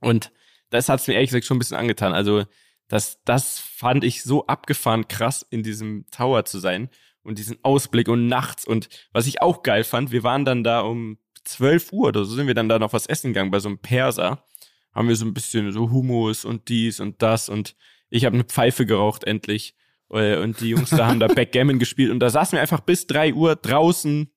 Und 0.00 0.32
das 0.70 0.88
hat's 0.88 1.06
mir 1.06 1.14
ehrlich 1.14 1.30
gesagt 1.30 1.46
schon 1.46 1.56
ein 1.56 1.60
bisschen 1.60 1.76
angetan. 1.76 2.12
Also, 2.12 2.44
das, 2.88 3.22
das 3.24 3.58
fand 3.58 4.02
ich 4.02 4.22
so 4.22 4.46
abgefahren 4.46 5.08
krass, 5.08 5.46
in 5.50 5.62
diesem 5.62 6.06
Tower 6.10 6.44
zu 6.44 6.58
sein 6.58 6.88
und 7.22 7.38
diesen 7.38 7.58
Ausblick 7.62 8.08
und 8.08 8.26
nachts. 8.26 8.64
Und 8.64 8.88
was 9.12 9.26
ich 9.26 9.42
auch 9.42 9.62
geil 9.62 9.84
fand, 9.84 10.10
wir 10.10 10.22
waren 10.22 10.44
dann 10.44 10.64
da 10.64 10.80
um 10.80 11.18
12 11.44 11.92
Uhr 11.92 12.08
oder 12.08 12.24
so 12.24 12.34
sind 12.34 12.46
wir 12.46 12.54
dann 12.54 12.68
da 12.68 12.78
noch 12.78 12.92
was 12.92 13.06
essen 13.06 13.32
gegangen 13.32 13.50
bei 13.50 13.60
so 13.60 13.68
einem 13.68 13.78
Perser. 13.78 14.44
Haben 14.92 15.08
wir 15.08 15.16
so 15.16 15.26
ein 15.26 15.34
bisschen 15.34 15.70
so 15.72 15.90
Hummus 15.90 16.44
und 16.44 16.68
dies 16.68 17.00
und 17.00 17.22
das 17.22 17.48
und 17.48 17.76
ich 18.10 18.24
habe 18.24 18.34
eine 18.34 18.44
Pfeife 18.44 18.86
geraucht 18.86 19.24
endlich. 19.24 19.74
Äh, 20.10 20.38
und 20.38 20.60
die 20.60 20.70
Jungs 20.70 20.90
da 20.90 21.06
haben 21.06 21.20
da 21.20 21.26
Backgammon 21.28 21.78
gespielt 21.78 22.10
und 22.10 22.20
da 22.20 22.30
saßen 22.30 22.56
wir 22.56 22.62
einfach 22.62 22.80
bis 22.80 23.06
drei 23.06 23.34
Uhr 23.34 23.56
draußen. 23.56 24.30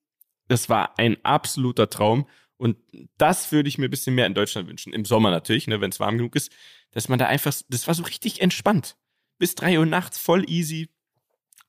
Das 0.47 0.67
war 0.67 0.99
ein 0.99 1.17
absoluter 1.23 1.89
Traum. 1.89 2.27
Und 2.61 2.77
das 3.17 3.51
würde 3.51 3.69
ich 3.69 3.79
mir 3.79 3.85
ein 3.85 3.89
bisschen 3.89 4.13
mehr 4.13 4.27
in 4.27 4.35
Deutschland 4.35 4.67
wünschen. 4.67 4.93
Im 4.93 5.03
Sommer 5.03 5.31
natürlich, 5.31 5.65
ne, 5.65 5.81
wenn 5.81 5.89
es 5.89 5.99
warm 5.99 6.19
genug 6.19 6.35
ist, 6.35 6.51
dass 6.91 7.09
man 7.09 7.17
da 7.17 7.25
einfach, 7.25 7.51
das 7.69 7.87
war 7.87 7.95
so 7.95 8.03
richtig 8.03 8.39
entspannt. 8.39 8.97
Bis 9.39 9.55
drei 9.55 9.79
Uhr 9.79 9.87
nachts, 9.87 10.19
voll 10.19 10.47
easy, 10.47 10.91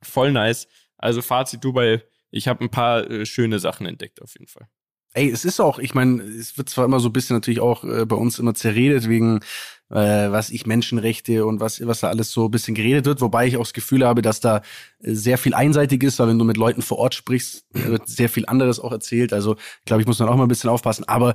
voll 0.02 0.32
nice. 0.32 0.68
Also 0.98 1.22
Fazit 1.22 1.64
Dubai, 1.64 2.02
ich 2.30 2.46
habe 2.46 2.62
ein 2.62 2.68
paar 2.68 3.10
äh, 3.10 3.24
schöne 3.24 3.58
Sachen 3.58 3.86
entdeckt 3.86 4.20
auf 4.20 4.34
jeden 4.34 4.48
Fall. 4.48 4.68
Ey, 5.14 5.30
es 5.30 5.46
ist 5.46 5.60
auch, 5.60 5.78
ich 5.78 5.94
meine, 5.94 6.22
es 6.24 6.58
wird 6.58 6.68
zwar 6.68 6.84
immer 6.84 7.00
so 7.00 7.08
ein 7.08 7.14
bisschen 7.14 7.36
natürlich 7.36 7.60
auch 7.60 7.84
äh, 7.84 8.04
bei 8.04 8.16
uns 8.16 8.38
immer 8.38 8.52
zerredet 8.52 9.08
wegen, 9.08 9.40
äh, 9.92 10.32
was 10.32 10.50
ich 10.50 10.66
Menschenrechte 10.66 11.44
und 11.44 11.60
was, 11.60 11.86
was 11.86 12.00
da 12.00 12.08
alles 12.08 12.32
so 12.32 12.46
ein 12.46 12.50
bisschen 12.50 12.74
geredet 12.74 13.04
wird, 13.04 13.20
wobei 13.20 13.46
ich 13.46 13.56
auch 13.56 13.62
das 13.62 13.74
Gefühl 13.74 14.06
habe, 14.06 14.22
dass 14.22 14.40
da 14.40 14.62
äh, 15.02 15.12
sehr 15.12 15.38
viel 15.38 15.54
einseitig 15.54 16.02
ist, 16.02 16.18
weil 16.18 16.28
wenn 16.28 16.38
du 16.38 16.44
mit 16.44 16.56
Leuten 16.56 16.82
vor 16.82 16.98
Ort 16.98 17.14
sprichst, 17.14 17.66
wird 17.72 18.08
sehr 18.08 18.28
viel 18.28 18.46
anderes 18.46 18.80
auch 18.80 18.92
erzählt. 18.92 19.32
Also, 19.32 19.56
glaube 19.84 20.00
ich, 20.00 20.06
muss 20.06 20.18
man 20.18 20.28
auch 20.28 20.36
mal 20.36 20.44
ein 20.44 20.48
bisschen 20.48 20.70
aufpassen. 20.70 21.04
Aber 21.06 21.34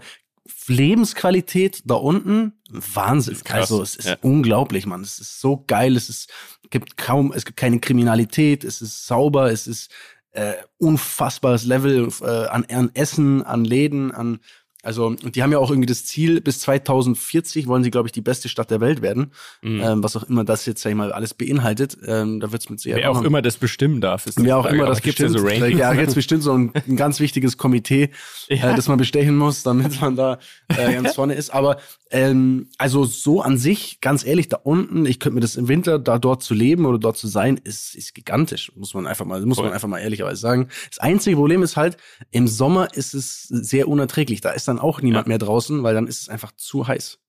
Lebensqualität 0.68 1.84
da 1.86 1.96
unten, 1.96 2.54
Wahnsinn. 2.70 3.38
Also 3.50 3.82
es 3.82 3.96
ist 3.96 4.08
ja. 4.08 4.18
unglaublich, 4.22 4.86
man. 4.86 5.02
Es 5.02 5.20
ist 5.20 5.40
so 5.40 5.64
geil. 5.68 5.96
Es 5.96 6.10
ist 6.10 6.32
gibt 6.70 6.98
kaum, 6.98 7.32
es 7.34 7.46
gibt 7.46 7.58
keine 7.58 7.80
Kriminalität. 7.80 8.64
Es 8.64 8.82
ist 8.82 9.06
sauber. 9.08 9.52
Es 9.52 9.68
ist 9.68 9.92
äh, 10.32 10.54
unfassbares 10.78 11.66
Level 11.66 12.10
äh, 12.22 12.48
an, 12.48 12.66
an 12.70 12.92
Essen, 12.94 13.44
an 13.44 13.66
Läden, 13.66 14.12
an 14.12 14.40
also, 14.88 15.08
und 15.08 15.36
die 15.36 15.44
haben 15.44 15.52
ja 15.52 15.60
auch 15.60 15.70
irgendwie 15.70 15.86
das 15.86 16.06
Ziel, 16.06 16.40
bis 16.40 16.62
2040 16.62 17.68
wollen 17.68 17.84
sie, 17.84 17.92
glaube 17.92 18.08
ich, 18.08 18.14
die 18.14 18.22
beste 18.22 18.48
Stadt 18.48 18.72
der 18.72 18.80
Welt 18.80 19.02
werden. 19.02 19.34
Mhm. 19.62 19.82
Ähm, 19.82 20.02
was 20.02 20.16
auch 20.16 20.24
immer 20.24 20.46
das 20.46 20.66
jetzt, 20.66 20.82
sag 20.82 20.92
ich 20.92 20.96
mal, 20.96 21.12
alles 21.12 21.34
beinhaltet. 21.34 21.98
Ähm, 22.08 22.40
da 22.40 22.54
wird's 22.54 22.70
mit 22.70 22.80
sehr 22.80 22.96
Wer 22.96 23.12
auch 23.12 23.22
immer 23.22 23.42
das 23.42 23.58
bestimmen 23.58 24.00
darf. 24.00 24.26
Ist 24.26 24.42
Wer 24.42 24.56
auch 24.56 24.66
immer 24.66 24.86
das 24.86 25.02
bestimmt. 25.02 25.36
Ja, 25.36 25.42
so 25.42 25.66
ja, 25.66 25.92
jetzt 25.92 26.16
bestimmt 26.16 26.42
so 26.42 26.54
ein, 26.54 26.72
ein 26.88 26.96
ganz 26.96 27.20
wichtiges 27.20 27.58
Komitee, 27.58 28.12
ja. 28.48 28.72
äh, 28.72 28.76
das 28.78 28.88
man 28.88 28.98
bestechen 28.98 29.36
muss, 29.36 29.62
damit 29.62 30.00
man 30.00 30.16
da 30.16 30.40
äh, 30.70 30.94
ganz 30.94 31.16
vorne 31.16 31.34
ist. 31.34 31.54
Aber 31.54 31.80
ähm, 32.10 32.70
also 32.78 33.04
so 33.04 33.42
an 33.42 33.58
sich, 33.58 34.00
ganz 34.00 34.26
ehrlich, 34.26 34.48
da 34.48 34.58
unten, 34.64 35.06
ich 35.06 35.20
könnte 35.20 35.36
mir 35.36 35.42
das 35.42 35.58
im 35.58 35.68
Winter, 35.68 36.00
da 36.00 36.18
dort 36.18 36.42
zu 36.44 36.54
leben 36.54 36.86
oder 36.86 36.98
dort 36.98 37.18
zu 37.18 37.28
sein, 37.28 37.60
ist, 37.62 37.96
ist 37.96 38.16
gigantisch, 38.16 38.72
muss 38.76 38.94
man 38.94 39.06
einfach 39.06 39.26
mal, 39.26 39.46
muss 39.46 39.58
Voll. 39.58 39.66
man 39.66 39.74
einfach 39.74 39.90
mal 39.90 40.00
ehrlicherweise 40.00 40.40
sagen. 40.40 40.70
Das 40.90 41.00
einzige 41.00 41.36
Problem 41.36 41.64
ist 41.64 41.76
halt, 41.76 41.98
im 42.32 42.48
Sommer 42.48 42.94
ist 42.94 43.14
es 43.14 43.44
sehr 43.44 43.90
unerträglich. 43.90 44.40
Da 44.40 44.52
ist 44.52 44.68
dann 44.68 44.77
auch 44.80 45.02
niemand 45.02 45.28
ja. 45.28 45.30
mehr 45.30 45.38
draußen, 45.38 45.84
weil 45.84 45.94
dann 45.96 46.08
ist 46.08 46.22
es 46.22 46.30
einfach 46.30 46.52
zu 46.54 46.88
heiß. 46.88 47.20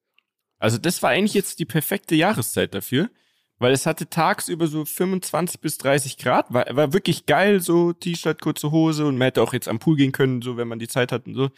Also 0.58 0.78
das 0.78 1.02
war 1.02 1.10
eigentlich 1.10 1.34
jetzt 1.34 1.58
die 1.60 1.64
perfekte 1.64 2.14
Jahreszeit 2.14 2.74
dafür, 2.74 3.10
weil 3.58 3.72
es 3.72 3.86
hatte 3.86 4.08
tagsüber 4.08 4.66
so 4.66 4.84
25 4.84 5.60
bis 5.60 5.78
30 5.78 6.18
Grad, 6.18 6.52
war, 6.52 6.64
war 6.74 6.92
wirklich 6.92 7.26
geil, 7.26 7.60
so 7.60 7.92
T-Shirt, 7.92 8.40
kurze 8.40 8.70
Hose 8.70 9.06
und 9.06 9.18
man 9.18 9.26
hätte 9.26 9.42
auch 9.42 9.52
jetzt 9.52 9.68
am 9.68 9.78
Pool 9.78 9.96
gehen 9.96 10.12
können, 10.12 10.42
so 10.42 10.56
wenn 10.56 10.68
man 10.68 10.78
die 10.78 10.88
Zeit 10.88 11.12
hat 11.12 11.26
und 11.26 11.34
so 11.34 11.50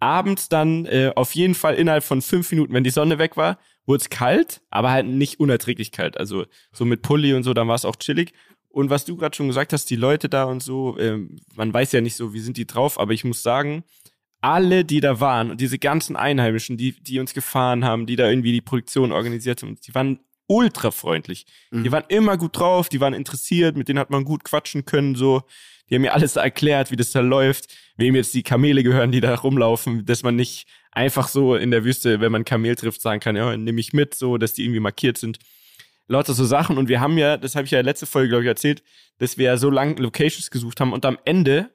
abends 0.00 0.48
dann 0.48 0.86
äh, 0.86 1.12
auf 1.14 1.34
jeden 1.34 1.54
Fall 1.54 1.74
innerhalb 1.74 2.02
von 2.02 2.22
fünf 2.22 2.50
Minuten, 2.50 2.72
wenn 2.72 2.84
die 2.84 2.90
Sonne 2.90 3.18
weg 3.18 3.36
war, 3.36 3.58
wurde 3.86 4.02
es 4.02 4.10
kalt, 4.10 4.62
aber 4.70 4.90
halt 4.90 5.06
nicht 5.06 5.38
unerträglich 5.38 5.92
kalt. 5.92 6.16
Also 6.16 6.46
so 6.72 6.84
mit 6.84 7.02
Pulli 7.02 7.34
und 7.34 7.42
so, 7.42 7.54
dann 7.54 7.68
war 7.68 7.74
es 7.74 7.84
auch 7.84 7.96
chillig. 7.96 8.32
Und 8.68 8.88
was 8.88 9.04
du 9.04 9.16
gerade 9.16 9.36
schon 9.36 9.48
gesagt 9.48 9.72
hast, 9.72 9.90
die 9.90 9.96
Leute 9.96 10.28
da 10.28 10.44
und 10.44 10.62
so, 10.62 10.96
äh, 10.96 11.18
man 11.54 11.72
weiß 11.72 11.92
ja 11.92 12.00
nicht 12.00 12.16
so, 12.16 12.32
wie 12.32 12.40
sind 12.40 12.56
die 12.56 12.66
drauf, 12.66 12.98
aber 12.98 13.12
ich 13.12 13.24
muss 13.24 13.42
sagen, 13.42 13.84
alle, 14.40 14.84
die 14.84 15.00
da 15.00 15.20
waren 15.20 15.50
und 15.50 15.60
diese 15.60 15.78
ganzen 15.78 16.16
Einheimischen, 16.16 16.76
die, 16.76 16.92
die 16.92 17.20
uns 17.20 17.34
gefahren 17.34 17.84
haben, 17.84 18.06
die 18.06 18.16
da 18.16 18.28
irgendwie 18.28 18.52
die 18.52 18.60
Produktion 18.60 19.12
organisiert 19.12 19.62
haben, 19.62 19.76
die 19.86 19.94
waren 19.94 20.20
ultra 20.46 20.90
freundlich. 20.90 21.46
Mhm. 21.70 21.84
Die 21.84 21.92
waren 21.92 22.04
immer 22.08 22.36
gut 22.36 22.58
drauf, 22.58 22.88
die 22.88 23.00
waren 23.00 23.14
interessiert, 23.14 23.76
mit 23.76 23.88
denen 23.88 23.98
hat 23.98 24.10
man 24.10 24.24
gut 24.24 24.44
quatschen 24.44 24.84
können, 24.84 25.14
so. 25.14 25.42
Die 25.88 25.96
haben 25.96 26.02
mir 26.02 26.14
alles 26.14 26.34
da 26.34 26.42
erklärt, 26.42 26.90
wie 26.90 26.96
das 26.96 27.10
da 27.10 27.20
läuft, 27.20 27.74
wem 27.96 28.14
jetzt 28.14 28.32
die 28.34 28.44
Kamele 28.44 28.82
gehören, 28.82 29.10
die 29.10 29.20
da 29.20 29.34
rumlaufen, 29.34 30.06
dass 30.06 30.22
man 30.22 30.36
nicht 30.36 30.66
einfach 30.92 31.28
so 31.28 31.56
in 31.56 31.70
der 31.70 31.84
Wüste, 31.84 32.20
wenn 32.20 32.32
man 32.32 32.44
Kamel 32.44 32.76
trifft, 32.76 33.00
sagen 33.00 33.20
kann, 33.20 33.36
ja, 33.36 33.56
nehme 33.56 33.80
ich 33.80 33.92
mit, 33.92 34.14
so, 34.14 34.38
dass 34.38 34.54
die 34.54 34.64
irgendwie 34.64 34.80
markiert 34.80 35.18
sind. 35.18 35.38
Lauter 36.06 36.34
so 36.34 36.44
Sachen. 36.44 36.78
Und 36.78 36.88
wir 36.88 37.00
haben 37.00 37.18
ja, 37.18 37.36
das 37.36 37.54
habe 37.54 37.64
ich 37.64 37.70
ja 37.70 37.80
letzte 37.80 38.06
Folge, 38.06 38.28
glaube 38.28 38.42
ich, 38.44 38.48
erzählt, 38.48 38.82
dass 39.18 39.38
wir 39.38 39.46
ja 39.46 39.56
so 39.56 39.70
lange 39.70 39.94
Locations 39.94 40.50
gesucht 40.50 40.80
haben 40.80 40.92
und 40.92 41.04
am 41.04 41.18
Ende 41.24 41.70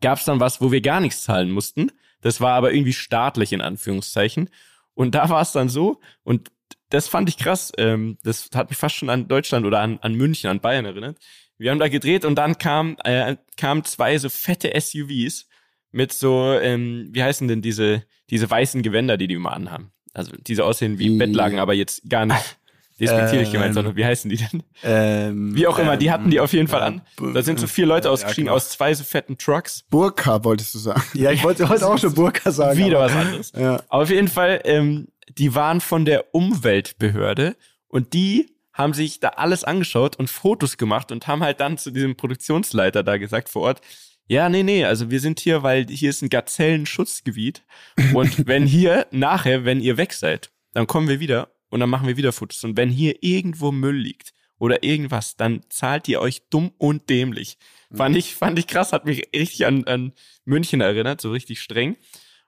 gab 0.00 0.18
es 0.18 0.24
dann 0.24 0.40
was, 0.40 0.60
wo 0.60 0.72
wir 0.72 0.80
gar 0.80 1.00
nichts 1.00 1.22
zahlen 1.22 1.50
mussten. 1.50 1.92
Das 2.20 2.40
war 2.40 2.54
aber 2.54 2.72
irgendwie 2.72 2.92
staatlich 2.92 3.52
in 3.52 3.60
Anführungszeichen. 3.60 4.50
Und 4.94 5.14
da 5.14 5.28
war 5.28 5.42
es 5.42 5.52
dann 5.52 5.68
so, 5.68 6.00
und 6.24 6.50
das 6.90 7.08
fand 7.08 7.28
ich 7.28 7.36
krass, 7.36 7.72
ähm, 7.78 8.18
das 8.24 8.50
hat 8.54 8.70
mich 8.70 8.78
fast 8.78 8.96
schon 8.96 9.10
an 9.10 9.28
Deutschland 9.28 9.66
oder 9.66 9.80
an, 9.80 9.98
an 10.00 10.14
München, 10.14 10.50
an 10.50 10.60
Bayern 10.60 10.84
erinnert. 10.84 11.18
Wir 11.58 11.70
haben 11.70 11.78
da 11.78 11.88
gedreht 11.88 12.24
und 12.24 12.36
dann 12.36 12.58
kam, 12.58 12.96
äh, 13.04 13.36
kamen 13.56 13.84
zwei 13.84 14.16
so 14.18 14.28
fette 14.28 14.72
SUVs 14.78 15.48
mit 15.90 16.12
so, 16.12 16.52
ähm, 16.52 17.08
wie 17.12 17.22
heißen 17.22 17.48
denn 17.48 17.62
diese, 17.62 18.04
diese 18.30 18.50
weißen 18.50 18.82
Gewänder, 18.82 19.16
die 19.16 19.26
die 19.26 19.34
immer 19.34 19.52
anhaben. 19.52 19.92
Also 20.14 20.32
diese 20.36 20.64
aussehen 20.64 20.98
wie 20.98 21.16
Bettlagen, 21.16 21.58
aber 21.58 21.74
jetzt 21.74 22.08
gar 22.08 22.26
nicht 22.26 22.57
despektierlich 23.00 23.48
ähm, 23.48 23.52
gemeint, 23.52 23.74
sondern 23.74 23.96
wie 23.96 24.04
heißen 24.04 24.28
die 24.28 24.36
denn? 24.36 24.62
Ähm, 24.82 25.54
wie 25.54 25.66
auch 25.66 25.78
immer, 25.78 25.96
die 25.96 26.10
hatten 26.10 26.30
die 26.30 26.40
auf 26.40 26.52
jeden 26.52 26.68
Fall 26.68 26.82
an. 26.82 27.02
Da 27.34 27.42
sind 27.42 27.60
so 27.60 27.66
vier 27.66 27.86
Leute 27.86 28.10
ausgestiegen 28.10 28.46
ja, 28.46 28.52
genau. 28.52 28.56
aus 28.56 28.70
zwei 28.70 28.92
so 28.94 29.04
fetten 29.04 29.38
Trucks. 29.38 29.84
Burka 29.90 30.44
wolltest 30.44 30.74
du 30.74 30.78
sagen. 30.78 31.02
Ja, 31.14 31.30
ich 31.30 31.44
wollte 31.44 31.68
heute 31.68 31.86
auch 31.86 31.98
schon 31.98 32.14
Burka 32.14 32.50
sagen. 32.50 32.78
Wieder 32.78 33.00
was 33.00 33.12
anderes. 33.12 33.52
Ja. 33.56 33.82
Aber 33.88 34.02
auf 34.02 34.10
jeden 34.10 34.28
Fall, 34.28 34.60
ähm, 34.64 35.08
die 35.36 35.54
waren 35.54 35.80
von 35.80 36.04
der 36.04 36.34
Umweltbehörde 36.34 37.56
und 37.88 38.12
die 38.12 38.54
haben 38.72 38.94
sich 38.94 39.20
da 39.20 39.30
alles 39.30 39.64
angeschaut 39.64 40.16
und 40.16 40.30
Fotos 40.30 40.76
gemacht 40.76 41.10
und 41.10 41.26
haben 41.26 41.42
halt 41.42 41.60
dann 41.60 41.78
zu 41.78 41.90
diesem 41.90 42.16
Produktionsleiter 42.16 43.02
da 43.02 43.16
gesagt 43.16 43.48
vor 43.48 43.62
Ort, 43.62 43.80
ja, 44.28 44.48
nee, 44.50 44.62
nee, 44.62 44.84
also 44.84 45.10
wir 45.10 45.20
sind 45.20 45.40
hier, 45.40 45.62
weil 45.62 45.86
hier 45.88 46.10
ist 46.10 46.22
ein 46.22 46.28
Gazellenschutzgebiet 46.28 47.64
und 48.12 48.46
wenn 48.46 48.66
hier 48.66 49.06
nachher, 49.10 49.64
wenn 49.64 49.80
ihr 49.80 49.96
weg 49.96 50.12
seid, 50.12 50.50
dann 50.74 50.86
kommen 50.86 51.08
wir 51.08 51.18
wieder 51.18 51.48
und 51.70 51.80
dann 51.80 51.90
machen 51.90 52.06
wir 52.06 52.16
wieder 52.16 52.32
Fotos 52.32 52.64
und 52.64 52.76
wenn 52.76 52.90
hier 52.90 53.22
irgendwo 53.22 53.72
Müll 53.72 53.96
liegt 53.96 54.32
oder 54.58 54.82
irgendwas, 54.82 55.36
dann 55.36 55.60
zahlt 55.68 56.08
ihr 56.08 56.20
euch 56.20 56.48
dumm 56.50 56.72
und 56.78 57.08
dämlich. 57.08 57.58
Fand 57.92 58.16
ich, 58.16 58.34
fand 58.34 58.58
ich 58.58 58.66
krass, 58.66 58.92
hat 58.92 59.06
mich 59.06 59.28
richtig 59.34 59.66
an, 59.66 59.84
an 59.84 60.12
München 60.44 60.80
erinnert, 60.80 61.20
so 61.20 61.30
richtig 61.30 61.60
streng. 61.60 61.96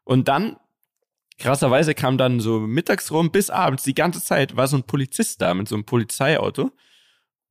Und 0.04 0.28
dann 0.28 0.56
krasserweise 1.38 1.94
kam 1.94 2.18
dann 2.18 2.40
so 2.40 2.60
mittags 2.60 3.10
rum 3.10 3.30
bis 3.30 3.48
abends 3.48 3.84
die 3.84 3.94
ganze 3.94 4.22
Zeit 4.22 4.56
war 4.56 4.68
so 4.68 4.76
ein 4.76 4.84
Polizist 4.84 5.40
da 5.40 5.54
mit 5.54 5.68
so 5.68 5.74
einem 5.74 5.84
Polizeiauto 5.84 6.70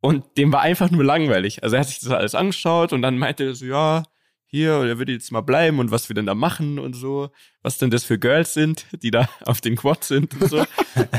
und 0.01 0.37
dem 0.37 0.51
war 0.51 0.61
einfach 0.61 0.91
nur 0.91 1.03
langweilig. 1.03 1.63
Also 1.63 1.75
er 1.75 1.81
hat 1.81 1.89
sich 1.89 1.99
das 1.99 2.11
alles 2.11 2.35
angeschaut 2.35 2.93
und 2.93 3.01
dann 3.01 3.17
meinte 3.17 3.45
er 3.45 3.55
so, 3.55 3.65
ja, 3.65 4.03
hier, 4.51 4.71
er 4.71 4.97
würde 4.97 5.11
jetzt 5.11 5.31
mal 5.31 5.41
bleiben 5.41 5.79
und 5.79 5.91
was 5.91 6.09
wir 6.09 6.15
denn 6.15 6.25
da 6.25 6.33
machen 6.33 6.79
und 6.79 6.93
so, 6.93 7.29
was 7.61 7.77
denn 7.77 7.91
das 7.91 8.03
für 8.03 8.17
Girls 8.17 8.53
sind, 8.53 8.87
die 9.03 9.11
da 9.11 9.29
auf 9.45 9.61
den 9.61 9.75
Quad 9.75 10.03
sind 10.03 10.33
und 10.41 10.49
so. 10.49 10.65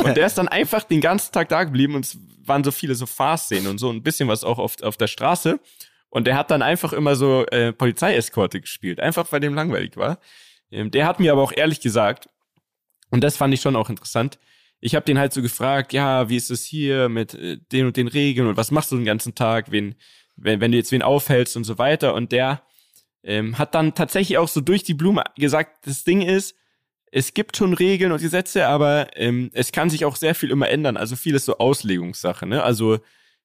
und 0.04 0.16
der 0.16 0.26
ist 0.26 0.36
dann 0.36 0.48
einfach 0.48 0.82
den 0.82 1.00
ganzen 1.00 1.32
Tag 1.32 1.48
da 1.48 1.62
geblieben 1.64 1.94
und 1.94 2.04
es 2.04 2.18
waren 2.44 2.64
so 2.64 2.72
viele 2.72 2.94
so 2.96 3.06
Fahrszenen 3.06 3.68
und 3.68 3.78
so 3.78 3.90
ein 3.90 4.02
bisschen 4.02 4.28
was 4.28 4.42
auch 4.42 4.58
auf, 4.58 4.82
auf 4.82 4.96
der 4.96 5.06
Straße. 5.06 5.60
Und 6.08 6.26
der 6.26 6.36
hat 6.36 6.50
dann 6.50 6.60
einfach 6.60 6.92
immer 6.92 7.14
so 7.14 7.46
äh, 7.46 7.72
Polizeieskorte 7.72 8.60
gespielt, 8.60 8.98
einfach 8.98 9.30
weil 9.30 9.38
dem 9.38 9.54
langweilig 9.54 9.96
war. 9.96 10.18
Ähm, 10.72 10.90
der 10.90 11.06
hat 11.06 11.20
mir 11.20 11.30
aber 11.30 11.42
auch 11.42 11.52
ehrlich 11.52 11.80
gesagt, 11.80 12.28
und 13.10 13.22
das 13.22 13.36
fand 13.36 13.54
ich 13.54 13.60
schon 13.60 13.76
auch 13.76 13.90
interessant, 13.90 14.40
ich 14.80 14.94
habe 14.94 15.04
den 15.04 15.18
halt 15.18 15.32
so 15.32 15.42
gefragt, 15.42 15.92
ja, 15.92 16.28
wie 16.28 16.36
ist 16.36 16.50
es 16.50 16.64
hier 16.64 17.08
mit 17.08 17.34
äh, 17.34 17.58
den 17.70 17.86
und 17.86 17.96
den 17.96 18.08
Regeln 18.08 18.48
und 18.48 18.56
was 18.56 18.72
machst 18.72 18.90
du 18.90 18.96
den 18.96 19.04
ganzen 19.04 19.36
Tag, 19.36 19.70
wen, 19.70 19.94
wenn, 20.36 20.60
wenn 20.60 20.72
du 20.72 20.78
jetzt 20.78 20.90
wen 20.90 21.02
aufhältst 21.02 21.56
und 21.56 21.64
so 21.64 21.78
weiter. 21.78 22.14
Und 22.14 22.32
der 22.32 22.62
ähm, 23.22 23.58
hat 23.58 23.74
dann 23.74 23.94
tatsächlich 23.94 24.38
auch 24.38 24.48
so 24.48 24.60
durch 24.60 24.82
die 24.82 24.94
Blume 24.94 25.24
gesagt, 25.36 25.86
das 25.86 26.04
Ding 26.04 26.22
ist, 26.22 26.54
es 27.12 27.34
gibt 27.34 27.56
schon 27.56 27.74
Regeln 27.74 28.12
und 28.12 28.20
Gesetze, 28.20 28.66
aber 28.66 29.08
ähm, 29.16 29.50
es 29.52 29.72
kann 29.72 29.90
sich 29.90 30.04
auch 30.04 30.16
sehr 30.16 30.34
viel 30.34 30.50
immer 30.50 30.68
ändern. 30.68 30.96
Also 30.96 31.16
vieles 31.16 31.44
so 31.44 31.58
Auslegungssache, 31.58 32.46
ne? 32.46 32.62
Also, 32.62 32.98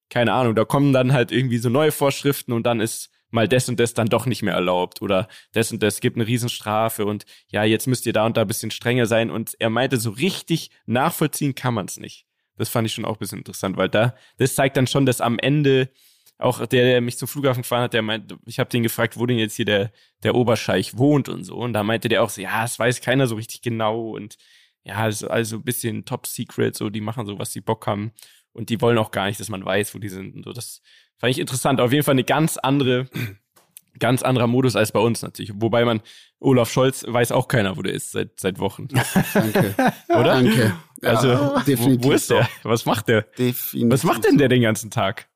keine 0.09 0.33
Ahnung, 0.33 0.53
da 0.55 0.65
kommen 0.65 0.93
dann 0.93 1.13
halt 1.13 1.31
irgendwie 1.31 1.57
so 1.57 1.69
neue 1.69 1.91
Vorschriften 1.91 2.53
und 2.53 2.63
dann 2.63 2.79
ist 2.79 3.09
mal 3.31 3.47
das 3.47 3.67
und 3.67 3.79
das 3.79 3.93
dann 3.93 4.07
doch 4.07 4.27
nicht 4.27 4.43
mehr 4.43 4.53
erlaubt 4.53 5.01
oder 5.01 5.27
das 5.51 5.71
und 5.71 5.81
das 5.81 5.99
gibt 5.99 6.15
eine 6.15 6.27
Riesenstrafe 6.27 7.05
und 7.05 7.25
ja, 7.47 7.63
jetzt 7.63 7.87
müsst 7.87 8.05
ihr 8.05 8.13
da 8.13 8.25
und 8.25 8.37
da 8.37 8.41
ein 8.41 8.47
bisschen 8.47 8.71
strenger 8.71 9.07
sein 9.07 9.31
und 9.31 9.55
er 9.59 9.71
meinte, 9.71 9.97
so 9.97 10.11
richtig 10.11 10.69
nachvollziehen 10.85 11.55
kann 11.55 11.73
man 11.73 11.87
es 11.87 11.97
nicht. 11.97 12.27
Das 12.57 12.69
fand 12.69 12.87
ich 12.87 12.93
schon 12.93 13.03
auch 13.03 13.15
ein 13.15 13.19
bisschen 13.19 13.39
interessant, 13.39 13.77
weil 13.77 13.89
da, 13.89 14.15
das 14.37 14.55
zeigt 14.55 14.77
dann 14.77 14.87
schon, 14.87 15.05
dass 15.05 15.21
am 15.21 15.39
Ende 15.39 15.89
auch 16.37 16.65
der, 16.65 16.83
der 16.83 17.01
mich 17.01 17.17
zum 17.17 17.27
Flughafen 17.27 17.63
gefahren 17.63 17.83
hat, 17.83 17.93
der 17.93 18.01
meint, 18.01 18.35
ich 18.45 18.59
habe 18.59 18.69
den 18.69 18.83
gefragt, 18.83 19.17
wo 19.17 19.25
denn 19.25 19.37
jetzt 19.37 19.55
hier 19.55 19.65
der, 19.65 19.91
der 20.23 20.35
Oberscheich 20.35 20.97
wohnt 20.97 21.29
und 21.29 21.43
so. 21.43 21.55
Und 21.55 21.73
da 21.73 21.83
meinte 21.83 22.09
der 22.09 22.23
auch 22.23 22.29
so, 22.29 22.41
ja, 22.41 22.65
es 22.65 22.77
weiß 22.77 23.01
keiner 23.01 23.27
so 23.27 23.35
richtig 23.35 23.61
genau 23.61 24.09
und 24.11 24.37
ja, 24.83 24.95
also, 24.95 25.27
also 25.29 25.57
ein 25.57 25.63
bisschen 25.63 26.05
top 26.05 26.27
secret, 26.27 26.75
so, 26.75 26.89
die 26.89 27.01
machen 27.01 27.25
so, 27.25 27.39
was 27.39 27.51
sie 27.51 27.61
Bock 27.61 27.87
haben. 27.87 28.11
Und 28.53 28.69
die 28.69 28.79
wollen 28.81 28.97
auch 28.97 29.11
gar 29.11 29.25
nicht, 29.25 29.39
dass 29.39 29.49
man 29.49 29.65
weiß, 29.65 29.95
wo 29.95 29.99
die 29.99 30.09
sind. 30.09 30.35
Und 30.35 30.45
so, 30.45 30.53
das 30.53 30.81
fand 31.17 31.31
ich 31.31 31.39
interessant. 31.39 31.81
Auf 31.81 31.91
jeden 31.91 32.03
Fall 32.03 32.13
eine 32.13 32.23
ganz 32.23 32.57
andere, 32.57 33.09
ganz 33.99 34.21
anderer 34.21 34.47
Modus 34.47 34.75
als 34.75 34.91
bei 34.91 34.99
uns 34.99 35.23
natürlich. 35.23 35.51
Wobei 35.55 35.83
man, 35.83 36.01
Olaf 36.39 36.71
Scholz 36.71 37.03
weiß 37.07 37.31
auch 37.31 37.47
keiner, 37.47 37.75
wo 37.77 37.81
der 37.81 37.93
ist 37.93 38.11
seit, 38.11 38.39
seit 38.39 38.59
Wochen. 38.59 38.87
Danke. 39.33 39.75
Oder? 40.09 40.23
Danke. 40.23 40.75
Also, 41.01 41.27
Ja, 41.29 41.63
wo, 41.65 42.03
wo 42.03 42.11
ist 42.11 42.29
der? 42.29 42.47
Was 42.63 42.85
macht 42.85 43.07
der? 43.07 43.23
Definitiv. 43.23 43.91
Was 43.91 44.03
macht 44.03 44.23
denn 44.23 44.37
der 44.37 44.49
den 44.49 44.61
ganzen 44.61 44.91
Tag? 44.91 45.27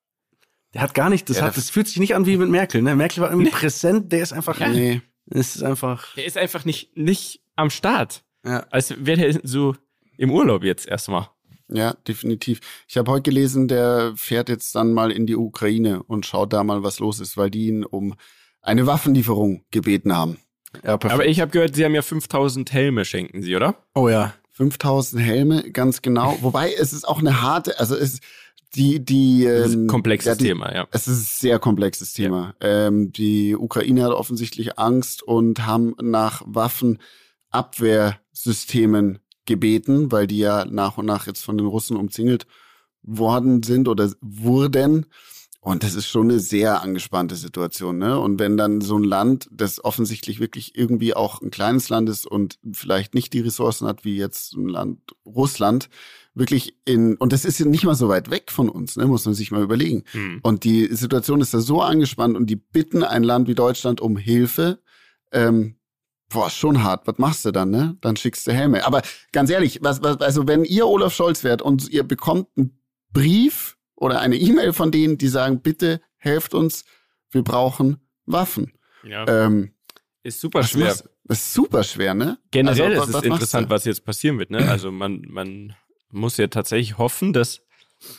Der 0.73 0.82
hat 0.82 0.93
gar 0.93 1.10
nicht, 1.10 1.29
das 1.29 1.38
Ja, 1.38 1.43
hat, 1.43 1.49
das- 1.49 1.55
das 1.65 1.69
fühlt 1.71 1.88
sich 1.88 1.97
nicht 1.97 2.15
an 2.15 2.25
wie 2.25 2.38
mit 2.38 2.49
Merkel, 2.49 2.82
ne? 2.82 2.95
Merkel 2.95 3.21
war 3.23 3.32
irgendwie 3.32 3.49
präsent, 3.51 4.12
der 4.12 4.21
ist 4.21 4.34
einfach, 4.34 4.60
Nee. 4.60 5.01
es 5.29 5.55
ist 5.55 5.63
einfach, 5.63 6.13
Der 6.15 6.25
ist 6.25 6.38
einfach 6.38 6.63
nicht, 6.65 6.95
nicht 6.95 7.41
am 7.55 7.69
Start. 7.69 8.23
ja. 8.45 8.60
Als 8.69 8.93
wäre 9.05 9.19
der 9.32 9.39
so 9.43 9.75
im 10.17 10.32
Urlaub 10.32 10.63
jetzt 10.63 10.88
erstmal. 10.88 11.29
Ja, 11.71 11.93
definitiv. 12.08 12.62
Ich 12.88 12.97
habe 12.97 13.12
heute 13.12 13.23
gelesen, 13.23 13.67
der 13.67 14.13
fährt 14.15 14.49
jetzt 14.49 14.73
dann 14.75 14.91
mal 14.93 15.12
in 15.12 15.27
die 15.27 15.36
Ukraine 15.36 16.01
und 16.03 16.25
schaut 16.25 16.51
da 16.53 16.63
mal, 16.63 16.82
was 16.84 16.99
los 16.99 17.19
ist, 17.19 17.38
weil 17.38 17.51
die 17.51 17.67
ihn 17.67 17.84
um 17.86 18.15
eine 18.62 18.88
Waffenlieferung 18.88 19.63
gebeten 19.71 20.15
haben. 20.15 20.38
ja 20.84 20.97
perfekt. 20.97 21.13
Aber 21.13 21.27
ich 21.27 21.39
habe 21.41 21.51
gehört, 21.51 21.75
sie 21.75 21.86
haben 21.86 21.93
ja 21.95 22.01
5000 22.01 22.71
Helme, 22.73 23.05
schenken 23.05 23.41
sie, 23.41 23.55
oder? 23.55 23.75
oh 23.95 24.10
ja. 24.10 24.34
5000 24.51 25.21
Helme, 25.21 25.71
ganz 25.71 26.01
genau. 26.01 26.38
Wobei 26.41 26.73
es 26.73 26.91
ist 26.91 27.08
auch 27.08 27.19
eine 27.19 27.41
harte, 27.41 27.79
also 27.79 27.95
es 27.95 28.19
die 28.75 29.03
die 29.03 29.45
Das 29.45 29.69
ist 29.69 29.75
ein 29.75 29.82
ähm, 29.82 29.88
komplexes 29.88 30.27
ja, 30.27 30.36
die, 30.36 30.45
Thema, 30.45 30.71
ja. 30.73 30.88
Es 30.91 31.08
ist 31.08 31.19
ein 31.19 31.39
sehr 31.39 31.60
komplexes 31.60 32.13
Thema. 32.13 32.53
Ähm, 32.60 33.12
die 33.12 33.55
Ukraine 33.55 34.03
hat 34.03 34.12
offensichtlich 34.12 34.77
Angst 34.77 35.23
und 35.23 35.65
haben 35.65 35.95
nach 36.01 36.43
Waffenabwehrsystemen 36.45 39.19
gebeten, 39.45 40.12
weil 40.12 40.27
die 40.27 40.38
ja 40.38 40.65
nach 40.65 40.97
und 40.97 41.05
nach 41.05 41.25
jetzt 41.27 41.43
von 41.43 41.58
den 41.58 41.67
Russen 41.67 41.97
umzingelt 41.97 42.45
worden 43.01 43.63
sind 43.63 43.88
oder 43.88 44.12
wurden. 44.21 45.08
Und 45.62 45.84
das 45.84 45.93
ist 45.93 46.08
schon 46.08 46.29
eine 46.29 46.39
sehr 46.39 46.82
angespannte 46.82 47.36
Situation, 47.36 47.97
ne? 47.97 48.17
Und 48.17 48.39
wenn 48.39 48.55
dann 48.55 48.79
so 48.79 48.97
ein 48.97 49.03
Land, 49.03 49.49
das 49.51 49.84
offensichtlich 49.84 50.39
wirklich 50.39 50.77
irgendwie 50.77 51.13
auch 51.13 51.41
ein 51.41 51.51
kleines 51.51 51.89
Land 51.89 52.08
ist 52.08 52.25
und 52.25 52.60
vielleicht 52.71 53.13
nicht 53.13 53.34
die 53.34 53.41
Ressourcen 53.41 53.86
hat 53.86 54.05
wie 54.05 54.15
jetzt 54.15 54.53
ein 54.53 54.69
Land 54.69 55.01
Russland, 55.25 55.89
wirklich 56.34 56.76
in, 56.86 57.15
und 57.15 57.34
das 57.34 57.46
ist 57.46 57.60
ja 57.60 57.65
nicht 57.65 57.84
mal 57.84 57.96
so 57.96 58.10
weit 58.10 58.30
weg 58.30 58.52
von 58.52 58.70
uns, 58.70 58.96
ne? 58.96 59.06
Muss 59.06 59.26
man 59.26 59.34
sich 59.34 59.52
mal 59.52 59.62
überlegen. 59.63 60.04
Hm. 60.12 60.39
Und 60.44 60.63
die 60.63 60.88
Situation 60.88 61.42
ist 61.42 61.54
da 61.54 61.60
so 61.60 61.82
angespannt 61.82 62.38
und 62.38 62.48
die 62.48 62.56
bitten 62.56 63.04
ein 63.04 63.24
Land 63.24 63.48
wie 63.48 63.56
Deutschland 63.56 64.02
um 64.02 64.18
Hilfe. 64.18 64.80
Ähm, 65.32 65.76
boah, 66.30 66.50
schon 66.50 66.84
hart. 66.84 67.08
Was 67.08 67.18
machst 67.18 67.46
du 67.46 67.52
dann, 67.52 67.72
ne? 67.72 67.98
Dann 68.02 68.15
schickst 68.15 68.48
du 68.48 68.52
Helme. 68.52 68.86
Aber 68.86 69.02
ganz 69.32 69.50
ehrlich, 69.50 69.80
was, 69.82 70.02
was, 70.02 70.22
also 70.22 70.48
wenn 70.48 70.63
ihr 70.63 70.88
Olaf 70.88 71.13
Scholz 71.13 71.44
wärt 71.44 71.62
und 71.62 71.89
ihr 71.89 72.04
bekommt 72.04 72.48
einen 72.56 72.80
Brief 73.12 73.78
oder 73.96 74.20
eine 74.20 74.38
E-Mail 74.38 74.74
von 74.74 74.92
denen, 74.92 75.18
die 75.18 75.28
sagen, 75.28 75.62
bitte 75.62 76.02
helft 76.18 76.54
uns, 76.54 76.86
wir 77.32 77.44
brauchen 77.44 77.98
Waffen. 78.26 78.74
Ja. 79.04 79.28
Ähm, 79.28 79.72
ist 80.24 80.39
super 80.42 80.63
schwer. 80.63 80.96
Das 81.26 81.39
ist 81.39 81.54
super 81.54 81.84
schwer, 81.84 82.13
ne? 82.13 82.38
Generell 82.52 83.00
Also, 83.00 83.12
ist 83.12 83.15
es 83.18 83.24
interessant, 83.24 83.68
du? 83.68 83.70
was 83.70 83.86
jetzt 83.86 84.04
passieren 84.04 84.39
wird. 84.39 84.52
Ne? 84.52 84.68
Also 84.70 84.92
man, 84.92 85.22
man 85.30 85.76
muss 86.12 86.38
ja 86.38 86.48
tatsächlich 86.48 86.98
hoffen, 86.98 87.34
dass 87.34 87.62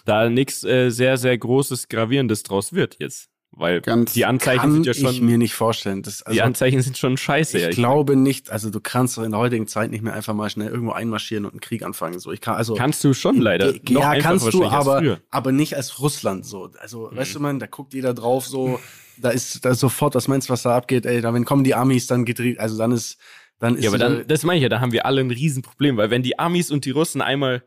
da 0.04 0.28
nichts 0.28 0.64
äh, 0.64 0.90
sehr, 0.90 1.16
sehr 1.16 1.36
Großes, 1.36 1.88
Gravierendes 1.88 2.42
draus 2.42 2.72
wird 2.72 2.96
jetzt. 2.98 3.30
Weil 3.52 3.80
Ganz 3.80 4.12
die 4.12 4.24
Anzeichen 4.26 4.72
sind 4.72 4.86
ja 4.86 4.92
ich 4.92 5.00
schon, 5.00 5.26
mir 5.26 5.36
nicht 5.36 5.54
vorstellen. 5.54 6.02
Das, 6.02 6.22
also, 6.22 6.34
die 6.34 6.42
Anzeichen 6.42 6.82
sind 6.82 6.96
schon 6.96 7.16
scheiße. 7.16 7.58
ich 7.58 7.64
ja. 7.64 7.70
glaube 7.70 8.14
nicht, 8.14 8.50
also 8.50 8.70
du 8.70 8.78
kannst 8.80 9.18
doch 9.18 9.24
in 9.24 9.32
der 9.32 9.40
heutigen 9.40 9.66
Zeit 9.66 9.90
nicht 9.90 10.02
mehr 10.02 10.12
einfach 10.12 10.34
mal 10.34 10.48
schnell 10.50 10.68
irgendwo 10.68 10.92
einmarschieren 10.92 11.44
und 11.44 11.52
einen 11.52 11.60
Krieg 11.60 11.82
anfangen. 11.82 12.20
So, 12.20 12.30
ich 12.30 12.40
kann, 12.40 12.54
also, 12.54 12.74
Kannst 12.74 13.02
du 13.02 13.12
schon 13.12 13.40
leider. 13.40 13.74
Ja, 13.88 14.16
kannst 14.20 14.52
du, 14.52 14.64
aber. 14.64 15.00
Mhm. 15.00 15.16
aber 15.30 15.50
nicht 15.50 15.74
als 15.74 15.98
Russland 15.98 16.46
so. 16.46 16.70
Also, 16.78 17.10
weißt 17.12 17.34
du, 17.34 17.40
man, 17.40 17.58
da 17.58 17.66
guckt 17.66 17.92
jeder 17.92 18.14
drauf 18.14 18.46
so, 18.46 18.78
da 19.16 19.30
ist, 19.30 19.64
da 19.64 19.70
ist 19.70 19.80
sofort, 19.80 20.14
was 20.14 20.28
meinst 20.28 20.48
was 20.48 20.62
da 20.62 20.76
abgeht, 20.76 21.04
ey, 21.04 21.20
da, 21.20 21.34
wenn 21.34 21.44
kommen 21.44 21.64
die 21.64 21.74
Amis, 21.74 22.06
dann 22.06 22.24
gedreht, 22.24 22.60
also 22.60 22.78
dann 22.78 22.92
ist, 22.92 23.18
dann 23.58 23.74
ist, 23.74 23.82
Ja, 23.82 23.90
aber 23.90 23.98
dann, 23.98 24.24
das 24.28 24.44
meine 24.44 24.58
ich 24.58 24.62
ja, 24.62 24.68
da 24.68 24.80
haben 24.80 24.92
wir 24.92 25.06
alle 25.06 25.20
ein 25.20 25.30
Riesenproblem, 25.30 25.96
weil 25.96 26.10
wenn 26.10 26.22
die 26.22 26.38
Amis 26.38 26.70
und 26.70 26.84
die 26.84 26.92
Russen 26.92 27.20
einmal 27.20 27.64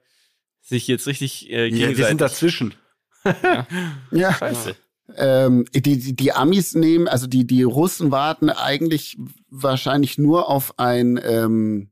sich 0.63 0.88
jetzt 0.88 1.06
richtig 1.06 1.49
äh, 1.52 1.67
ja, 1.67 1.71
wir 1.71 1.78
sind 1.78 1.95
gegenseitig... 1.95 2.17
dazwischen. 2.17 2.73
Ja. 4.12 4.34
Scheiße. 4.34 4.76
Ähm, 5.15 5.65
die, 5.73 5.82
die, 5.82 6.15
die 6.15 6.32
Amis 6.32 6.76
nehmen, 6.76 7.08
also 7.08 7.28
die, 7.28 7.45
die 7.45 7.63
Russen 7.63 8.12
warten 8.12 8.49
eigentlich 8.49 9.17
wahrscheinlich 9.49 10.17
nur 10.17 10.49
auf 10.49 10.80
ein, 10.80 11.19
ähm, 11.23 11.89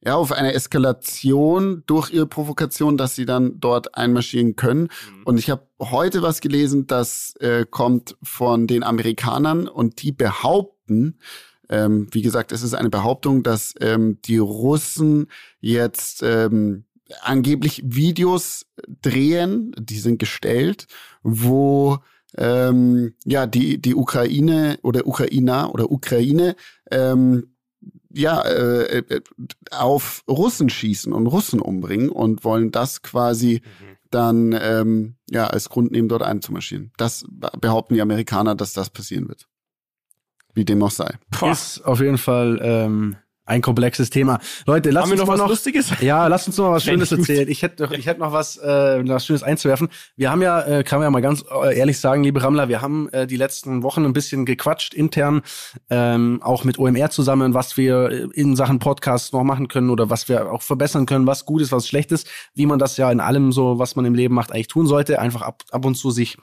ja, 0.00 0.16
auf 0.16 0.32
eine 0.32 0.54
Eskalation 0.54 1.82
durch 1.86 2.10
ihre 2.10 2.26
Provokation, 2.26 2.96
dass 2.96 3.14
sie 3.14 3.26
dann 3.26 3.60
dort 3.60 3.94
einmarschieren 3.94 4.56
können. 4.56 4.82
Mhm. 4.82 5.22
Und 5.24 5.38
ich 5.38 5.50
habe 5.50 5.66
heute 5.80 6.22
was 6.22 6.40
gelesen, 6.40 6.86
das 6.86 7.34
äh, 7.40 7.66
kommt 7.68 8.16
von 8.22 8.66
den 8.66 8.82
Amerikanern 8.82 9.68
und 9.68 10.02
die 10.02 10.12
behaupten, 10.12 11.18
ähm, 11.68 12.08
wie 12.12 12.22
gesagt, 12.22 12.52
es 12.52 12.62
ist 12.62 12.74
eine 12.74 12.90
Behauptung, 12.90 13.42
dass 13.42 13.74
ähm, 13.80 14.18
die 14.24 14.38
Russen 14.38 15.26
jetzt 15.60 16.22
ähm, 16.22 16.85
angeblich 17.22 17.82
Videos 17.84 18.66
drehen, 19.02 19.74
die 19.78 19.98
sind 19.98 20.18
gestellt, 20.18 20.86
wo 21.22 21.98
ähm, 22.36 23.14
ja 23.24 23.46
die 23.46 23.80
die 23.80 23.94
Ukraine 23.94 24.78
oder 24.82 25.06
Ukrainer 25.06 25.72
oder 25.72 25.90
Ukraine 25.90 26.56
ähm, 26.90 27.54
ja 28.12 28.40
äh, 28.42 28.98
äh, 28.98 29.20
auf 29.70 30.22
Russen 30.28 30.68
schießen 30.68 31.12
und 31.12 31.26
Russen 31.26 31.60
umbringen 31.60 32.08
und 32.08 32.44
wollen 32.44 32.72
das 32.72 33.02
quasi 33.02 33.62
dann 34.10 34.56
ähm, 34.60 35.16
ja 35.30 35.46
als 35.46 35.68
Grund 35.68 35.92
nehmen, 35.92 36.08
dort 36.08 36.22
einzumarschieren. 36.22 36.92
Das 36.96 37.24
behaupten 37.60 37.94
die 37.94 38.02
Amerikaner, 38.02 38.54
dass 38.54 38.72
das 38.72 38.90
passieren 38.90 39.28
wird. 39.28 39.46
Wie 40.54 40.64
dem 40.64 40.82
auch 40.82 40.90
sei. 40.90 41.18
Ist 41.50 41.84
auf 41.84 42.00
jeden 42.00 42.18
Fall 42.18 42.58
ähm, 42.62 43.16
ein 43.46 43.62
komplexes 43.62 44.10
Thema. 44.10 44.40
Leute, 44.66 44.90
lasst 44.90 45.04
Haben 45.04 45.10
wir 45.10 45.12
uns 45.12 45.20
noch 45.20 45.26
mal 45.28 45.32
was 45.34 45.40
noch 45.40 45.48
Lustiges? 45.48 45.92
Ja, 46.00 46.26
lass 46.26 46.46
uns 46.46 46.58
noch 46.58 46.66
mal 46.66 46.72
was 46.72 46.84
Schönes 46.84 47.10
erzählen. 47.12 47.48
Ich 47.48 47.62
hätte, 47.62 47.88
ich 47.96 48.06
hätte 48.06 48.20
noch 48.20 48.32
was, 48.32 48.58
äh, 48.58 49.08
was 49.08 49.24
Schönes 49.24 49.42
einzuwerfen. 49.44 49.88
Wir 50.16 50.30
haben 50.30 50.42
ja, 50.42 50.60
äh, 50.62 50.84
kann 50.84 50.98
man 50.98 51.06
ja 51.06 51.10
mal 51.10 51.22
ganz 51.22 51.44
äh, 51.62 51.78
ehrlich 51.78 51.98
sagen, 51.98 52.24
liebe 52.24 52.42
Rammler, 52.42 52.68
wir 52.68 52.82
haben 52.82 53.08
äh, 53.10 53.26
die 53.26 53.36
letzten 53.36 53.84
Wochen 53.84 54.04
ein 54.04 54.12
bisschen 54.12 54.44
gequatscht 54.44 54.94
intern, 54.94 55.42
ähm, 55.90 56.40
auch 56.42 56.64
mit 56.64 56.78
OMR 56.78 57.10
zusammen, 57.10 57.54
was 57.54 57.76
wir 57.76 58.10
äh, 58.10 58.28
in 58.34 58.56
Sachen 58.56 58.80
Podcasts 58.80 59.32
noch 59.32 59.44
machen 59.44 59.68
können 59.68 59.90
oder 59.90 60.10
was 60.10 60.28
wir 60.28 60.50
auch 60.52 60.62
verbessern 60.62 61.06
können, 61.06 61.26
was 61.26 61.44
gut 61.44 61.62
ist, 61.62 61.70
was 61.70 61.86
schlecht 61.86 62.10
ist, 62.10 62.28
wie 62.54 62.66
man 62.66 62.80
das 62.80 62.96
ja 62.96 63.10
in 63.12 63.20
allem 63.20 63.52
so, 63.52 63.78
was 63.78 63.94
man 63.94 64.04
im 64.04 64.14
Leben 64.14 64.34
macht, 64.34 64.50
eigentlich 64.52 64.68
tun 64.68 64.88
sollte. 64.88 65.20
Einfach 65.20 65.42
ab, 65.42 65.62
ab 65.70 65.84
und 65.84 65.94
zu 65.94 66.10
sich 66.10 66.36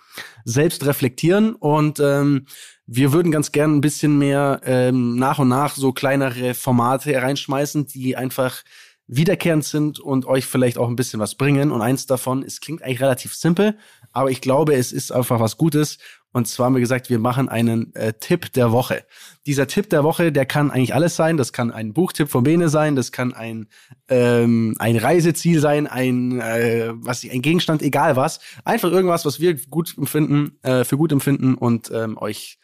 selbst 0.45 0.85
reflektieren 0.85 1.53
und 1.55 1.99
ähm, 1.99 2.45
wir 2.85 3.13
würden 3.13 3.31
ganz 3.31 3.51
gern 3.51 3.75
ein 3.75 3.81
bisschen 3.81 4.17
mehr 4.17 4.61
ähm, 4.65 5.15
nach 5.15 5.39
und 5.39 5.47
nach 5.47 5.75
so 5.75 5.93
kleinere 5.93 6.53
Formate 6.53 7.21
reinschmeißen, 7.21 7.87
die 7.87 8.15
einfach 8.17 8.63
wiederkehrend 9.07 9.65
sind 9.65 9.99
und 9.99 10.25
euch 10.25 10.45
vielleicht 10.45 10.77
auch 10.77 10.87
ein 10.87 10.95
bisschen 10.95 11.19
was 11.19 11.35
bringen. 11.35 11.71
Und 11.71 11.81
eins 11.81 12.05
davon, 12.05 12.43
es 12.43 12.61
klingt 12.61 12.81
eigentlich 12.81 13.01
relativ 13.01 13.35
simpel, 13.35 13.77
aber 14.11 14.31
ich 14.31 14.41
glaube, 14.41 14.75
es 14.75 14.91
ist 14.91 15.11
einfach 15.11 15.39
was 15.39 15.57
Gutes. 15.57 15.97
Und 16.31 16.47
zwar 16.47 16.65
haben 16.65 16.73
wir 16.73 16.79
gesagt, 16.79 17.11
wir 17.11 17.19
machen 17.19 17.47
einen 17.47 17.93
äh, 17.93 18.13
Tipp 18.13 18.51
der 18.53 18.71
Woche. 18.71 19.05
Dieser 19.45 19.67
Tipp 19.67 19.89
der 19.91 20.03
Woche, 20.03 20.31
der 20.31 20.47
kann 20.47 20.71
eigentlich 20.71 20.95
alles 20.95 21.15
sein. 21.15 21.37
Das 21.37 21.53
kann 21.53 21.69
ein 21.69 21.93
Buchtipp 21.93 22.27
von 22.27 22.43
Bene 22.43 22.69
sein, 22.69 22.95
das 22.95 23.11
kann 23.11 23.33
ein, 23.33 23.67
ähm, 24.07 24.75
ein 24.79 24.97
Reiseziel 24.97 25.59
sein, 25.59 25.85
ein, 25.85 26.39
äh, 26.41 26.91
was, 26.95 27.23
ein 27.23 27.43
Gegenstand, 27.43 27.83
egal 27.83 28.15
was. 28.15 28.39
Einfach 28.63 28.91
irgendwas, 28.91 29.25
was 29.25 29.39
wir 29.39 29.55
gut 29.67 29.95
empfinden, 29.95 30.57
äh, 30.63 30.85
für 30.85 30.97
gut 30.97 31.11
empfinden 31.11 31.53
und 31.53 31.91
ähm, 31.93 32.17
euch 32.17 32.57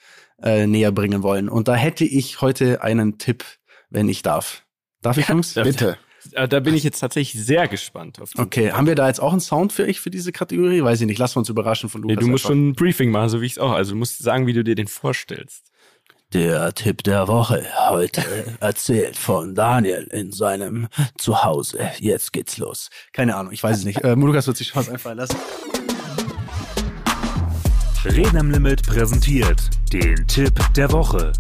äh, 0.44 0.68
näher 0.68 0.92
bringen 0.92 1.24
wollen. 1.24 1.50
Und 1.50 1.68
da 1.68 1.76
hätte 1.76 2.06
ich 2.06 2.42
heute 2.42 2.82
einen 2.84 3.18
Tipp, 3.18 3.44
wenn 3.90 4.08
ich 4.10 4.22
darf. 4.22 4.64
Darf 5.02 5.18
ich, 5.18 5.28
Jungs? 5.28 5.54
Bitte. 5.54 5.98
Äh, 6.34 6.48
Da 6.50 6.60
bin 6.60 6.76
ich 6.76 6.84
jetzt 6.84 7.00
tatsächlich 7.00 7.42
sehr 7.44 7.68
gespannt 7.70 8.22
auf 8.22 8.32
den 8.32 8.42
Okay, 8.42 8.72
haben 8.74 8.88
wir 8.88 8.96
da 8.96 9.08
jetzt 9.08 9.22
auch 9.22 9.32
einen 9.32 9.40
Sound 9.42 9.72
für 9.72 9.84
euch 9.84 10.00
für 10.02 10.10
diese 10.10 10.32
Kategorie? 10.34 10.84
Weiß 10.84 11.00
ich 11.02 11.08
nicht. 11.08 11.18
Lassen 11.18 11.36
wir 11.36 11.40
uns 11.40 11.50
überraschen 11.50 11.90
von 11.90 12.02
Nee, 12.02 12.14
Lukas. 12.14 12.26
du 12.26 12.30
musst 12.32 12.46
einfach. 12.46 12.50
schon 12.56 12.70
ein 12.70 12.74
Briefing 12.74 13.10
machen, 13.12 13.30
so 13.30 13.42
wie 13.42 13.46
ich 13.46 13.54
es 13.54 13.58
auch. 13.60 13.72
Also 13.72 13.92
du 13.92 13.98
musst 13.98 14.22
sagen, 14.22 14.46
wie 14.46 14.54
du 14.54 14.64
dir 14.64 14.76
den 14.76 14.88
vorstellst. 14.88 15.72
Der 16.34 16.74
Tipp 16.76 17.04
der 17.04 17.28
Woche 17.28 17.66
heute 17.90 18.22
erzählt 18.60 19.16
von 19.18 19.56
Daniel 19.56 20.04
in 20.12 20.32
seinem 20.32 20.88
Zuhause. 21.18 21.80
Jetzt 22.00 22.34
geht's 22.34 22.58
los. 22.58 22.90
Keine 23.14 23.36
Ahnung, 23.36 23.52
ich 23.52 23.64
weiß 23.64 23.78
es 23.80 23.86
nicht. 23.86 24.04
Äh, 24.04 24.14
Lukas 24.14 24.46
wird 24.46 24.58
sich 24.58 24.68
schon 24.68 24.82
was 24.82 24.90
einfallen 24.90 25.18
lassen. 25.18 25.38
Reden 28.06 28.38
am 28.38 28.50
Limit 28.50 28.84
präsentiert 28.84 29.70
den 29.91 30.26
Tipp 30.26 30.54
der 30.76 30.89
Woche. 30.93 31.34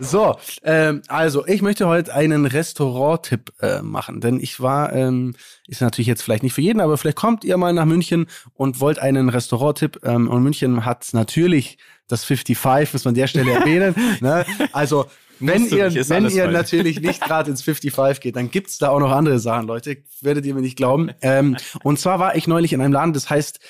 So, 0.00 0.36
ähm, 0.64 1.02
also 1.06 1.46
ich 1.46 1.62
möchte 1.62 1.86
heute 1.86 2.12
einen 2.12 2.46
Restaurant-Tipp 2.46 3.52
äh, 3.60 3.80
machen, 3.80 4.20
denn 4.20 4.40
ich 4.40 4.58
war, 4.60 4.92
ähm, 4.92 5.36
ist 5.68 5.80
natürlich 5.80 6.08
jetzt 6.08 6.22
vielleicht 6.22 6.42
nicht 6.42 6.52
für 6.52 6.62
jeden, 6.62 6.80
aber 6.80 6.98
vielleicht 6.98 7.16
kommt 7.16 7.44
ihr 7.44 7.56
mal 7.58 7.72
nach 7.72 7.84
München 7.84 8.26
und 8.54 8.80
wollt 8.80 8.98
einen 8.98 9.28
Restaurant-Tipp 9.28 10.00
ähm, 10.02 10.28
und 10.28 10.42
München 10.42 10.84
hat 10.84 11.06
natürlich 11.12 11.78
das 12.08 12.24
55, 12.24 12.92
muss 12.92 13.04
man 13.04 13.12
an 13.12 13.16
der 13.16 13.26
Stelle 13.28 13.52
erwähnen. 13.52 13.94
ne? 14.20 14.44
Also 14.72 15.06
wenn 15.40 15.66
ihr, 15.66 15.90
nicht, 15.90 16.08
wenn 16.08 16.28
ihr 16.28 16.48
natürlich 16.48 17.00
nicht 17.00 17.20
gerade 17.24 17.50
ins 17.50 17.62
55 17.62 18.20
geht, 18.20 18.36
dann 18.36 18.50
gibt's 18.50 18.78
da 18.78 18.90
auch 18.90 19.00
noch 19.00 19.10
andere 19.10 19.38
Sachen, 19.38 19.66
Leute. 19.66 19.98
Werdet 20.20 20.46
ihr 20.46 20.54
mir 20.54 20.60
nicht 20.60 20.76
glauben. 20.76 21.10
Ähm, 21.22 21.56
und 21.82 21.98
zwar 21.98 22.18
war 22.18 22.36
ich 22.36 22.46
neulich 22.46 22.72
in 22.72 22.80
einem 22.80 22.92
Laden, 22.92 23.12
das 23.12 23.28
heißt, 23.28 23.60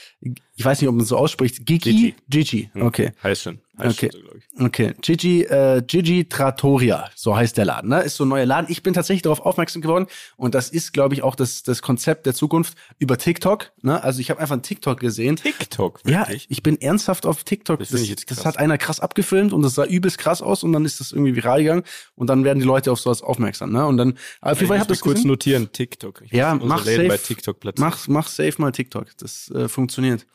ich 0.56 0.64
weiß 0.64 0.80
nicht, 0.80 0.88
ob 0.88 0.94
man 0.94 1.02
es 1.02 1.08
so 1.08 1.16
ausspricht, 1.16 1.66
Gigi. 1.66 2.14
Gigi. 2.28 2.70
Okay. 2.74 3.12
Heißt 3.22 3.42
schon. 3.42 3.60
Heißt 3.78 4.02
Okay. 4.04 4.10
so. 4.56 4.64
Okay, 4.64 4.94
Gigi, 5.00 5.42
äh, 5.42 5.82
Gigi 5.84 6.28
Trattoria, 6.28 7.10
so 7.16 7.36
heißt 7.36 7.56
der 7.56 7.64
Laden, 7.64 7.90
ne? 7.90 8.02
Ist 8.02 8.16
so 8.16 8.24
ein 8.24 8.28
neuer 8.28 8.46
Laden. 8.46 8.66
Ich 8.70 8.82
bin 8.84 8.94
tatsächlich 8.94 9.22
darauf 9.22 9.40
aufmerksam 9.40 9.82
geworden 9.82 10.06
und 10.36 10.54
das 10.54 10.68
ist, 10.70 10.92
glaube 10.92 11.14
ich, 11.14 11.22
auch 11.22 11.34
das, 11.34 11.64
das 11.64 11.82
Konzept 11.82 12.26
der 12.26 12.34
Zukunft 12.34 12.74
über 12.98 13.18
TikTok. 13.18 13.72
Ne? 13.82 14.02
Also 14.02 14.20
ich 14.20 14.30
habe 14.30 14.38
einfach 14.40 14.52
einen 14.52 14.62
TikTok 14.62 15.00
gesehen. 15.00 15.36
TikTok, 15.36 16.00
Ja, 16.06 16.20
wirklich? 16.20 16.46
ich 16.50 16.62
bin 16.62 16.80
ernsthaft 16.80 17.26
auf 17.26 17.42
TikTok. 17.42 17.80
Das 17.80 17.88
Das, 17.90 18.00
das 18.26 18.44
hat 18.46 18.58
einer 18.58 18.78
krass 18.78 19.00
abgefilmt 19.00 19.52
und 19.52 19.62
das 19.62 19.74
sah 19.74 19.84
übelst 19.84 20.18
krass 20.18 20.40
aus 20.40 20.62
und 20.62 20.72
dann 20.72 20.84
ist 20.84 21.00
das 21.00 21.10
irgendwie 21.10 21.34
viral 21.34 21.62
gegangen 21.62 21.82
und 22.14 22.28
dann 22.28 22.44
werden 22.44 22.60
die 22.60 22.64
Leute 22.66 22.92
auf 22.92 23.00
sowas 23.00 23.22
aufmerksam. 23.22 23.72
Ne? 23.72 23.84
Und 23.86 23.96
dann, 23.96 24.16
auf 24.40 24.58
jeden 24.60 24.68
Fall, 24.68 24.78
habe 24.78 24.88
muss 24.90 24.98
das 24.98 25.00
kurz 25.00 25.14
gesehen. 25.16 25.28
notieren, 25.28 25.72
TikTok. 25.72 26.22
Ich 26.22 26.32
Ja, 26.32 26.54
mach 26.54 26.84
safe. 26.84 27.08
bei 27.08 27.16
TikTok. 27.18 27.56
Mach, 27.78 28.06
mach 28.08 28.28
safe 28.28 28.54
mal 28.58 28.70
TikTok. 28.70 29.06
Das 29.18 29.50
äh, 29.50 29.68
funktioniert. 29.68 30.26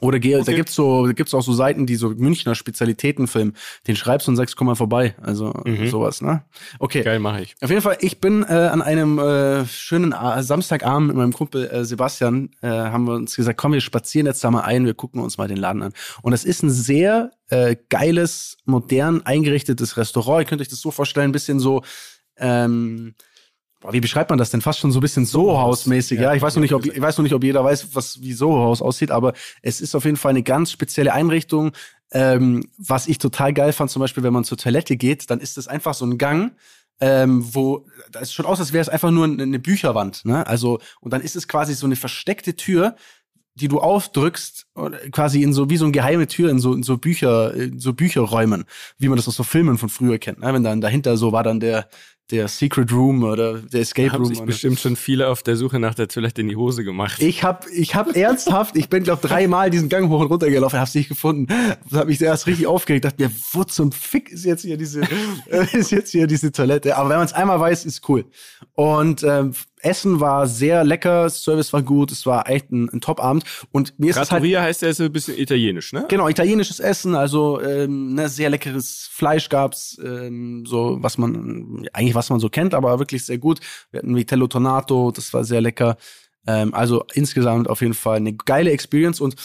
Oder 0.00 0.18
geh, 0.18 0.32
da 0.32 0.40
Okay. 0.40 0.54
gibt's 0.56 0.74
so, 0.74 1.06
da 1.06 1.12
gibt's 1.12 1.32
auch 1.32 1.42
so 1.42 1.52
Seiten, 1.54 1.86
die 1.86 1.96
so 1.96 2.10
Münchner 2.10 2.54
Spezialitäten 2.54 3.26
filmen. 3.26 3.54
Den 3.86 3.96
schreibst 3.96 4.26
du 4.26 4.30
und 4.32 4.36
sagst, 4.36 4.54
komm 4.56 4.66
mal 4.66 4.74
vorbei. 4.74 5.14
Also 5.22 5.54
Mhm. 5.64 5.88
sowas, 5.88 6.20
ne? 6.20 6.42
Okay. 6.78 7.02
Geil, 7.02 7.18
mache 7.18 7.40
ich. 7.42 7.54
Auf 7.62 7.70
jeden 7.70 7.80
Fall, 7.82 7.96
ich 8.00 8.20
bin 8.20 8.42
äh, 8.42 8.52
an 8.52 8.82
einem 8.82 9.18
äh, 9.18 9.64
schönen 9.66 10.12
A 10.12 10.42
Samstagabend 10.42 11.08
mit 11.08 11.16
meinem 11.16 11.32
Kumpel 11.32 11.66
äh, 11.68 11.84
Sebastian, 11.84 12.50
äh, 12.60 12.68
haben 12.68 13.06
wir 13.06 13.14
uns 13.14 13.34
gesagt, 13.36 13.58
komm, 13.58 13.72
wir 13.72 13.80
spazieren 13.80 14.26
jetzt 14.26 14.44
da 14.44 14.50
mal 14.50 14.62
ein, 14.62 14.84
wir 14.84 14.94
gucken 14.94 15.20
uns 15.22 15.38
mal 15.38 15.48
den 15.48 15.56
Laden 15.56 15.82
an. 15.82 15.92
Und 16.22 16.32
es 16.34 16.44
ist 16.44 16.62
ein 16.62 16.70
sehr 16.70 17.30
äh, 17.48 17.76
geiles, 17.88 18.58
modern 18.66 19.24
eingerichtetes 19.24 19.96
Restaurant. 19.96 20.42
Ihr 20.42 20.46
könnt 20.48 20.60
euch 20.60 20.68
das 20.68 20.80
so 20.80 20.90
vorstellen, 20.90 21.30
ein 21.30 21.32
bisschen 21.32 21.58
so, 21.60 21.82
ähm, 22.38 23.14
wie 23.92 24.00
beschreibt 24.00 24.30
man 24.30 24.38
das 24.38 24.50
denn? 24.50 24.60
Fast 24.60 24.78
schon 24.78 24.92
so 24.92 24.98
ein 24.98 25.02
bisschen 25.02 25.24
Soho-Haus-mäßig. 25.24 26.20
Ja, 26.20 26.34
ich 26.34 26.42
weiß 26.42 26.56
noch 26.56 26.62
nicht, 26.62 26.74
ob 26.74 26.84
ich 26.86 27.00
weiß 27.00 27.18
noch 27.18 27.22
nicht, 27.22 27.34
ob 27.34 27.44
jeder 27.44 27.64
weiß, 27.64 27.94
was 27.94 28.20
wie 28.20 28.32
Soho-Haus 28.32 28.82
aussieht, 28.82 29.10
aber 29.10 29.32
es 29.62 29.80
ist 29.80 29.94
auf 29.94 30.04
jeden 30.04 30.16
Fall 30.16 30.30
eine 30.30 30.42
ganz 30.42 30.72
spezielle 30.72 31.12
Einrichtung. 31.12 31.72
Ähm, 32.12 32.68
was 32.78 33.08
ich 33.08 33.18
total 33.18 33.52
geil 33.52 33.72
fand, 33.72 33.90
zum 33.90 34.00
Beispiel, 34.00 34.22
wenn 34.22 34.32
man 34.32 34.44
zur 34.44 34.58
Toilette 34.58 34.96
geht, 34.96 35.30
dann 35.30 35.40
ist 35.40 35.58
es 35.58 35.66
einfach 35.68 35.94
so 35.94 36.06
ein 36.06 36.18
Gang, 36.18 36.52
ähm, 37.00 37.44
wo 37.54 37.86
da 38.10 38.20
ist 38.20 38.32
schon 38.32 38.46
aus, 38.46 38.60
als 38.60 38.72
wäre 38.72 38.82
es 38.82 38.88
einfach 38.88 39.10
nur 39.10 39.24
eine 39.24 39.58
Bücherwand. 39.58 40.24
Ne? 40.24 40.46
Also 40.46 40.78
und 41.00 41.12
dann 41.12 41.20
ist 41.20 41.36
es 41.36 41.48
quasi 41.48 41.74
so 41.74 41.86
eine 41.86 41.96
versteckte 41.96 42.54
Tür, 42.56 42.96
die 43.54 43.68
du 43.68 43.80
aufdrückst, 43.80 44.66
quasi 45.12 45.42
in 45.42 45.52
so 45.52 45.70
wie 45.70 45.78
so 45.78 45.86
eine 45.86 45.92
geheime 45.92 46.26
Tür 46.26 46.50
in 46.50 46.58
so 46.58 46.74
in 46.74 46.82
so 46.82 46.98
Bücher, 46.98 47.54
in 47.54 47.78
so 47.78 47.92
Bücherräumen, 47.94 48.64
wie 48.98 49.08
man 49.08 49.16
das 49.16 49.28
aus 49.28 49.36
so 49.36 49.42
Filmen 49.42 49.78
von 49.78 49.88
früher 49.88 50.18
kennt. 50.18 50.40
Ne? 50.40 50.52
Wenn 50.52 50.62
dann 50.62 50.80
dahinter 50.80 51.16
so 51.16 51.32
war 51.32 51.42
dann 51.42 51.60
der 51.60 51.88
der 52.30 52.48
Secret 52.48 52.90
Room 52.92 53.22
oder 53.22 53.60
der 53.60 53.82
Escape 53.82 54.10
Haben 54.12 54.22
Room. 54.22 54.28
sich 54.28 54.38
oder- 54.38 54.46
bestimmt 54.46 54.80
schon 54.80 54.96
viele 54.96 55.28
auf 55.28 55.42
der 55.44 55.56
Suche 55.56 55.78
nach 55.78 55.94
der 55.94 56.08
Toilette 56.08 56.40
in 56.40 56.48
die 56.48 56.56
Hose 56.56 56.82
gemacht. 56.82 57.22
ich 57.22 57.44
hab, 57.44 57.66
ich 57.70 57.94
hab 57.94 58.16
ernsthaft, 58.16 58.76
ich 58.76 58.88
bin 58.88 59.04
glaub 59.04 59.22
dreimal 59.22 59.70
diesen 59.70 59.88
Gang 59.88 60.08
hoch 60.08 60.20
und 60.20 60.26
runter 60.26 60.50
gelaufen, 60.50 60.80
hab's 60.80 60.94
nicht 60.94 61.08
gefunden. 61.08 61.46
Da 61.90 61.98
hab 61.98 62.08
mich 62.08 62.20
erst 62.20 62.46
richtig 62.48 62.66
aufgeregt, 62.66 63.04
dachte 63.04 63.22
mir, 63.22 63.30
wo 63.52 63.62
zum 63.64 63.92
Fick 63.92 64.30
ist 64.30 64.44
jetzt 64.44 64.62
hier 64.62 64.76
diese, 64.76 65.02
ist 65.72 65.90
jetzt 65.92 66.10
hier 66.10 66.26
diese 66.26 66.50
Toilette? 66.50 66.96
Aber 66.96 67.10
wenn 67.10 67.18
man 67.18 67.26
es 67.26 67.32
einmal 67.32 67.60
weiß, 67.60 67.84
ist 67.84 68.08
cool. 68.08 68.24
Und 68.74 69.22
ähm, 69.22 69.52
Essen 69.80 70.18
war 70.20 70.48
sehr 70.48 70.82
lecker, 70.82 71.30
Service 71.30 71.72
war 71.72 71.82
gut, 71.82 72.10
es 72.10 72.26
war 72.26 72.48
echt 72.50 72.72
ein, 72.72 72.88
ein 72.92 73.00
Top-Abend. 73.00 73.44
Und 73.70 73.96
mir 74.00 74.10
ist 74.10 74.16
es 74.16 74.18
halt 74.18 74.28
Trattoria 74.30 74.62
heißt 74.62 74.82
ja 74.82 74.92
so 74.92 75.04
ein 75.04 75.12
bisschen 75.12 75.38
italienisch, 75.38 75.92
ne? 75.92 76.06
Genau, 76.08 76.28
italienisches 76.28 76.80
Essen, 76.80 77.14
also 77.14 77.60
ähm, 77.62 78.14
ne, 78.14 78.28
sehr 78.28 78.50
leckeres 78.50 79.08
Fleisch 79.12 79.48
gab's, 79.48 79.96
ähm, 80.04 80.64
so 80.66 80.96
was 81.00 81.18
man 81.18 81.86
eigentlich 81.92 82.15
was 82.16 82.30
man 82.30 82.40
so 82.40 82.48
kennt, 82.48 82.74
aber 82.74 82.98
wirklich 82.98 83.24
sehr 83.24 83.38
gut. 83.38 83.60
Wir 83.92 83.98
hatten 83.98 84.16
Vitello 84.16 84.48
Tornato, 84.48 85.12
das 85.12 85.32
war 85.32 85.44
sehr 85.44 85.60
lecker. 85.60 85.96
Ähm, 86.46 86.74
also 86.74 87.04
insgesamt 87.14 87.70
auf 87.70 87.80
jeden 87.80 87.94
Fall 87.94 88.16
eine 88.16 88.34
geile 88.34 88.72
Experience 88.72 89.20
und 89.20 89.36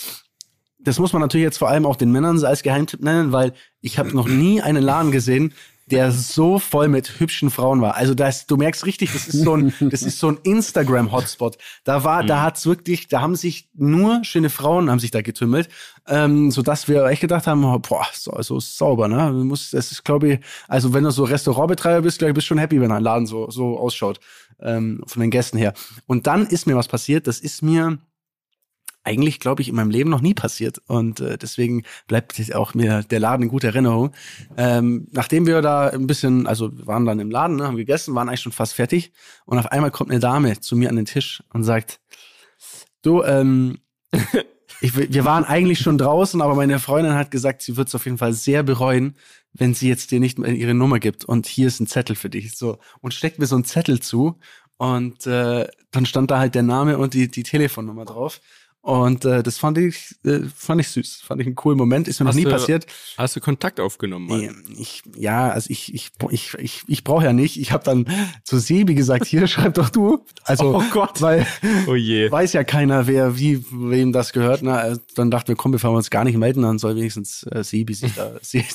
das 0.84 0.98
muss 0.98 1.14
man 1.14 1.22
natürlich 1.22 1.44
jetzt 1.44 1.60
vor 1.60 1.70
allem 1.70 1.86
auch 1.86 1.96
den 1.96 2.12
Männern 2.12 2.44
als 2.44 2.64
Geheimtipp 2.64 3.02
nennen, 3.02 3.32
weil 3.32 3.54
ich 3.82 4.00
habe 4.00 4.16
noch 4.16 4.28
nie 4.28 4.62
einen 4.62 4.84
Laden 4.84 5.12
gesehen, 5.12 5.54
der 5.88 6.12
so 6.12 6.60
voll 6.60 6.88
mit 6.88 7.20
hübschen 7.20 7.50
Frauen 7.50 7.82
war. 7.82 7.96
Also 7.96 8.14
das, 8.14 8.46
du 8.46 8.56
merkst 8.58 8.86
richtig, 8.86 9.12
das 9.12 9.28
ist 9.28 9.44
so 9.44 9.56
ein, 9.56 9.74
das 9.92 10.04
ist 10.04 10.20
so 10.20 10.30
ein 10.30 10.38
Instagram-Hotspot. 10.44 11.58
Da 11.84 12.04
war, 12.04 12.24
da 12.24 12.42
hat's 12.42 12.66
wirklich, 12.66 13.08
da 13.08 13.22
haben 13.22 13.36
sich 13.36 13.70
nur 13.74 14.24
schöne 14.24 14.50
Frauen 14.50 14.90
haben 14.90 15.00
sich 15.00 15.12
da 15.12 15.22
getümmelt, 15.22 15.70
ähm, 16.08 16.52
so 16.52 16.62
dass 16.62 16.88
wir 16.88 17.06
echt 17.06 17.22
gedacht 17.22 17.48
haben, 17.48 17.62
boah, 17.62 18.06
so, 18.14 18.32
so 18.42 18.60
sauber, 18.60 19.08
ne? 19.08 19.32
Du 19.32 19.44
musst, 19.44 19.74
das 19.74 19.92
ist, 19.92 20.04
glaube 20.04 20.34
ich, 20.34 20.40
also 20.68 20.94
wenn 20.94 21.04
du 21.04 21.12
so 21.12 21.24
Restaurantbetreiber 21.24 22.02
bist, 22.02 22.20
glaube 22.20 22.32
ich, 22.32 22.36
bist 22.36 22.48
schon 22.48 22.58
happy, 22.58 22.80
wenn 22.80 22.92
ein 22.92 23.04
Laden 23.04 23.26
so 23.26 23.50
so 23.50 23.78
ausschaut 23.78 24.20
ähm, 24.62 25.02
von 25.06 25.22
den 25.22 25.32
Gästen 25.32 25.58
her. 25.58 25.74
Und 26.08 26.28
dann 26.28 26.46
ist 26.48 26.68
mir 26.68 26.76
was 26.76 26.88
passiert. 26.88 27.28
Das 27.28 27.40
ist 27.40 27.62
mir 27.62 27.98
eigentlich, 29.04 29.40
glaube 29.40 29.62
ich, 29.62 29.70
in 29.70 29.76
meinem 29.76 29.90
Leben 29.90 30.10
noch 30.10 30.22
nie 30.22 30.34
passiert. 30.34 30.80
Und 30.88 31.20
äh, 31.20 31.38
deswegen 31.38 31.84
bleibt 32.08 32.54
auch 32.54 32.74
mir 32.74 33.04
der 33.04 33.20
Laden 33.20 33.44
in 33.44 33.50
guter 33.50 33.70
Erinnerung. 33.70 34.12
Ähm, 34.58 35.08
nachdem 35.12 35.48
wir 35.48 35.62
da 35.62 35.88
ein 35.88 36.08
bisschen, 36.08 36.48
also 36.48 36.70
waren 36.86 37.06
dann 37.06 37.20
im 37.20 37.32
Laden, 37.32 37.56
ne, 37.58 37.66
haben 37.66 37.78
gegessen, 37.78 38.14
waren 38.16 38.30
eigentlich 38.30 38.42
schon 38.42 38.52
fast 38.52 38.74
fertig. 38.74 39.12
Und 39.46 39.58
auf 39.58 39.72
einmal 39.72 39.92
kommt 39.92 40.12
eine 40.12 40.20
Dame 40.20 40.60
zu 40.60 40.76
mir 40.76 40.90
an 40.90 40.96
den 40.96 41.06
Tisch 41.06 41.44
und 41.54 41.64
sagt, 41.64 42.00
du, 43.02 43.24
ähm, 43.24 43.80
ich, 44.82 44.96
wir 44.96 45.26
waren 45.26 45.46
eigentlich 45.46 45.80
schon 45.80 45.98
draußen, 45.98 46.42
aber 46.42 46.56
meine 46.56 46.80
Freundin 46.80 47.16
hat 47.16 47.32
gesagt, 47.32 47.64
sie 47.64 47.78
wird 47.78 47.88
es 47.88 47.96
auf 47.96 48.06
jeden 48.06 48.18
Fall 48.18 48.34
sehr 48.34 48.62
bereuen, 48.64 49.16
wenn 49.54 49.74
sie 49.74 49.90
jetzt 49.90 50.12
dir 50.12 50.20
nicht 50.20 50.38
mehr 50.38 50.54
ihre 50.54 50.74
Nummer 50.76 51.00
gibt. 51.00 51.26
Und 51.26 51.48
hier 51.48 51.68
ist 51.68 51.80
ein 51.80 51.88
Zettel 51.88 52.16
für 52.16 52.30
dich. 52.30 52.56
So. 52.56 52.78
Und 53.00 53.14
steckt 53.14 53.40
mir 53.40 53.48
so 53.48 53.56
einen 53.56 53.66
Zettel 53.66 54.00
zu. 54.00 54.40
Und 54.78 55.28
äh, 55.28 55.68
dann 55.92 56.06
stand 56.08 56.32
da 56.32 56.40
halt 56.40 56.56
der 56.56 56.64
Name 56.64 56.98
und 56.98 57.14
die, 57.14 57.30
die 57.30 57.44
Telefonnummer 57.44 58.06
drauf. 58.06 58.42
Und 58.84 59.26
äh, 59.26 59.44
das 59.44 59.60
fand 59.60 59.78
ich, 59.78 60.16
äh, 60.26 60.40
fand 60.56 60.82
ich 60.82 60.88
süß. 60.88 61.22
Fand 61.24 61.40
ich 61.40 61.46
einen 61.46 61.56
coolen 61.56 61.78
Moment. 61.78 62.08
Ist 62.08 62.20
mir 62.20 62.24
noch 62.24 62.30
Hast 62.32 62.38
nie 62.38 62.46
du- 62.46 62.50
passiert. 62.50 62.88
Hast 63.16 63.36
du 63.36 63.40
Kontakt 63.40 63.80
aufgenommen? 63.80 64.26
Mann? 64.26 64.64
Ich, 64.80 65.04
ja, 65.16 65.52
also 65.52 65.68
ich, 65.70 65.94
ich, 65.94 66.10
ich, 66.32 66.56
ich, 66.56 66.82
ich 66.88 67.04
brauche 67.04 67.24
ja 67.26 67.32
nicht. 67.32 67.60
Ich 67.60 67.72
habe 67.72 67.84
dann 67.84 68.08
zu 68.44 68.58
Sebi 68.58 68.96
gesagt, 68.96 69.26
hier 69.28 69.46
schreib 69.46 69.76
doch 69.76 69.90
du. 69.90 70.26
Also, 70.46 70.76
Oh 70.76 70.84
Gott. 70.92 71.22
weil 71.22 71.46
Oh 71.88 71.94
je. 71.94 72.32
weiß 72.32 72.54
ja 72.54 72.64
keiner, 72.64 73.06
wer, 73.06 73.38
wie, 73.38 73.64
wem 73.72 74.14
das 74.14 74.34
gehört. 74.34 74.64
Na, 74.64 74.88
äh, 74.88 74.98
dann 75.14 75.30
dachten 75.30 75.50
wir, 75.50 75.56
komm, 75.56 75.72
bevor 75.74 75.92
wir 75.92 75.98
uns 75.98 76.10
gar 76.10 76.24
nicht 76.24 76.38
melden, 76.40 76.64
dann 76.64 76.80
soll 76.80 76.96
wenigstens 76.96 77.44
äh, 77.52 77.64
Sebi 77.64 77.94
sich 77.94 78.16
da, 78.16 78.32
Sie- 78.42 78.66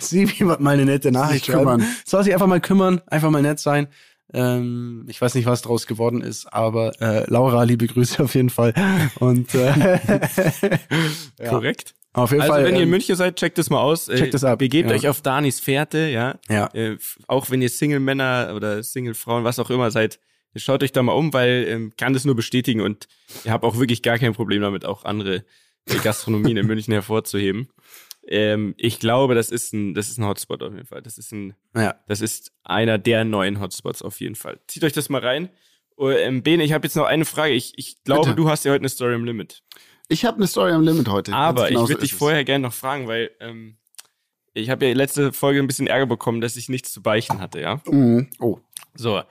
Sebi 0.00 0.44
mal 0.44 0.58
eine 0.74 0.84
nette 0.84 1.10
Nachricht 1.10 1.46
Sich 1.46 1.54
kümmern. 1.54 1.80
schreiben. 1.80 1.94
Soll 2.04 2.24
sich 2.24 2.34
einfach 2.34 2.46
mal 2.46 2.60
kümmern, 2.60 3.00
einfach 3.06 3.30
mal 3.30 3.40
nett 3.40 3.60
sein. 3.60 3.88
Ähm, 4.32 5.06
ich 5.08 5.20
weiß 5.20 5.34
nicht, 5.34 5.46
was 5.46 5.62
draus 5.62 5.86
geworden 5.86 6.20
ist, 6.20 6.52
aber 6.52 7.00
äh, 7.00 7.24
Laura, 7.30 7.62
liebe 7.62 7.86
Grüße 7.86 8.22
auf 8.22 8.34
jeden 8.34 8.50
Fall. 8.50 8.74
Und 9.20 9.54
äh, 9.54 9.98
ja. 11.40 11.48
Korrekt. 11.48 11.94
Auf 12.12 12.30
jeden 12.30 12.42
Also 12.42 12.52
Fall. 12.52 12.64
wenn 12.64 12.74
ihr 12.74 12.80
in 12.82 12.84
ähm, 12.84 12.90
München 12.90 13.16
seid, 13.16 13.36
checkt 13.36 13.58
das 13.58 13.70
mal 13.70 13.80
aus. 13.80 14.06
checkt 14.06 14.34
das 14.34 14.44
ab, 14.44 14.58
Begebt 14.58 14.90
ja. 14.90 14.96
euch 14.96 15.08
auf 15.08 15.22
Danis 15.22 15.60
Fährte, 15.60 16.08
ja. 16.08 16.38
Ja. 16.48 16.68
Äh, 16.74 16.98
auch 17.26 17.50
wenn 17.50 17.62
ihr 17.62 17.68
Single-Männer 17.68 18.52
oder 18.54 18.82
Single-Frauen, 18.82 19.44
was 19.44 19.58
auch 19.58 19.70
immer 19.70 19.90
seid, 19.90 20.18
schaut 20.56 20.82
euch 20.82 20.92
da 20.92 21.02
mal 21.02 21.12
um, 21.12 21.32
weil 21.32 21.66
ähm, 21.68 21.92
kann 21.96 22.12
das 22.12 22.24
nur 22.24 22.34
bestätigen 22.34 22.80
und 22.80 23.06
ihr 23.44 23.52
habt 23.52 23.64
auch 23.64 23.78
wirklich 23.78 24.02
gar 24.02 24.18
kein 24.18 24.34
Problem 24.34 24.62
damit, 24.62 24.84
auch 24.84 25.04
andere 25.04 25.44
die 25.90 25.98
Gastronomien 25.98 26.56
in 26.56 26.66
München 26.66 26.92
hervorzuheben. 26.92 27.68
Ähm, 28.30 28.74
ich 28.76 28.98
glaube, 29.00 29.34
das 29.34 29.50
ist 29.50 29.72
ein, 29.72 29.94
das 29.94 30.08
ist 30.10 30.18
ein 30.18 30.26
Hotspot 30.26 30.62
auf 30.62 30.74
jeden 30.74 30.86
Fall. 30.86 31.00
Das 31.02 31.16
ist 31.16 31.32
ein, 31.32 31.54
Ja. 31.74 31.94
das 32.06 32.20
ist 32.20 32.52
einer 32.62 32.98
der 32.98 33.24
neuen 33.24 33.58
Hotspots 33.60 34.02
auf 34.02 34.20
jeden 34.20 34.34
Fall. 34.34 34.60
Zieht 34.66 34.84
euch 34.84 34.92
das 34.92 35.08
mal 35.08 35.22
rein. 35.24 35.48
Oh, 35.96 36.10
ähm, 36.10 36.42
Bene, 36.42 36.62
ich 36.62 36.72
habe 36.74 36.86
jetzt 36.86 36.94
noch 36.94 37.06
eine 37.06 37.24
Frage. 37.24 37.54
Ich, 37.54 37.72
ich 37.76 38.04
glaube, 38.04 38.22
Bitte. 38.26 38.36
du 38.36 38.48
hast 38.50 38.64
ja 38.64 38.70
heute 38.72 38.82
eine 38.82 38.88
Story 38.90 39.14
im 39.14 39.24
Limit. 39.24 39.62
Ich 40.08 40.24
habe 40.24 40.36
eine 40.36 40.46
Story 40.46 40.72
am 40.72 40.82
Limit 40.82 41.08
heute. 41.08 41.32
Aber 41.32 41.68
genau 41.68 41.80
ich 41.80 41.86
so 41.86 41.88
würde 41.88 42.02
dich 42.02 42.14
vorher 42.14 42.44
gerne 42.44 42.62
noch 42.68 42.72
fragen, 42.74 43.08
weil 43.08 43.30
ähm, 43.40 43.76
ich 44.54 44.70
habe 44.70 44.86
ja 44.86 44.94
letzte 44.94 45.32
Folge 45.32 45.60
ein 45.60 45.66
bisschen 45.66 45.86
Ärger 45.86 46.06
bekommen, 46.06 46.40
dass 46.40 46.56
ich 46.56 46.68
nichts 46.68 46.92
zu 46.92 47.02
beichten 47.02 47.40
hatte, 47.40 47.60
ja. 47.60 47.80
Mhm. 47.86 48.28
Oh. 48.40 48.58
So. 48.94 49.22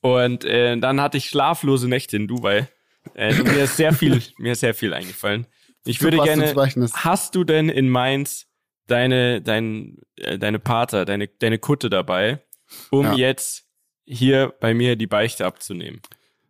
Und 0.00 0.44
äh, 0.44 0.76
dann 0.78 1.00
hatte 1.00 1.18
ich 1.18 1.26
schlaflose 1.28 1.88
Nächte 1.88 2.16
in 2.16 2.28
Dubai. 2.28 2.68
Äh, 3.14 3.34
mir 3.42 3.64
ist 3.64 3.76
sehr 3.76 3.92
viel, 3.92 4.22
mir 4.38 4.52
ist 4.52 4.60
sehr 4.60 4.74
viel 4.74 4.94
eingefallen. 4.94 5.46
Ich 5.88 6.02
würde 6.02 6.18
gerne. 6.18 6.54
hast. 6.92 7.34
Du 7.34 7.44
denn 7.44 7.68
in 7.68 7.88
Mainz 7.88 8.46
deine, 8.86 9.40
dein, 9.42 9.98
äh, 10.16 10.38
deine 10.38 10.58
Pater, 10.58 11.04
deine, 11.04 11.28
deine 11.28 11.58
Kutte 11.58 11.90
dabei, 11.90 12.42
um 12.90 13.04
Ja. 13.06 13.14
jetzt 13.14 13.64
hier 14.06 14.54
bei 14.60 14.74
mir 14.74 14.96
die 14.96 15.06
Beichte 15.06 15.44
abzunehmen? 15.46 16.00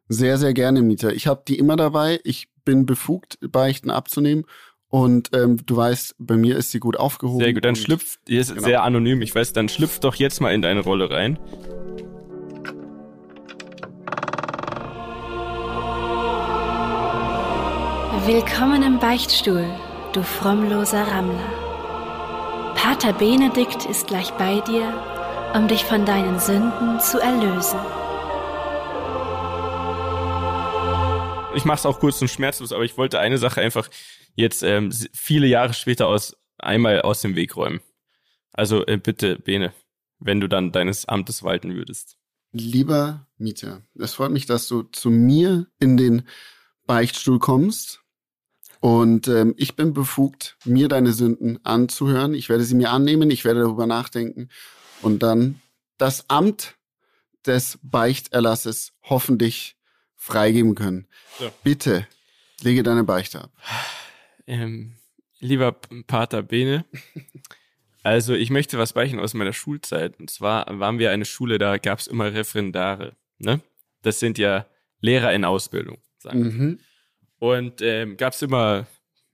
Sehr, 0.08 0.38
sehr 0.38 0.54
gerne, 0.54 0.82
Mieter. 0.82 1.12
Ich 1.12 1.26
habe 1.26 1.42
die 1.46 1.58
immer 1.58 1.76
dabei. 1.76 2.20
Ich 2.24 2.48
bin 2.64 2.86
befugt, 2.86 3.38
Beichten 3.40 3.90
abzunehmen. 3.90 4.44
Und 4.90 5.30
ähm, 5.36 5.58
du 5.66 5.76
weißt, 5.76 6.14
bei 6.18 6.36
mir 6.36 6.56
ist 6.56 6.70
sie 6.70 6.80
gut 6.80 6.96
aufgehoben. 6.96 7.44
Sehr 7.44 7.52
gut, 7.52 7.64
dann 7.64 7.76
schlüpft, 7.76 8.20
die 8.26 8.36
ist 8.38 8.54
Genau. 8.54 8.66
sehr 8.66 8.82
anonym, 8.84 9.20
ich 9.20 9.34
weiß, 9.34 9.52
dann 9.52 9.68
schlüpft 9.68 10.02
doch 10.04 10.14
jetzt 10.14 10.40
mal 10.40 10.54
in 10.54 10.62
deine 10.62 10.80
Rolle 10.80 11.10
rein. 11.10 11.38
Willkommen 18.28 18.82
im 18.82 18.98
Beichtstuhl, 18.98 19.64
du 20.12 20.22
frommloser 20.22 21.02
Rammler. 21.02 22.74
Pater 22.74 23.14
Benedikt 23.14 23.86
ist 23.86 24.06
gleich 24.06 24.32
bei 24.32 24.60
dir, 24.60 24.92
um 25.54 25.66
dich 25.66 25.82
von 25.86 26.04
deinen 26.04 26.38
Sünden 26.38 27.00
zu 27.00 27.20
erlösen. 27.20 27.78
Ich 31.56 31.64
mache 31.64 31.78
es 31.78 31.86
auch 31.86 32.00
kurz 32.00 32.20
und 32.20 32.28
schmerzlos, 32.28 32.70
aber 32.70 32.84
ich 32.84 32.98
wollte 32.98 33.18
eine 33.18 33.38
Sache 33.38 33.62
einfach 33.62 33.88
jetzt 34.34 34.62
ähm, 34.62 34.92
viele 35.14 35.46
Jahre 35.46 35.72
später 35.72 36.06
aus 36.06 36.36
einmal 36.58 37.00
aus 37.00 37.22
dem 37.22 37.34
Weg 37.34 37.56
räumen. 37.56 37.80
Also 38.52 38.84
äh, 38.84 38.98
bitte, 38.98 39.38
Bene, 39.38 39.72
wenn 40.18 40.40
du 40.40 40.48
dann 40.48 40.70
deines 40.70 41.06
Amtes 41.06 41.44
walten 41.44 41.74
würdest. 41.74 42.18
Lieber 42.52 43.26
Mieter, 43.38 43.80
es 43.94 44.12
freut 44.12 44.32
mich, 44.32 44.44
dass 44.44 44.68
du 44.68 44.82
zu 44.82 45.08
mir 45.08 45.66
in 45.80 45.96
den 45.96 46.28
Beichtstuhl 46.86 47.38
kommst. 47.38 48.02
Und 48.80 49.28
ähm, 49.28 49.54
ich 49.56 49.76
bin 49.76 49.92
befugt, 49.92 50.56
mir 50.64 50.88
deine 50.88 51.12
Sünden 51.12 51.64
anzuhören. 51.64 52.34
Ich 52.34 52.48
werde 52.48 52.64
sie 52.64 52.74
mir 52.74 52.90
annehmen, 52.90 53.30
ich 53.30 53.44
werde 53.44 53.60
darüber 53.60 53.86
nachdenken 53.86 54.48
und 55.02 55.22
dann 55.22 55.60
das 55.96 56.30
Amt 56.30 56.76
des 57.46 57.78
Beichterlasses 57.82 58.92
hoffentlich 59.02 59.76
freigeben 60.14 60.74
können. 60.74 61.06
So. 61.38 61.50
Bitte 61.64 62.06
lege 62.62 62.82
deine 62.82 63.04
Beichte 63.04 63.42
ab. 63.42 63.52
Ähm, 64.46 64.94
lieber 65.40 65.72
Pater 66.06 66.42
Bene, 66.42 66.84
also 68.02 68.34
ich 68.34 68.50
möchte 68.50 68.78
was 68.78 68.92
beichten 68.92 69.18
aus 69.18 69.34
meiner 69.34 69.52
Schulzeit. 69.52 70.18
Und 70.18 70.30
zwar 70.30 70.66
waren 70.78 70.98
wir 70.98 71.10
eine 71.10 71.24
Schule, 71.24 71.58
da 71.58 71.78
gab 71.78 71.98
es 71.98 72.06
immer 72.06 72.32
Referendare. 72.32 73.16
Ne? 73.38 73.60
Das 74.02 74.20
sind 74.20 74.38
ja 74.38 74.66
Lehrer 75.00 75.32
in 75.32 75.44
Ausbildung, 75.44 75.98
sagen 76.18 76.44
wir. 76.44 76.50
Mhm. 76.52 76.78
Und 77.38 77.82
ähm, 77.82 78.16
gab 78.16 78.32
es 78.32 78.42
immer 78.42 78.86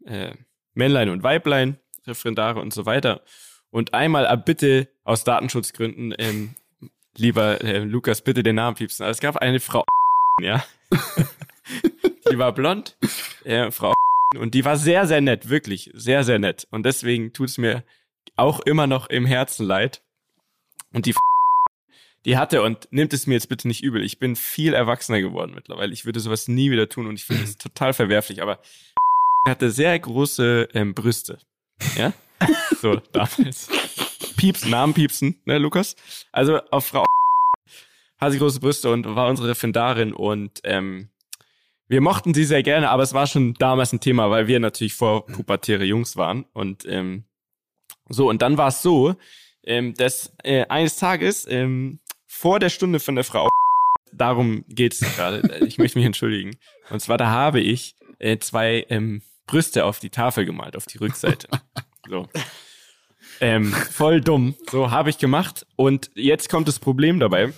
äh, 0.06 0.32
Männlein 0.74 1.08
und 1.08 1.22
Weiblein, 1.22 1.78
Referendare 2.06 2.60
und 2.60 2.72
so 2.72 2.86
weiter. 2.86 3.22
Und 3.70 3.94
einmal, 3.94 4.26
ab 4.26 4.44
bitte 4.44 4.88
aus 5.04 5.24
Datenschutzgründen, 5.24 6.14
ähm, 6.18 6.54
lieber 7.16 7.62
äh, 7.62 7.78
Lukas, 7.78 8.22
bitte 8.22 8.42
den 8.42 8.56
Namen 8.56 8.76
piepsen. 8.76 9.04
Aber 9.04 9.10
es 9.10 9.20
gab 9.20 9.36
eine 9.36 9.60
Frau, 9.60 9.84
ja. 10.40 10.64
die 12.30 12.38
war 12.38 12.52
blond, 12.52 12.96
äh, 13.44 13.70
Frau 13.70 13.94
und 14.38 14.54
die 14.54 14.64
war 14.64 14.76
sehr, 14.76 15.06
sehr 15.06 15.20
nett, 15.20 15.48
wirklich, 15.48 15.90
sehr, 15.94 16.24
sehr 16.24 16.38
nett. 16.38 16.66
Und 16.70 16.84
deswegen 16.84 17.32
tut 17.32 17.48
es 17.48 17.58
mir 17.58 17.84
auch 18.36 18.60
immer 18.60 18.86
noch 18.86 19.08
im 19.08 19.26
Herzen 19.26 19.66
leid. 19.66 20.02
Und 20.92 21.06
die 21.06 21.14
die 22.24 22.36
hatte 22.38 22.62
und 22.62 22.88
nimmt 22.90 23.12
es 23.12 23.26
mir 23.26 23.34
jetzt 23.34 23.48
bitte 23.48 23.68
nicht 23.68 23.82
übel. 23.82 24.02
Ich 24.02 24.18
bin 24.18 24.36
viel 24.36 24.74
erwachsener 24.74 25.20
geworden 25.20 25.52
mittlerweile. 25.54 25.92
Ich 25.92 26.04
würde 26.06 26.20
sowas 26.20 26.48
nie 26.48 26.70
wieder 26.70 26.88
tun 26.88 27.06
und 27.06 27.14
ich 27.14 27.24
finde 27.24 27.44
es 27.44 27.56
total 27.58 27.92
verwerflich. 27.92 28.42
Aber 28.42 28.60
hatte 29.46 29.70
sehr 29.70 29.98
große 29.98 30.68
ähm, 30.74 30.94
Brüste. 30.94 31.38
Ja? 31.96 32.12
So, 32.80 32.96
damals. 33.12 33.68
Piepsen, 34.36 34.70
Namen 34.70 34.92
piepsen, 34.92 35.40
ne, 35.46 35.56
Lukas? 35.56 35.96
Also 36.32 36.60
auf 36.70 36.86
Frau 36.86 37.04
hat 38.20 38.32
sie 38.32 38.38
große 38.38 38.60
Brüste 38.60 38.90
und 38.90 39.06
war 39.14 39.28
unsere 39.28 39.48
Referendarin 39.48 40.12
und 40.12 40.60
ähm, 40.64 41.08
wir 41.88 42.00
mochten 42.00 42.34
sie 42.34 42.44
sehr 42.44 42.62
gerne, 42.62 42.90
aber 42.90 43.02
es 43.02 43.14
war 43.14 43.26
schon 43.26 43.54
damals 43.54 43.92
ein 43.92 44.00
Thema, 44.00 44.30
weil 44.30 44.46
wir 44.46 44.60
natürlich 44.60 44.94
vor 44.94 45.24
pubertäre 45.26 45.84
Jungs 45.84 46.16
waren 46.16 46.44
und 46.52 46.84
ähm, 46.86 47.24
so 48.08 48.28
und 48.28 48.42
dann 48.42 48.58
war 48.58 48.68
es 48.68 48.82
so, 48.82 49.14
ähm, 49.64 49.94
dass 49.94 50.34
äh, 50.42 50.66
eines 50.66 50.96
Tages 50.96 51.46
ähm, 51.48 52.00
vor 52.34 52.58
der 52.58 52.68
Stunde 52.68 53.00
von 53.00 53.14
der 53.14 53.24
Frau 53.24 53.48
darum 54.12 54.64
geht's 54.68 55.00
gerade. 55.16 55.64
Ich 55.66 55.78
möchte 55.78 55.98
mich 55.98 56.06
entschuldigen. 56.06 56.56
Und 56.90 57.00
zwar 57.00 57.18
da 57.18 57.28
habe 57.28 57.60
ich 57.60 57.94
äh, 58.18 58.38
zwei 58.38 58.86
ähm, 58.88 59.22
Brüste 59.46 59.84
auf 59.84 59.98
die 60.00 60.10
Tafel 60.10 60.44
gemalt, 60.44 60.76
auf 60.76 60.86
die 60.86 60.98
Rückseite. 60.98 61.48
So. 62.06 62.28
Ähm, 63.40 63.72
voll 63.72 64.20
dumm. 64.20 64.56
So 64.70 64.90
habe 64.90 65.08
ich 65.08 65.16
gemacht. 65.16 65.66
Und 65.74 66.10
jetzt 66.14 66.50
kommt 66.50 66.68
das 66.68 66.78
Problem 66.78 67.18
dabei. 67.18 67.54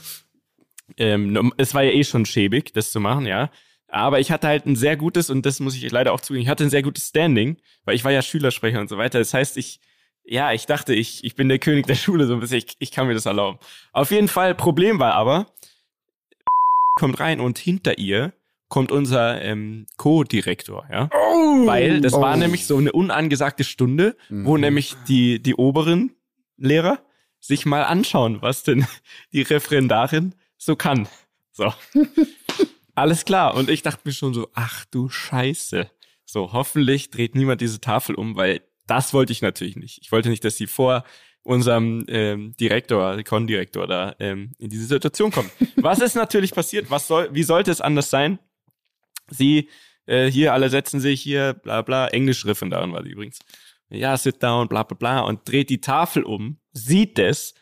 Ähm, 0.98 1.52
es 1.56 1.74
war 1.74 1.82
ja 1.82 1.90
eh 1.90 2.04
schon 2.04 2.26
schäbig, 2.26 2.72
das 2.72 2.92
zu 2.92 3.00
machen, 3.00 3.26
ja. 3.26 3.50
Aber 3.88 4.20
ich 4.20 4.30
hatte 4.30 4.46
halt 4.46 4.64
ein 4.66 4.76
sehr 4.76 4.96
gutes, 4.96 5.30
und 5.30 5.44
das 5.44 5.58
muss 5.58 5.74
ich 5.74 5.90
leider 5.90 6.12
auch 6.12 6.20
zugeben, 6.20 6.44
ich 6.44 6.48
hatte 6.48 6.62
ein 6.62 6.70
sehr 6.70 6.84
gutes 6.84 7.08
Standing, 7.08 7.56
weil 7.84 7.96
ich 7.96 8.04
war 8.04 8.12
ja 8.12 8.22
Schülersprecher 8.22 8.80
und 8.80 8.88
so 8.88 8.98
weiter. 8.98 9.18
Das 9.18 9.34
heißt, 9.34 9.56
ich, 9.56 9.80
ja, 10.26 10.52
ich 10.52 10.66
dachte, 10.66 10.94
ich, 10.94 11.22
ich 11.24 11.34
bin 11.34 11.48
der 11.48 11.58
König 11.58 11.86
der 11.86 11.94
Schule, 11.94 12.26
so 12.26 12.34
ein 12.34 12.40
bisschen, 12.40 12.58
ich, 12.58 12.76
ich 12.78 12.90
kann 12.90 13.06
mir 13.06 13.14
das 13.14 13.26
erlauben. 13.26 13.58
Auf 13.92 14.10
jeden 14.10 14.28
Fall, 14.28 14.54
Problem 14.54 14.98
war 14.98 15.14
aber, 15.14 15.46
kommt 16.94 17.20
rein 17.20 17.40
und 17.40 17.58
hinter 17.58 17.98
ihr 17.98 18.32
kommt 18.68 18.90
unser 18.90 19.40
ähm, 19.42 19.86
Co-Direktor, 19.96 20.86
ja. 20.90 21.08
Weil 21.66 22.00
das 22.00 22.14
war 22.14 22.34
Oh. 22.34 22.38
nämlich 22.38 22.66
so 22.66 22.76
eine 22.78 22.90
unangesagte 22.92 23.62
Stunde, 23.64 24.16
wo 24.28 24.54
Mhm. 24.56 24.60
nämlich 24.60 24.94
die, 25.08 25.40
die 25.40 25.54
oberen 25.54 26.16
Lehrer 26.56 26.98
sich 27.38 27.64
mal 27.66 27.84
anschauen, 27.84 28.42
was 28.42 28.64
denn 28.64 28.84
die 29.32 29.42
Referendarin 29.42 30.34
so 30.56 30.74
kann. 30.74 31.06
So. 31.52 31.72
Alles 32.94 33.24
klar. 33.24 33.54
Und 33.54 33.70
ich 33.70 33.82
dachte 33.82 34.00
mir 34.04 34.12
schon 34.12 34.34
so, 34.34 34.48
ach 34.54 34.84
du 34.86 35.08
Scheiße. 35.08 35.88
So, 36.24 36.52
hoffentlich 36.52 37.10
dreht 37.10 37.34
niemand 37.36 37.60
diese 37.60 37.80
Tafel 37.80 38.14
um, 38.16 38.34
weil 38.36 38.62
das 38.86 39.12
wollte 39.12 39.32
ich 39.32 39.42
natürlich 39.42 39.76
nicht. 39.76 39.98
Ich 40.02 40.12
wollte 40.12 40.28
nicht, 40.28 40.44
dass 40.44 40.56
sie 40.56 40.66
vor 40.66 41.04
unserem 41.42 42.04
ähm, 42.08 42.56
Direktor, 42.58 43.22
Kondirektor 43.22 43.86
da 43.86 44.16
ähm, 44.18 44.52
in 44.58 44.68
diese 44.68 44.86
Situation 44.86 45.30
kommt. 45.30 45.50
Was 45.76 46.00
ist 46.00 46.16
natürlich 46.16 46.52
passiert? 46.52 46.90
Was 46.90 47.06
soll, 47.06 47.28
wie 47.32 47.44
sollte 47.44 47.70
es 47.70 47.80
anders 47.80 48.10
sein? 48.10 48.38
Sie, 49.30 49.68
äh, 50.06 50.26
hier, 50.26 50.52
alle 50.52 50.70
setzen 50.70 51.00
sich 51.00 51.22
hier, 51.22 51.54
bla 51.54 51.82
bla, 51.82 52.08
Englischreferendarin 52.08 52.92
war 52.92 53.02
sie 53.02 53.10
übrigens. 53.10 53.38
Ja, 53.88 54.16
sit 54.16 54.42
down, 54.42 54.66
bla 54.66 54.82
bla 54.82 54.96
bla, 54.96 55.20
und 55.20 55.48
dreht 55.48 55.70
die 55.70 55.80
Tafel 55.80 56.24
um, 56.24 56.58
sieht 56.72 57.18
es, 57.20 57.54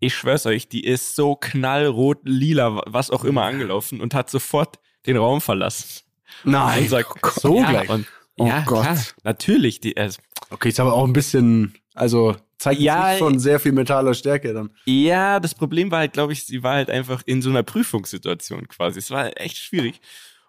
ich 0.00 0.14
schwör's 0.14 0.46
euch, 0.46 0.68
die 0.68 0.84
ist 0.84 1.14
so 1.14 1.36
knallrot, 1.36 2.18
lila, 2.24 2.82
was 2.86 3.10
auch 3.10 3.22
immer 3.22 3.44
angelaufen 3.44 4.00
und 4.00 4.14
hat 4.14 4.30
sofort 4.30 4.80
den 5.06 5.16
Raum 5.16 5.40
verlassen. 5.40 6.02
Nein, 6.42 6.82
Und 6.82 6.88
sagt, 6.88 7.40
so 7.40 7.58
ja, 7.58 7.70
gleich. 7.70 7.88
Und, 7.88 8.06
Oh 8.38 8.46
ja, 8.46 8.62
Gott. 8.64 8.82
klar, 8.84 8.98
natürlich, 9.22 9.80
die, 9.80 9.96
äh, 9.96 10.10
Okay, 10.50 10.68
ist 10.68 10.80
aber 10.80 10.92
auch 10.92 11.06
ein 11.06 11.12
bisschen, 11.12 11.74
also 11.94 12.36
zeigt 12.58 12.80
Ja, 12.80 13.10
sich 13.10 13.18
schon 13.18 13.38
sehr 13.38 13.58
viel 13.60 13.72
mentaler 13.72 14.14
Stärke 14.14 14.52
dann. 14.52 14.70
Ja, 14.84 15.40
das 15.40 15.54
Problem 15.54 15.90
war 15.90 16.00
halt, 16.00 16.12
glaube 16.12 16.32
ich, 16.32 16.44
sie 16.44 16.62
war 16.62 16.74
halt 16.74 16.90
einfach 16.90 17.22
in 17.24 17.40
so 17.40 17.50
einer 17.50 17.62
Prüfungssituation 17.62 18.68
quasi. 18.68 18.98
Es 18.98 19.10
war 19.10 19.40
echt 19.40 19.56
schwierig. 19.56 20.00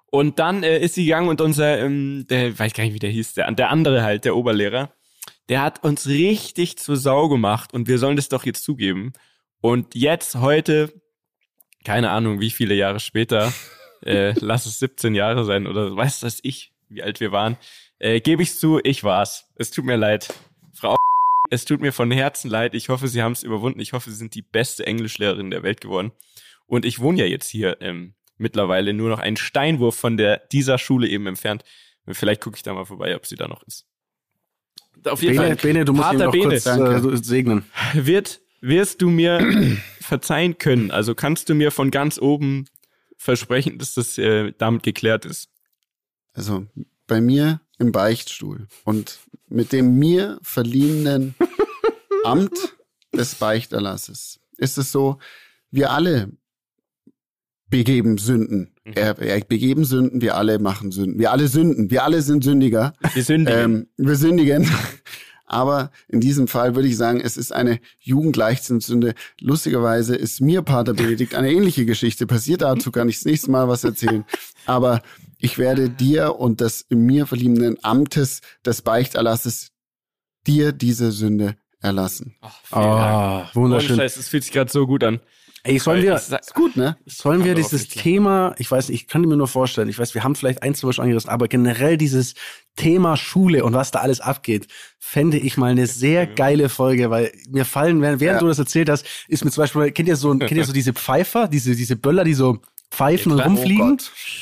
Und 0.07 0.39
dann 0.39 0.63
äh, 0.63 0.79
ist 0.79 0.95
sie 0.95 1.05
gegangen 1.05 1.29
und 1.29 1.39
unser, 1.39 1.79
ähm, 1.79 2.25
der, 2.29 2.57
weiß 2.57 2.73
gar 2.73 2.83
nicht, 2.83 2.93
wie 2.93 2.99
der 2.99 3.11
hieß, 3.11 3.33
der, 3.35 3.49
der 3.51 3.69
andere 3.69 4.03
halt, 4.03 4.25
der 4.25 4.35
Oberlehrer, 4.35 4.91
der 5.47 5.61
hat 5.61 5.83
uns 5.83 6.07
richtig 6.07 6.77
zur 6.77 6.97
Sau 6.97 7.29
gemacht 7.29 7.73
und 7.73 7.87
wir 7.87 7.97
sollen 7.97 8.17
das 8.17 8.27
doch 8.27 8.45
jetzt 8.45 8.63
zugeben. 8.63 9.13
Und 9.61 9.95
jetzt, 9.95 10.35
heute, 10.35 10.91
keine 11.85 12.09
Ahnung, 12.09 12.41
wie 12.41 12.51
viele 12.51 12.75
Jahre 12.75 12.99
später, 12.99 13.53
äh, 14.05 14.33
lass 14.39 14.65
es 14.65 14.79
17 14.79 15.15
Jahre 15.15 15.45
sein 15.45 15.65
oder 15.65 15.95
weiß 15.95 16.19
das 16.19 16.39
ich, 16.43 16.73
wie 16.89 17.03
alt 17.03 17.21
wir 17.21 17.31
waren, 17.31 17.57
äh, 18.01 18.19
gebe 18.19 18.43
ich 18.43 18.55
zu, 18.55 18.79
ich 18.83 19.03
war's. 19.03 19.45
Es 19.55 19.71
tut 19.71 19.85
mir 19.85 19.95
leid. 19.95 20.33
Frau 20.73 20.95
es 21.51 21.65
tut 21.65 21.81
mir 21.81 21.91
von 21.91 22.09
Herzen 22.11 22.49
leid. 22.49 22.73
Ich 22.73 22.89
hoffe, 22.89 23.07
Sie 23.09 23.21
haben 23.21 23.33
es 23.33 23.43
überwunden. 23.43 23.79
Ich 23.81 23.93
hoffe, 23.93 24.09
Sie 24.09 24.15
sind 24.15 24.35
die 24.35 24.41
beste 24.41 24.87
Englischlehrerin 24.87 25.51
der 25.51 25.63
Welt 25.63 25.81
geworden. 25.81 26.11
Und 26.65 26.85
ich 26.85 26.99
wohne 26.99 27.19
ja 27.19 27.25
jetzt 27.25 27.49
hier 27.49 27.77
ähm, 27.81 28.13
mittlerweile 28.37 28.93
nur 28.93 29.09
noch 29.09 29.19
einen 29.19 29.35
Steinwurf 29.35 29.95
von 29.95 30.15
der 30.15 30.37
dieser 30.51 30.77
Schule 30.77 31.07
eben 31.07 31.27
entfernt. 31.27 31.63
Vielleicht 32.07 32.41
gucke 32.41 32.55
ich 32.55 32.63
da 32.63 32.73
mal 32.73 32.85
vorbei, 32.85 33.15
ob 33.15 33.25
sie 33.25 33.35
da 33.35 33.47
noch 33.49 33.63
ist. 33.63 33.85
Auf 35.05 35.21
jeden 35.21 35.35
Bene, 35.35 35.47
Fall. 35.47 35.55
Bene, 35.57 35.85
du 35.85 35.93
musst 35.93 36.05
Pater 36.05 36.19
ihn 36.19 36.25
noch 36.25 36.31
Bene. 36.31 36.59
kurz 36.61 36.65
äh, 36.65 37.23
segnen. 37.23 37.65
Wird, 37.93 38.41
wirst 38.61 39.01
du 39.01 39.09
mir 39.09 39.77
verzeihen 39.99 40.57
können? 40.57 40.89
Also 40.89 41.15
kannst 41.15 41.49
du 41.49 41.53
mir 41.53 41.71
von 41.71 41.91
ganz 41.91 42.17
oben 42.17 42.65
versprechen, 43.17 43.77
dass 43.77 43.93
das 43.93 44.17
äh, 44.17 44.53
damit 44.57 44.83
geklärt 44.83 45.25
ist? 45.25 45.49
Also 46.33 46.65
bei 47.07 47.19
mir 47.19 47.59
im 47.81 47.91
Beichtstuhl 47.91 48.67
und 48.85 49.19
mit 49.49 49.73
dem 49.73 49.97
mir 49.97 50.39
verliehenen 50.43 51.35
Amt 52.23 52.75
des 53.13 53.35
Beichterlasses 53.35 54.39
ist 54.57 54.77
es 54.77 54.91
so, 54.91 55.17
wir 55.71 55.91
alle 55.91 56.29
begeben 57.69 58.19
Sünden. 58.19 58.75
Mhm. 58.85 58.93
Er, 58.93 59.17
er 59.19 59.39
begeben 59.41 59.83
Sünden, 59.83 60.21
wir 60.21 60.37
alle 60.37 60.59
machen 60.59 60.91
Sünden. 60.91 61.19
Wir 61.19 61.31
alle 61.31 61.47
sünden, 61.47 61.89
wir 61.89 62.03
alle 62.03 62.21
sind 62.21 62.43
Sündiger. 62.43 62.93
Wir 63.13 63.23
sündigen. 63.23 63.59
Ähm, 63.59 63.87
wir 63.97 64.15
sündigen. 64.15 64.69
Aber 65.51 65.91
in 66.07 66.21
diesem 66.21 66.47
Fall 66.47 66.75
würde 66.75 66.87
ich 66.87 66.95
sagen, 66.95 67.19
es 67.19 67.35
ist 67.35 67.51
eine 67.51 67.81
Jugendleichtsinnsünde. 67.99 69.15
Lustigerweise 69.41 70.15
ist 70.15 70.39
mir 70.39 70.61
Pater 70.61 70.93
Benedikt 70.93 71.35
eine 71.35 71.51
ähnliche 71.51 71.85
Geschichte 71.85 72.25
passiert. 72.25 72.61
Dazu 72.61 72.89
kann 72.89 73.09
ich 73.09 73.17
das 73.17 73.25
nächste 73.25 73.51
Mal 73.51 73.67
was 73.67 73.83
erzählen. 73.83 74.23
Aber 74.65 75.01
ich 75.39 75.57
werde 75.57 75.89
dir 75.89 76.39
und 76.39 76.61
des 76.61 76.85
mir 76.87 77.27
verliebenen 77.27 77.77
Amtes 77.83 78.39
des 78.65 78.81
Beichterlasses 78.81 79.71
dir 80.47 80.71
diese 80.71 81.11
Sünde 81.11 81.57
erlassen. 81.81 82.37
Oh, 82.41 82.77
oh 82.77 83.43
wunderschön. 83.53 83.99
Es 83.99 84.29
fühlt 84.29 84.43
sich 84.43 84.53
gerade 84.53 84.71
so 84.71 84.87
gut 84.87 85.03
an. 85.03 85.19
Ey, 85.63 85.77
sollen 85.77 86.01
wir, 86.01 86.15
ist 86.15 86.53
gut, 86.55 86.75
ne? 86.75 86.97
Sollen 87.05 87.43
wir 87.43 87.53
dieses 87.53 87.87
Thema, 87.87 88.55
ich 88.57 88.69
weiß 88.71 88.89
nicht, 88.89 89.03
ich 89.03 89.07
kann 89.07 89.21
mir 89.21 89.37
nur 89.37 89.47
vorstellen, 89.47 89.89
ich 89.89 89.99
weiß, 89.99 90.15
wir 90.15 90.23
haben 90.23 90.35
vielleicht 90.35 90.63
ein, 90.63 90.73
zwei 90.73 90.91
schon 90.91 91.03
angerissen, 91.03 91.29
aber 91.29 91.47
generell 91.47 91.97
dieses 91.97 92.33
Thema 92.75 93.15
Schule 93.15 93.63
und 93.63 93.73
was 93.73 93.91
da 93.91 93.99
alles 93.99 94.21
abgeht, 94.21 94.67
fände 94.97 95.37
ich 95.37 95.57
mal 95.57 95.71
eine 95.71 95.85
sehr 95.85 96.25
geile 96.25 96.67
Folge, 96.69 97.11
weil 97.11 97.31
mir 97.49 97.65
fallen, 97.65 98.01
während, 98.01 98.21
während 98.21 98.37
ja. 98.37 98.39
du 98.39 98.47
das 98.47 98.59
erzählt 98.59 98.89
hast, 98.89 99.05
ist 99.27 99.45
mir 99.45 99.51
zum 99.51 99.61
Beispiel, 99.61 99.91
kennt 99.91 100.07
ihr 100.07 100.15
so, 100.15 100.35
kennt 100.35 100.51
ihr 100.51 100.65
so 100.65 100.73
diese 100.73 100.93
Pfeifer, 100.93 101.47
diese, 101.47 101.75
diese 101.75 101.95
Böller, 101.95 102.23
die 102.23 102.33
so 102.33 102.59
pfeifen 102.91 103.31
ja, 103.31 103.45
und 103.45 103.57
rumfliegen. 103.57 103.97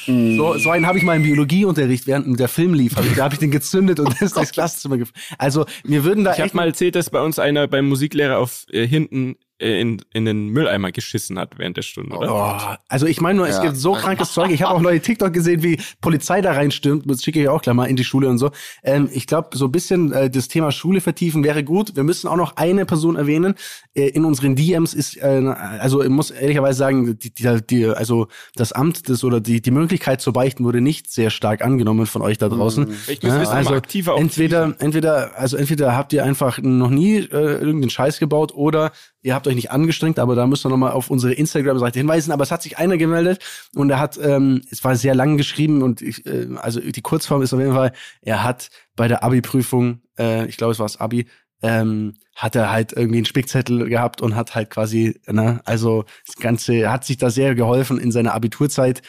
Oh 0.08 0.54
so, 0.54 0.58
so 0.58 0.70
einen 0.72 0.88
habe 0.88 0.98
ich 0.98 1.04
mal 1.04 1.16
im 1.16 1.24
Biologieunterricht, 1.24 2.08
während 2.08 2.40
der 2.40 2.48
Film 2.48 2.74
lief. 2.74 2.96
Hab 2.96 3.06
ich, 3.06 3.16
da 3.16 3.26
habe 3.26 3.36
ich 3.36 3.40
den 3.40 3.52
gezündet 3.52 4.00
und 4.00 4.10
das 4.14 4.22
ist 4.22 4.38
durchs 4.38 4.52
Klassenzimmer 4.52 4.98
gefallen. 4.98 5.24
Also 5.38 5.66
mir 5.84 6.04
würden 6.04 6.24
da 6.24 6.34
Ich 6.34 6.40
habe 6.40 6.56
mal 6.56 6.68
erzählt, 6.68 6.96
dass 6.96 7.10
bei 7.10 7.22
uns 7.22 7.40
einer 7.40 7.68
beim 7.68 7.88
Musiklehrer 7.88 8.40
auf 8.40 8.66
äh, 8.72 8.88
hinten 8.88 9.36
in, 9.60 10.02
in 10.14 10.24
den 10.24 10.48
Mülleimer 10.48 10.92
geschissen 10.92 11.38
hat 11.38 11.58
während 11.58 11.76
der 11.76 11.82
Stunde, 11.82 12.16
oder? 12.16 12.34
Oh, 12.34 12.78
also 12.88 13.06
ich 13.06 13.20
meine 13.20 13.38
nur, 13.38 13.48
es 13.48 13.58
ja. 13.58 13.64
gibt 13.64 13.76
so 13.76 13.92
krankes 13.92 14.32
Zeug. 14.32 14.52
Ich 14.52 14.64
habe 14.64 14.74
auch 14.74 14.80
neue 14.80 15.02
TikTok 15.02 15.34
gesehen, 15.34 15.64
wie 15.64 15.78
Polizei 16.00 16.42
da 16.42 16.54
reinstürmt. 16.54 17.10
Das 17.10 17.22
schicke 17.22 17.42
ich 17.42 17.50
auch 17.50 17.62
gleich 17.62 17.76
mal 17.76 17.86
in 17.86 17.98
die 17.98 18.06
Schule 18.06 18.30
und 18.30 18.38
so. 18.38 18.52
Ähm, 18.84 19.10
ich 19.12 19.28
glaube, 19.28 19.58
so 19.58 19.66
ein 19.66 19.72
bisschen 19.72 20.14
äh, 20.14 20.30
das 20.30 20.48
Thema 20.48 20.72
Schule 20.72 21.02
vertiefen 21.02 21.44
wäre 21.44 21.64
gut. 21.64 21.96
Wir 21.98 22.04
müssen 22.04 22.28
auch 22.28 22.38
noch 22.38 22.56
eine 22.56 22.86
Person 22.86 23.18
erwähnen. 23.18 23.56
Äh, 23.94 24.08
in 24.08 24.24
unseren 24.24 24.56
DMs 24.56 24.94
ist, 24.94 25.18
äh, 25.18 25.54
also 25.80 26.02
ich 26.02 26.10
muss 26.10 26.32
ehrlicherweise 26.32 26.80
sagen, 26.80 27.20
die, 27.20 27.34
die, 27.34 27.60
die, 27.70 27.86
also 27.86 28.28
das 28.56 28.72
Amt 28.72 29.10
des 29.10 29.26
oder 29.26 29.42
die, 29.42 29.62
die 29.62 29.72
Möglichkeit 29.72 30.22
zu 30.22 30.32
beichten 30.32 30.64
wurde 30.64 30.80
nicht 30.80 31.12
sehr 31.12 31.30
stark 31.30 31.64
angenommen 31.64 32.06
von 32.06 32.22
euch 32.22 32.38
da 32.38 32.48
draußen. 32.48 32.86
Mhm. 32.86 32.96
Ich 33.08 33.22
muss 33.22 33.34
ja, 33.34 33.40
also 33.50 33.74
aktiver 33.74 34.16
entweder, 34.18 34.76
entweder, 34.80 35.38
also 35.38 35.58
entweder 35.58 35.98
habt 35.98 36.14
ihr 36.14 36.24
einfach 36.24 36.60
noch 36.62 36.90
nie 36.90 37.18
äh, 37.18 37.26
irgendeinen 37.30 37.90
Scheiß 37.90 38.20
gebaut 38.20 38.54
oder 38.54 38.92
ihr 39.22 39.34
habt 39.34 39.48
euch 39.48 39.56
nicht 39.56 39.72
angestrengt, 39.72 40.20
aber 40.20 40.36
da 40.36 40.48
müsst 40.48 40.66
ihr 40.66 40.70
nochmal 40.70 40.92
auf 40.92 41.10
unsere 41.10 41.34
Instagram-Seite 41.34 42.00
hinweisen. 42.00 42.32
Aber 42.32 42.44
es 42.44 42.52
hat 42.52 42.62
sich 42.62 42.78
einer 42.78 42.98
gemeldet 42.98 43.40
und 43.76 43.90
er 43.90 44.00
hat, 44.00 44.20
ähm, 44.22 44.62
es 44.72 44.84
war 44.84 44.96
sehr 44.96 45.16
lang 45.16 45.38
geschrieben 45.38 45.82
und 45.82 46.02
ich, 46.02 46.26
äh, 46.26 46.48
also 46.58 46.80
die 46.80 47.02
Kurzform 47.02 47.42
ist 47.42 47.54
auf 47.54 47.60
jeden 47.60 47.74
Fall, 47.74 47.92
er 48.22 48.44
hat 48.44 48.70
bei 48.96 49.08
der 49.08 49.24
Abi-Prüfung, 49.24 50.02
äh, 50.18 50.46
ich 50.48 50.58
glaube 50.58 50.74
es 50.74 50.80
war 50.80 50.86
das 50.86 51.00
Abi, 51.00 51.28
ähm, 51.62 52.16
hat 52.36 52.56
er 52.56 52.72
halt 52.72 52.94
irgendwie 52.94 53.18
einen 53.18 53.26
Spickzettel 53.26 53.90
gehabt 53.90 54.22
und 54.22 54.36
hat 54.36 54.56
halt 54.56 54.70
quasi, 54.70 55.20
ne, 55.28 55.60
also 55.66 56.06
das 56.26 56.36
Ganze 56.38 56.90
hat 56.90 57.04
sich 57.04 57.18
da 57.18 57.30
sehr 57.30 57.56
geholfen 57.56 58.00
in 58.00 58.12
seiner 58.12 58.34
Abiturzeit. 58.34 59.02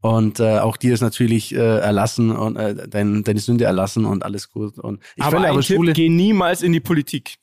Und 0.00 0.38
äh, 0.38 0.60
auch 0.60 0.76
dir 0.76 0.94
ist 0.94 1.00
natürlich 1.00 1.52
äh, 1.52 1.58
erlassen 1.58 2.30
und 2.30 2.56
äh, 2.56 2.88
dein, 2.88 3.24
deine 3.24 3.40
Sünde 3.40 3.64
erlassen 3.64 4.04
und 4.04 4.24
alles 4.24 4.48
gut. 4.48 4.78
Und 4.78 5.02
ich 5.16 5.24
aber 5.24 5.38
finde 5.38 5.48
aber 5.48 5.62
Schule. 5.62 5.92
Tipp, 5.92 6.04
geh 6.04 6.08
niemals 6.08 6.62
in 6.62 6.72
die 6.72 6.80
Politik. 6.80 7.38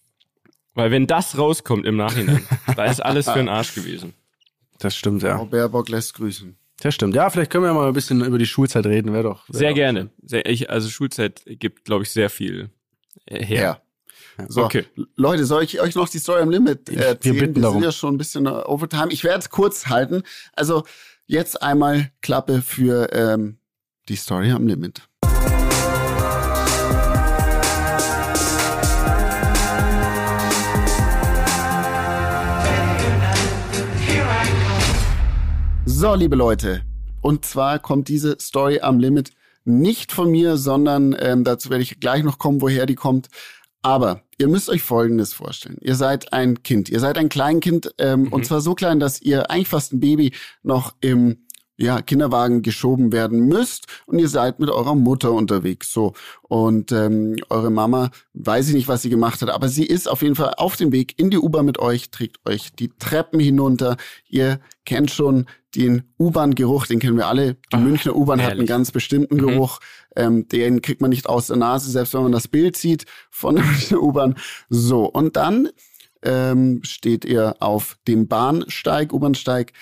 Weil 0.75 0.91
wenn 0.91 1.07
das 1.07 1.37
rauskommt 1.37 1.85
im 1.85 1.95
Nachhinein, 1.95 2.45
da 2.75 2.85
ist 2.85 2.99
alles 2.99 3.27
für 3.27 3.39
den 3.39 3.49
Arsch 3.49 3.73
gewesen. 3.73 4.13
Das 4.79 4.95
stimmt, 4.95 5.23
ja. 5.23 5.37
Frau 5.37 5.45
Baerbock 5.45 5.89
lässt 5.89 6.13
grüßen. 6.13 6.55
Das 6.81 6.93
stimmt. 6.93 7.15
Ja, 7.15 7.29
vielleicht 7.29 7.51
können 7.51 7.63
wir 7.63 7.73
mal 7.73 7.87
ein 7.87 7.93
bisschen 7.93 8.23
über 8.23 8.37
die 8.37 8.45
Schulzeit 8.45 8.85
reden, 8.85 9.13
wäre 9.13 9.23
doch. 9.23 9.47
Wär 9.47 9.57
sehr 9.57 9.69
doch 9.69 9.75
gerne. 9.75 10.09
Sehr, 10.21 10.45
ich, 10.45 10.69
also 10.69 10.89
Schulzeit 10.89 11.43
gibt, 11.45 11.85
glaube 11.85 12.03
ich, 12.03 12.11
sehr 12.11 12.29
viel 12.29 12.69
äh, 13.25 13.43
her. 13.43 13.81
Ja. 14.37 14.45
So, 14.49 14.65
okay. 14.65 14.85
Leute, 15.15 15.45
soll 15.45 15.63
ich 15.63 15.79
euch 15.79 15.95
noch 15.95 16.09
die 16.09 16.19
Story 16.19 16.41
am 16.41 16.49
Limit 16.49 16.89
erzählen? 16.89 17.17
Wir 17.21 17.41
bitten 17.41 17.55
wir 17.55 17.61
darum. 17.61 17.77
sind 17.77 17.85
ja 17.85 17.91
schon 17.93 18.15
ein 18.15 18.17
bisschen 18.17 18.47
overtime. 18.47 19.07
Ich 19.11 19.23
werde 19.23 19.39
es 19.39 19.49
kurz 19.49 19.87
halten. 19.87 20.23
Also 20.53 20.83
jetzt 21.25 21.61
einmal 21.61 22.11
Klappe 22.21 22.61
für 22.61 23.13
ähm, 23.13 23.59
die 24.09 24.17
Story 24.17 24.51
am 24.51 24.67
Limit. 24.67 25.07
So, 35.87 36.15
liebe 36.15 36.35
Leute, 36.35 36.81
und 37.21 37.45
zwar 37.45 37.77
kommt 37.77 38.07
diese 38.07 38.37
Story 38.41 38.79
am 38.79 38.99
Limit 38.99 39.29
nicht 39.65 40.11
von 40.11 40.31
mir, 40.31 40.57
sondern 40.57 41.15
ähm, 41.19 41.43
dazu 41.43 41.69
werde 41.69 41.83
ich 41.83 41.99
gleich 41.99 42.23
noch 42.23 42.39
kommen, 42.39 42.59
woher 42.61 42.87
die 42.87 42.95
kommt. 42.95 43.29
Aber 43.83 44.21
ihr 44.39 44.47
müsst 44.47 44.67
euch 44.67 44.81
Folgendes 44.81 45.33
vorstellen. 45.33 45.77
Ihr 45.81 45.93
seid 45.93 46.33
ein 46.33 46.63
Kind, 46.63 46.89
ihr 46.89 46.99
seid 46.99 47.19
ein 47.19 47.29
Kleinkind 47.29 47.93
ähm, 47.99 48.23
mhm. 48.23 48.33
und 48.33 48.45
zwar 48.47 48.61
so 48.61 48.73
klein, 48.73 48.99
dass 48.99 49.21
ihr 49.21 49.51
eigentlich 49.51 49.67
fast 49.67 49.93
ein 49.93 49.99
Baby 49.99 50.33
noch 50.63 50.95
im 51.01 51.45
ja, 51.77 52.01
Kinderwagen 52.01 52.61
geschoben 52.61 53.11
werden 53.11 53.47
müsst 53.47 53.85
und 54.05 54.19
ihr 54.19 54.29
seid 54.29 54.59
mit 54.59 54.69
eurer 54.69 54.95
Mutter 54.95 55.33
unterwegs. 55.33 55.91
So. 55.91 56.13
Und 56.41 56.91
ähm, 56.91 57.35
eure 57.49 57.69
Mama, 57.69 58.11
weiß 58.33 58.69
ich 58.69 58.73
nicht, 58.73 58.87
was 58.87 59.01
sie 59.01 59.09
gemacht 59.09 59.41
hat, 59.41 59.49
aber 59.49 59.67
sie 59.67 59.85
ist 59.85 60.09
auf 60.09 60.21
jeden 60.21 60.35
Fall 60.35 60.53
auf 60.57 60.77
dem 60.77 60.91
Weg 60.91 61.19
in 61.19 61.29
die 61.29 61.37
U-Bahn 61.37 61.65
mit 61.65 61.79
euch, 61.79 62.11
trägt 62.11 62.37
euch 62.47 62.73
die 62.73 62.89
Treppen 62.97 63.39
hinunter. 63.39 63.97
Ihr 64.29 64.59
kennt 64.85 65.11
schon 65.11 65.47
den 65.75 66.03
U-Bahn-Geruch, 66.19 66.87
den 66.87 66.99
kennen 66.99 67.17
wir 67.17 67.27
alle. 67.27 67.55
Die 67.55 67.75
Ach, 67.75 67.79
Münchner 67.79 68.15
U-Bahn 68.15 68.41
hat 68.41 68.51
einen 68.51 68.65
ganz 68.65 68.91
bestimmten 68.91 69.35
mhm. 69.35 69.39
Geruch. 69.39 69.79
Ähm, 70.15 70.47
den 70.47 70.81
kriegt 70.81 71.01
man 71.01 71.09
nicht 71.09 71.27
aus 71.27 71.47
der 71.47 71.57
Nase, 71.57 71.91
selbst 71.91 72.13
wenn 72.13 72.23
man 72.23 72.31
das 72.31 72.47
Bild 72.47 72.77
sieht 72.77 73.05
von 73.29 73.55
der 73.55 73.65
Münchner 73.65 74.01
U-Bahn. 74.01 74.35
So, 74.69 75.05
und 75.05 75.35
dann 75.35 75.69
ähm, 76.23 76.81
steht 76.83 77.25
ihr 77.25 77.55
auf 77.59 77.97
dem 78.07 78.27
Bahnsteig, 78.27 79.13
U-Bahnsteig. 79.13 79.73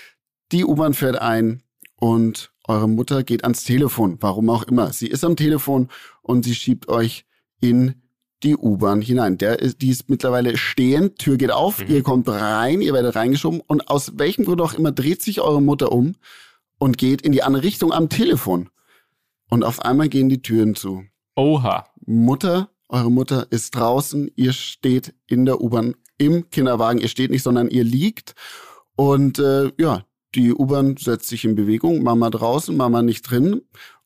Die 0.51 0.65
U-Bahn 0.65 0.93
fährt 0.93 1.19
ein 1.19 1.63
und 1.95 2.51
eure 2.67 2.87
Mutter 2.87 3.23
geht 3.23 3.43
ans 3.43 3.63
Telefon, 3.63 4.17
warum 4.21 4.49
auch 4.49 4.63
immer. 4.63 4.93
Sie 4.93 5.07
ist 5.07 5.23
am 5.23 5.35
Telefon 5.35 5.89
und 6.21 6.45
sie 6.45 6.55
schiebt 6.55 6.87
euch 6.87 7.25
in 7.59 8.02
die 8.43 8.55
U-Bahn 8.55 9.01
hinein. 9.01 9.37
Der 9.37 9.59
ist, 9.59 9.81
die 9.81 9.89
ist 9.89 10.09
mittlerweile 10.09 10.57
stehend, 10.57 11.19
Tür 11.19 11.37
geht 11.37 11.51
auf, 11.51 11.79
mhm. 11.79 11.87
ihr 11.87 12.03
kommt 12.03 12.27
rein, 12.29 12.81
ihr 12.81 12.93
werdet 12.93 13.15
reingeschoben 13.15 13.61
und 13.61 13.89
aus 13.89 14.13
welchem 14.17 14.45
Grund 14.45 14.61
auch 14.61 14.73
immer 14.73 14.91
dreht 14.91 15.21
sich 15.21 15.41
eure 15.41 15.61
Mutter 15.61 15.91
um 15.91 16.15
und 16.77 16.97
geht 16.97 17.21
in 17.21 17.31
die 17.31 17.43
andere 17.43 17.63
Richtung 17.63 17.91
am 17.91 18.09
Telefon. 18.09 18.69
Und 19.49 19.63
auf 19.63 19.81
einmal 19.83 20.09
gehen 20.09 20.29
die 20.29 20.41
Türen 20.41 20.75
zu. 20.75 21.03
Oha. 21.35 21.87
Mutter, 22.05 22.69
eure 22.89 23.11
Mutter 23.11 23.47
ist 23.49 23.75
draußen, 23.75 24.29
ihr 24.35 24.53
steht 24.53 25.13
in 25.27 25.45
der 25.45 25.61
U-Bahn 25.61 25.95
im 26.17 26.49
Kinderwagen, 26.49 26.99
ihr 26.99 27.07
steht 27.07 27.31
nicht, 27.31 27.43
sondern 27.43 27.69
ihr 27.69 27.83
liegt. 27.83 28.35
Und 28.95 29.39
äh, 29.39 29.71
ja, 29.79 30.05
die 30.35 30.53
U-Bahn 30.53 30.97
setzt 30.97 31.27
sich 31.27 31.45
in 31.45 31.55
Bewegung, 31.55 32.03
Mama 32.03 32.29
draußen, 32.29 32.75
Mama 32.75 33.01
nicht 33.01 33.29
drin. 33.29 33.61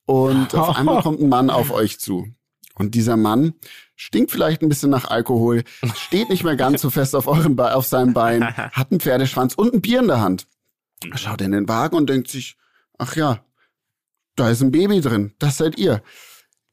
Und 0.05 0.55
auf 0.55 0.77
einmal 0.77 1.01
kommt 1.03 1.21
ein 1.21 1.29
Mann 1.29 1.49
auf 1.49 1.71
euch 1.71 1.99
zu. 1.99 2.27
Und 2.75 2.95
dieser 2.95 3.17
Mann 3.17 3.53
stinkt 3.97 4.31
vielleicht 4.31 4.61
ein 4.61 4.69
bisschen 4.69 4.91
nach 4.91 5.09
Alkohol, 5.09 5.63
steht 5.95 6.29
nicht 6.29 6.43
mehr 6.43 6.55
ganz 6.55 6.81
so 6.81 6.89
fest 6.89 7.15
auf, 7.15 7.27
eurem 7.27 7.57
Be 7.57 7.75
auf 7.75 7.85
seinem 7.85 8.13
Bein, 8.13 8.55
hat 8.55 8.91
einen 8.91 9.01
Pferdeschwanz 9.01 9.55
und 9.55 9.73
ein 9.73 9.81
Bier 9.81 9.99
in 9.99 10.07
der 10.07 10.21
Hand. 10.21 10.47
Er 11.11 11.17
schaut 11.17 11.41
in 11.41 11.51
den 11.51 11.67
Wagen 11.67 11.97
und 11.97 12.09
denkt 12.09 12.29
sich, 12.29 12.55
ach 12.97 13.15
ja, 13.15 13.43
da 14.35 14.49
ist 14.49 14.61
ein 14.61 14.71
Baby 14.71 15.01
drin, 15.01 15.33
das 15.39 15.57
seid 15.57 15.77
ihr. 15.77 16.01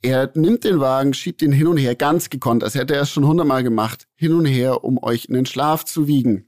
Er 0.02 0.30
nimmt 0.34 0.64
den 0.64 0.80
Wagen, 0.80 1.14
schiebt 1.14 1.40
ihn 1.40 1.52
hin 1.52 1.66
und 1.66 1.78
her, 1.78 1.94
ganz 1.94 2.28
gekonnt, 2.28 2.62
als 2.62 2.74
hätte 2.74 2.94
er 2.94 3.02
es 3.02 3.10
schon 3.10 3.26
hundertmal 3.26 3.62
gemacht, 3.62 4.06
hin 4.14 4.34
und 4.34 4.44
her, 4.44 4.84
um 4.84 5.02
euch 5.02 5.24
in 5.24 5.34
den 5.34 5.46
Schlaf 5.46 5.84
zu 5.86 6.06
wiegen. 6.06 6.46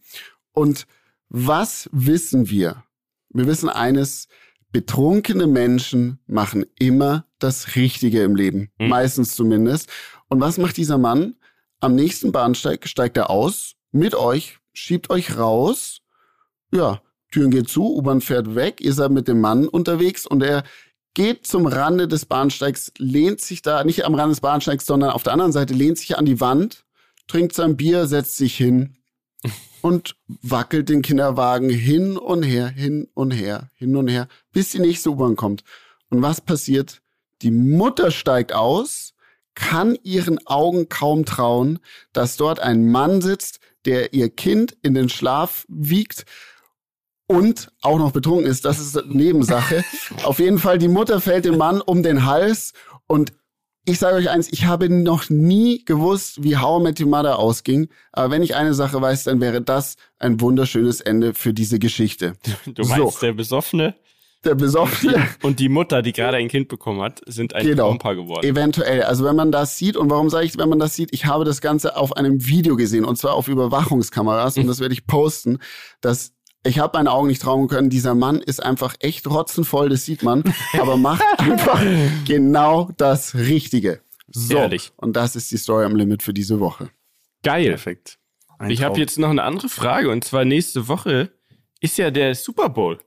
Und 0.53 0.87
was 1.31 1.89
wissen 1.91 2.51
wir? 2.51 2.85
Wir 3.31 3.47
wissen 3.47 3.70
eines, 3.70 4.29
betrunkene 4.72 5.47
Menschen 5.47 6.18
machen 6.27 6.66
immer 6.79 7.24
das 7.39 7.77
Richtige 7.77 8.22
im 8.22 8.37
Leben. 8.37 8.68
Mhm. 8.79 8.89
Meistens 8.89 9.35
zumindest. 9.35 9.89
Und 10.29 10.41
was 10.41 10.59
macht 10.59 10.77
dieser 10.77 10.99
Mann? 10.99 11.37
Am 11.81 11.95
nächsten 11.95 12.33
Bahnsteig 12.33 12.89
steigt 12.89 13.16
er 13.16 13.31
aus, 13.31 13.74
mit 13.93 14.14
euch, 14.14 14.59
schiebt 14.72 15.11
euch 15.11 15.37
raus. 15.37 16.01
Ja, 16.72 17.01
Türen 17.31 17.51
geht 17.51 17.68
zu, 17.68 17.97
U-Bahn 17.97 18.20
fährt 18.20 18.55
weg, 18.55 18.81
ihr 18.81 18.93
seid 18.93 19.11
mit 19.11 19.29
dem 19.29 19.41
Mann 19.41 19.68
unterwegs 19.68 20.27
und 20.27 20.43
er 20.43 20.64
geht 21.14 21.47
zum 21.47 21.66
Rande 21.66 22.09
des 22.09 22.27
Bahnsteigs, 22.27 22.93
lehnt 22.99 23.41
sich 23.41 23.62
da, 23.62 23.85
nicht 23.85 24.05
am 24.05 24.14
Rande 24.14 24.33
des 24.33 24.41
Bahnsteigs, 24.41 24.87
sondern 24.87 25.11
auf 25.11 25.22
der 25.22 25.33
anderen 25.33 25.53
Seite, 25.53 25.74
lehnt 25.74 25.99
sich 25.99 26.18
an 26.18 26.27
die 26.27 26.41
Wand, 26.41 26.85
trinkt 27.27 27.55
sein 27.55 27.77
Bier, 27.77 28.07
setzt 28.07 28.37
sich 28.37 28.57
hin 28.57 28.97
und 29.81 30.16
wackelt 30.27 30.89
den 30.89 31.03
Kinderwagen 31.03 31.70
hin 31.70 32.16
und 32.16 32.43
her, 32.43 32.68
hin 32.68 33.09
und 33.14 33.31
her, 33.31 33.70
hin 33.74 33.97
und 33.97 34.09
her, 34.09 34.29
bis 34.53 34.70
die 34.70 34.81
nächste 34.81 35.11
U-Bahn 35.11 35.37
kommt. 35.37 35.64
Und 36.11 36.22
was 36.22 36.41
passiert? 36.41 37.03
Die 37.43 37.51
Mutter 37.51 38.11
steigt 38.11 38.53
aus, 38.53 39.14
kann 39.57 39.98
ihren 40.04 40.46
Augen 40.46 40.88
kaum 40.88 41.24
trauen, 41.24 41.80
dass 42.12 42.36
dort 42.36 42.61
ein 42.61 42.88
Mann 42.88 43.20
sitzt, 43.20 43.59
der 43.84 44.12
ihr 44.12 44.30
Kind 44.30 44.76
in 44.82 44.94
den 44.94 45.09
Schlaf 45.09 45.64
wiegt 45.68 46.24
und 47.26 47.72
auch 47.82 47.98
noch 47.98 48.12
betrunken 48.12 48.46
ist. 48.46 48.64
Das 48.64 48.78
ist 48.78 48.96
Nebensache. 49.07 49.84
Auf 50.22 50.38
jeden 50.38 50.59
Fall, 50.59 50.78
die 50.78 50.88
Mutter 50.88 51.20
fällt 51.20 51.44
dem 51.44 51.57
Mann 51.57 51.80
um 51.80 52.04
den 52.04 52.24
Hals 52.24 52.72
und 53.09 53.32
ich 53.88 54.00
sage 54.00 54.16
euch 54.16 54.30
eins, 54.30 54.52
ich 54.52 54.64
habe 54.64 54.88
noch 54.88 55.30
nie 55.30 55.84
gewusst, 55.84 56.42
wie 56.42 56.57
How 56.57 56.80
I 56.80 56.84
Met 56.84 57.00
Your 57.00 57.09
Mother 57.09 57.38
ausging. 57.38 57.88
Aber 58.11 58.32
wenn 58.32 58.42
ich 58.42 58.57
eine 58.57 58.74
Sache 58.74 59.00
weiß, 59.00 59.24
dann 59.24 59.40
wäre 59.40 59.62
das 59.62 59.94
ein 60.18 60.40
wunderschönes 60.40 61.00
Ende 61.00 61.34
für 61.34 61.54
diese 61.54 61.78
Geschichte. 61.78 62.34
Du 62.66 62.84
meinst, 62.84 63.22
der 63.22 63.32
Besoffene 63.32 63.94
Der 64.47 64.55
Besoffene. 64.55 65.28
und 65.42 65.59
die 65.61 65.68
Mutter, 65.68 66.01
die 66.03 66.12
gerade 66.12 66.36
ein 66.38 66.49
Kind 66.49 66.68
bekommen 66.68 67.03
hat, 67.03 67.20
sind 67.26 67.55
ein 67.55 67.66
Genau. 67.66 67.88
Traumpaar 67.88 68.14
geworden. 68.16 68.47
Eventuell. 68.47 69.03
Also 69.03 69.24
wenn 69.24 69.36
man 69.36 69.53
das 69.53 69.76
sieht, 69.76 69.97
und 69.97 70.09
warum 70.09 70.30
sage 70.30 70.47
ich, 70.47 70.57
wenn 70.57 70.68
man 70.68 70.78
das 70.78 70.94
sieht, 70.94 71.12
ich 71.12 71.26
habe 71.26 71.44
das 71.44 71.61
Ganze 71.61 71.97
auf 71.97 72.16
einem 72.16 72.47
Video 72.47 72.76
gesehen, 72.76 73.05
und 73.05 73.16
zwar 73.16 73.34
auf 73.34 73.49
Überwachungskameras, 73.49 74.57
und 74.57 74.66
das 74.66 74.80
werde 74.80 74.94
ich 74.94 75.07
posten, 75.07 75.59
dass 76.01 76.32
ich 76.64 76.78
habe 76.80 76.99
meine 76.99 77.12
Augen 77.12 77.28
nicht 77.28 77.42
trauen 77.42 77.68
können. 77.68 77.90
Dieser 77.90 78.14
Mann 78.14 78.40
ist 78.40 78.61
einfach 78.62 78.94
echt 79.01 79.28
rotzenvoll, 79.28 79.88
das 79.88 80.05
sieht 80.05 80.22
man, 80.22 80.42
aber 80.80 80.97
macht 80.97 81.22
einfach 81.38 81.80
genau 82.24 82.90
das 82.97 83.34
Richtige. 83.34 84.01
So, 84.28 84.57
Ehrlich. 84.59 84.92
und 84.97 85.14
das 85.16 85.36
ist 85.36 85.53
die 85.53 85.57
Story 85.59 85.84
am 85.84 85.94
Limit 85.94 86.22
für 86.24 86.34
diese 86.34 86.59
Woche. 86.59 86.90
Geil. 87.42 87.68
Perfekt. 87.68 88.18
Ein 88.59 88.70
Ich 88.70 88.82
habe 88.82 88.99
jetzt 88.99 89.18
noch 89.18 89.28
eine 89.30 89.42
andere 89.44 89.68
Frage 89.68 90.11
und 90.11 90.24
zwar 90.24 90.44
nächste 90.44 90.88
Woche 90.88 91.30
ist 91.80 91.99
ja 91.99 92.11
der 92.11 92.34
Super 92.34 92.68
Bowl. 92.70 92.99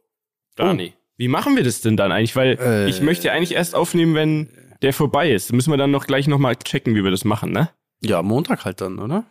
Dani, 0.56 0.94
wie 1.20 1.28
machen 1.28 1.56
wir 1.56 1.64
das 1.64 1.82
denn 1.82 1.96
dann 1.98 2.12
eigentlich? 2.12 2.36
Weil 2.36 2.58
Äh. 2.60 2.90
ich 2.90 3.02
möchte 3.02 3.28
ja 3.28 3.34
eigentlich 3.34 3.54
erst 3.54 3.76
aufnehmen, 3.76 4.16
wenn 4.16 4.50
der 4.82 4.94
vorbei 4.94 5.32
ist. 5.32 5.52
Da 5.52 5.56
müssen 5.56 5.72
wir 5.72 5.78
dann 5.78 5.92
noch 5.92 6.08
gleich 6.08 6.28
nochmal 6.28 6.56
checken, 6.56 6.96
wie 6.96 7.04
wir 7.04 7.12
das 7.12 7.26
machen, 7.26 7.52
ne? 7.52 7.70
Ja, 8.02 8.22
Montag 8.24 8.64
halt 8.66 8.80
dann, 8.82 8.98
oder? 9.00 9.26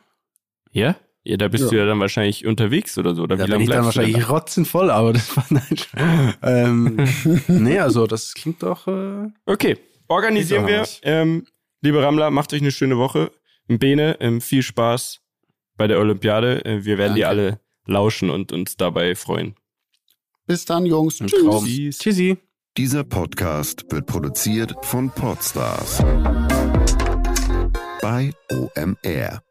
Ja? 0.70 0.96
Ja, 1.24 1.36
da 1.38 1.48
bist 1.48 1.64
Ja. 1.64 1.70
du 1.70 1.76
ja 1.78 1.86
dann 1.86 1.98
wahrscheinlich 2.00 2.46
unterwegs 2.46 2.96
oder 2.98 3.14
so. 3.14 3.22
Oder 3.22 3.36
Da 3.36 3.44
wie 3.44 3.50
bin 3.52 3.52
lange 3.52 3.64
ich 3.64 3.70
dann 3.70 3.80
bleibst 3.82 3.96
du 3.96 4.00
denn 4.02 4.12
wahrscheinlich 4.12 4.30
rotzenvoll, 4.30 4.90
aber 4.90 5.12
das 5.14 5.36
war 5.36 5.46
nein. 5.48 6.36
ähm, 6.42 7.08
nee, 7.48 7.78
also 7.78 8.06
das 8.06 8.34
klingt 8.34 8.62
doch. 8.62 8.86
Äh, 8.86 8.90
da? 8.90 9.28
Okay, 9.46 9.78
organisieren 10.08 10.66
wir. 10.66 10.86
Ähm, 11.02 11.46
liebe 11.80 12.02
Rammler, 12.02 12.30
macht 12.30 12.52
euch 12.52 12.60
eine 12.60 12.70
schöne 12.70 12.98
Woche. 12.98 13.30
Bene, 13.66 14.16
ähm, 14.20 14.40
viel 14.42 14.62
Spaß 14.62 15.20
bei 15.76 15.86
der 15.86 15.98
Olympiade. 15.98 16.64
Äh, 16.64 16.84
wir 16.84 16.98
werden 16.98 17.14
die 17.14 17.22
Danke. 17.22 17.42
alle 17.42 17.60
lauschen 17.86 18.28
und 18.30 18.52
uns 18.52 18.76
dabei 18.76 19.14
freuen. 19.14 19.54
Bis 20.48 20.64
dann, 20.64 20.86
Jungs. 20.86 21.18
Tschüss. 21.18 21.98
Tschüssi. 21.98 22.38
Dieser 22.78 23.04
Podcast 23.04 23.84
wird 23.90 24.06
produziert 24.06 24.74
von 24.80 25.10
Podstars 25.10 26.02
bei 28.00 28.32
OMR. 28.50 29.47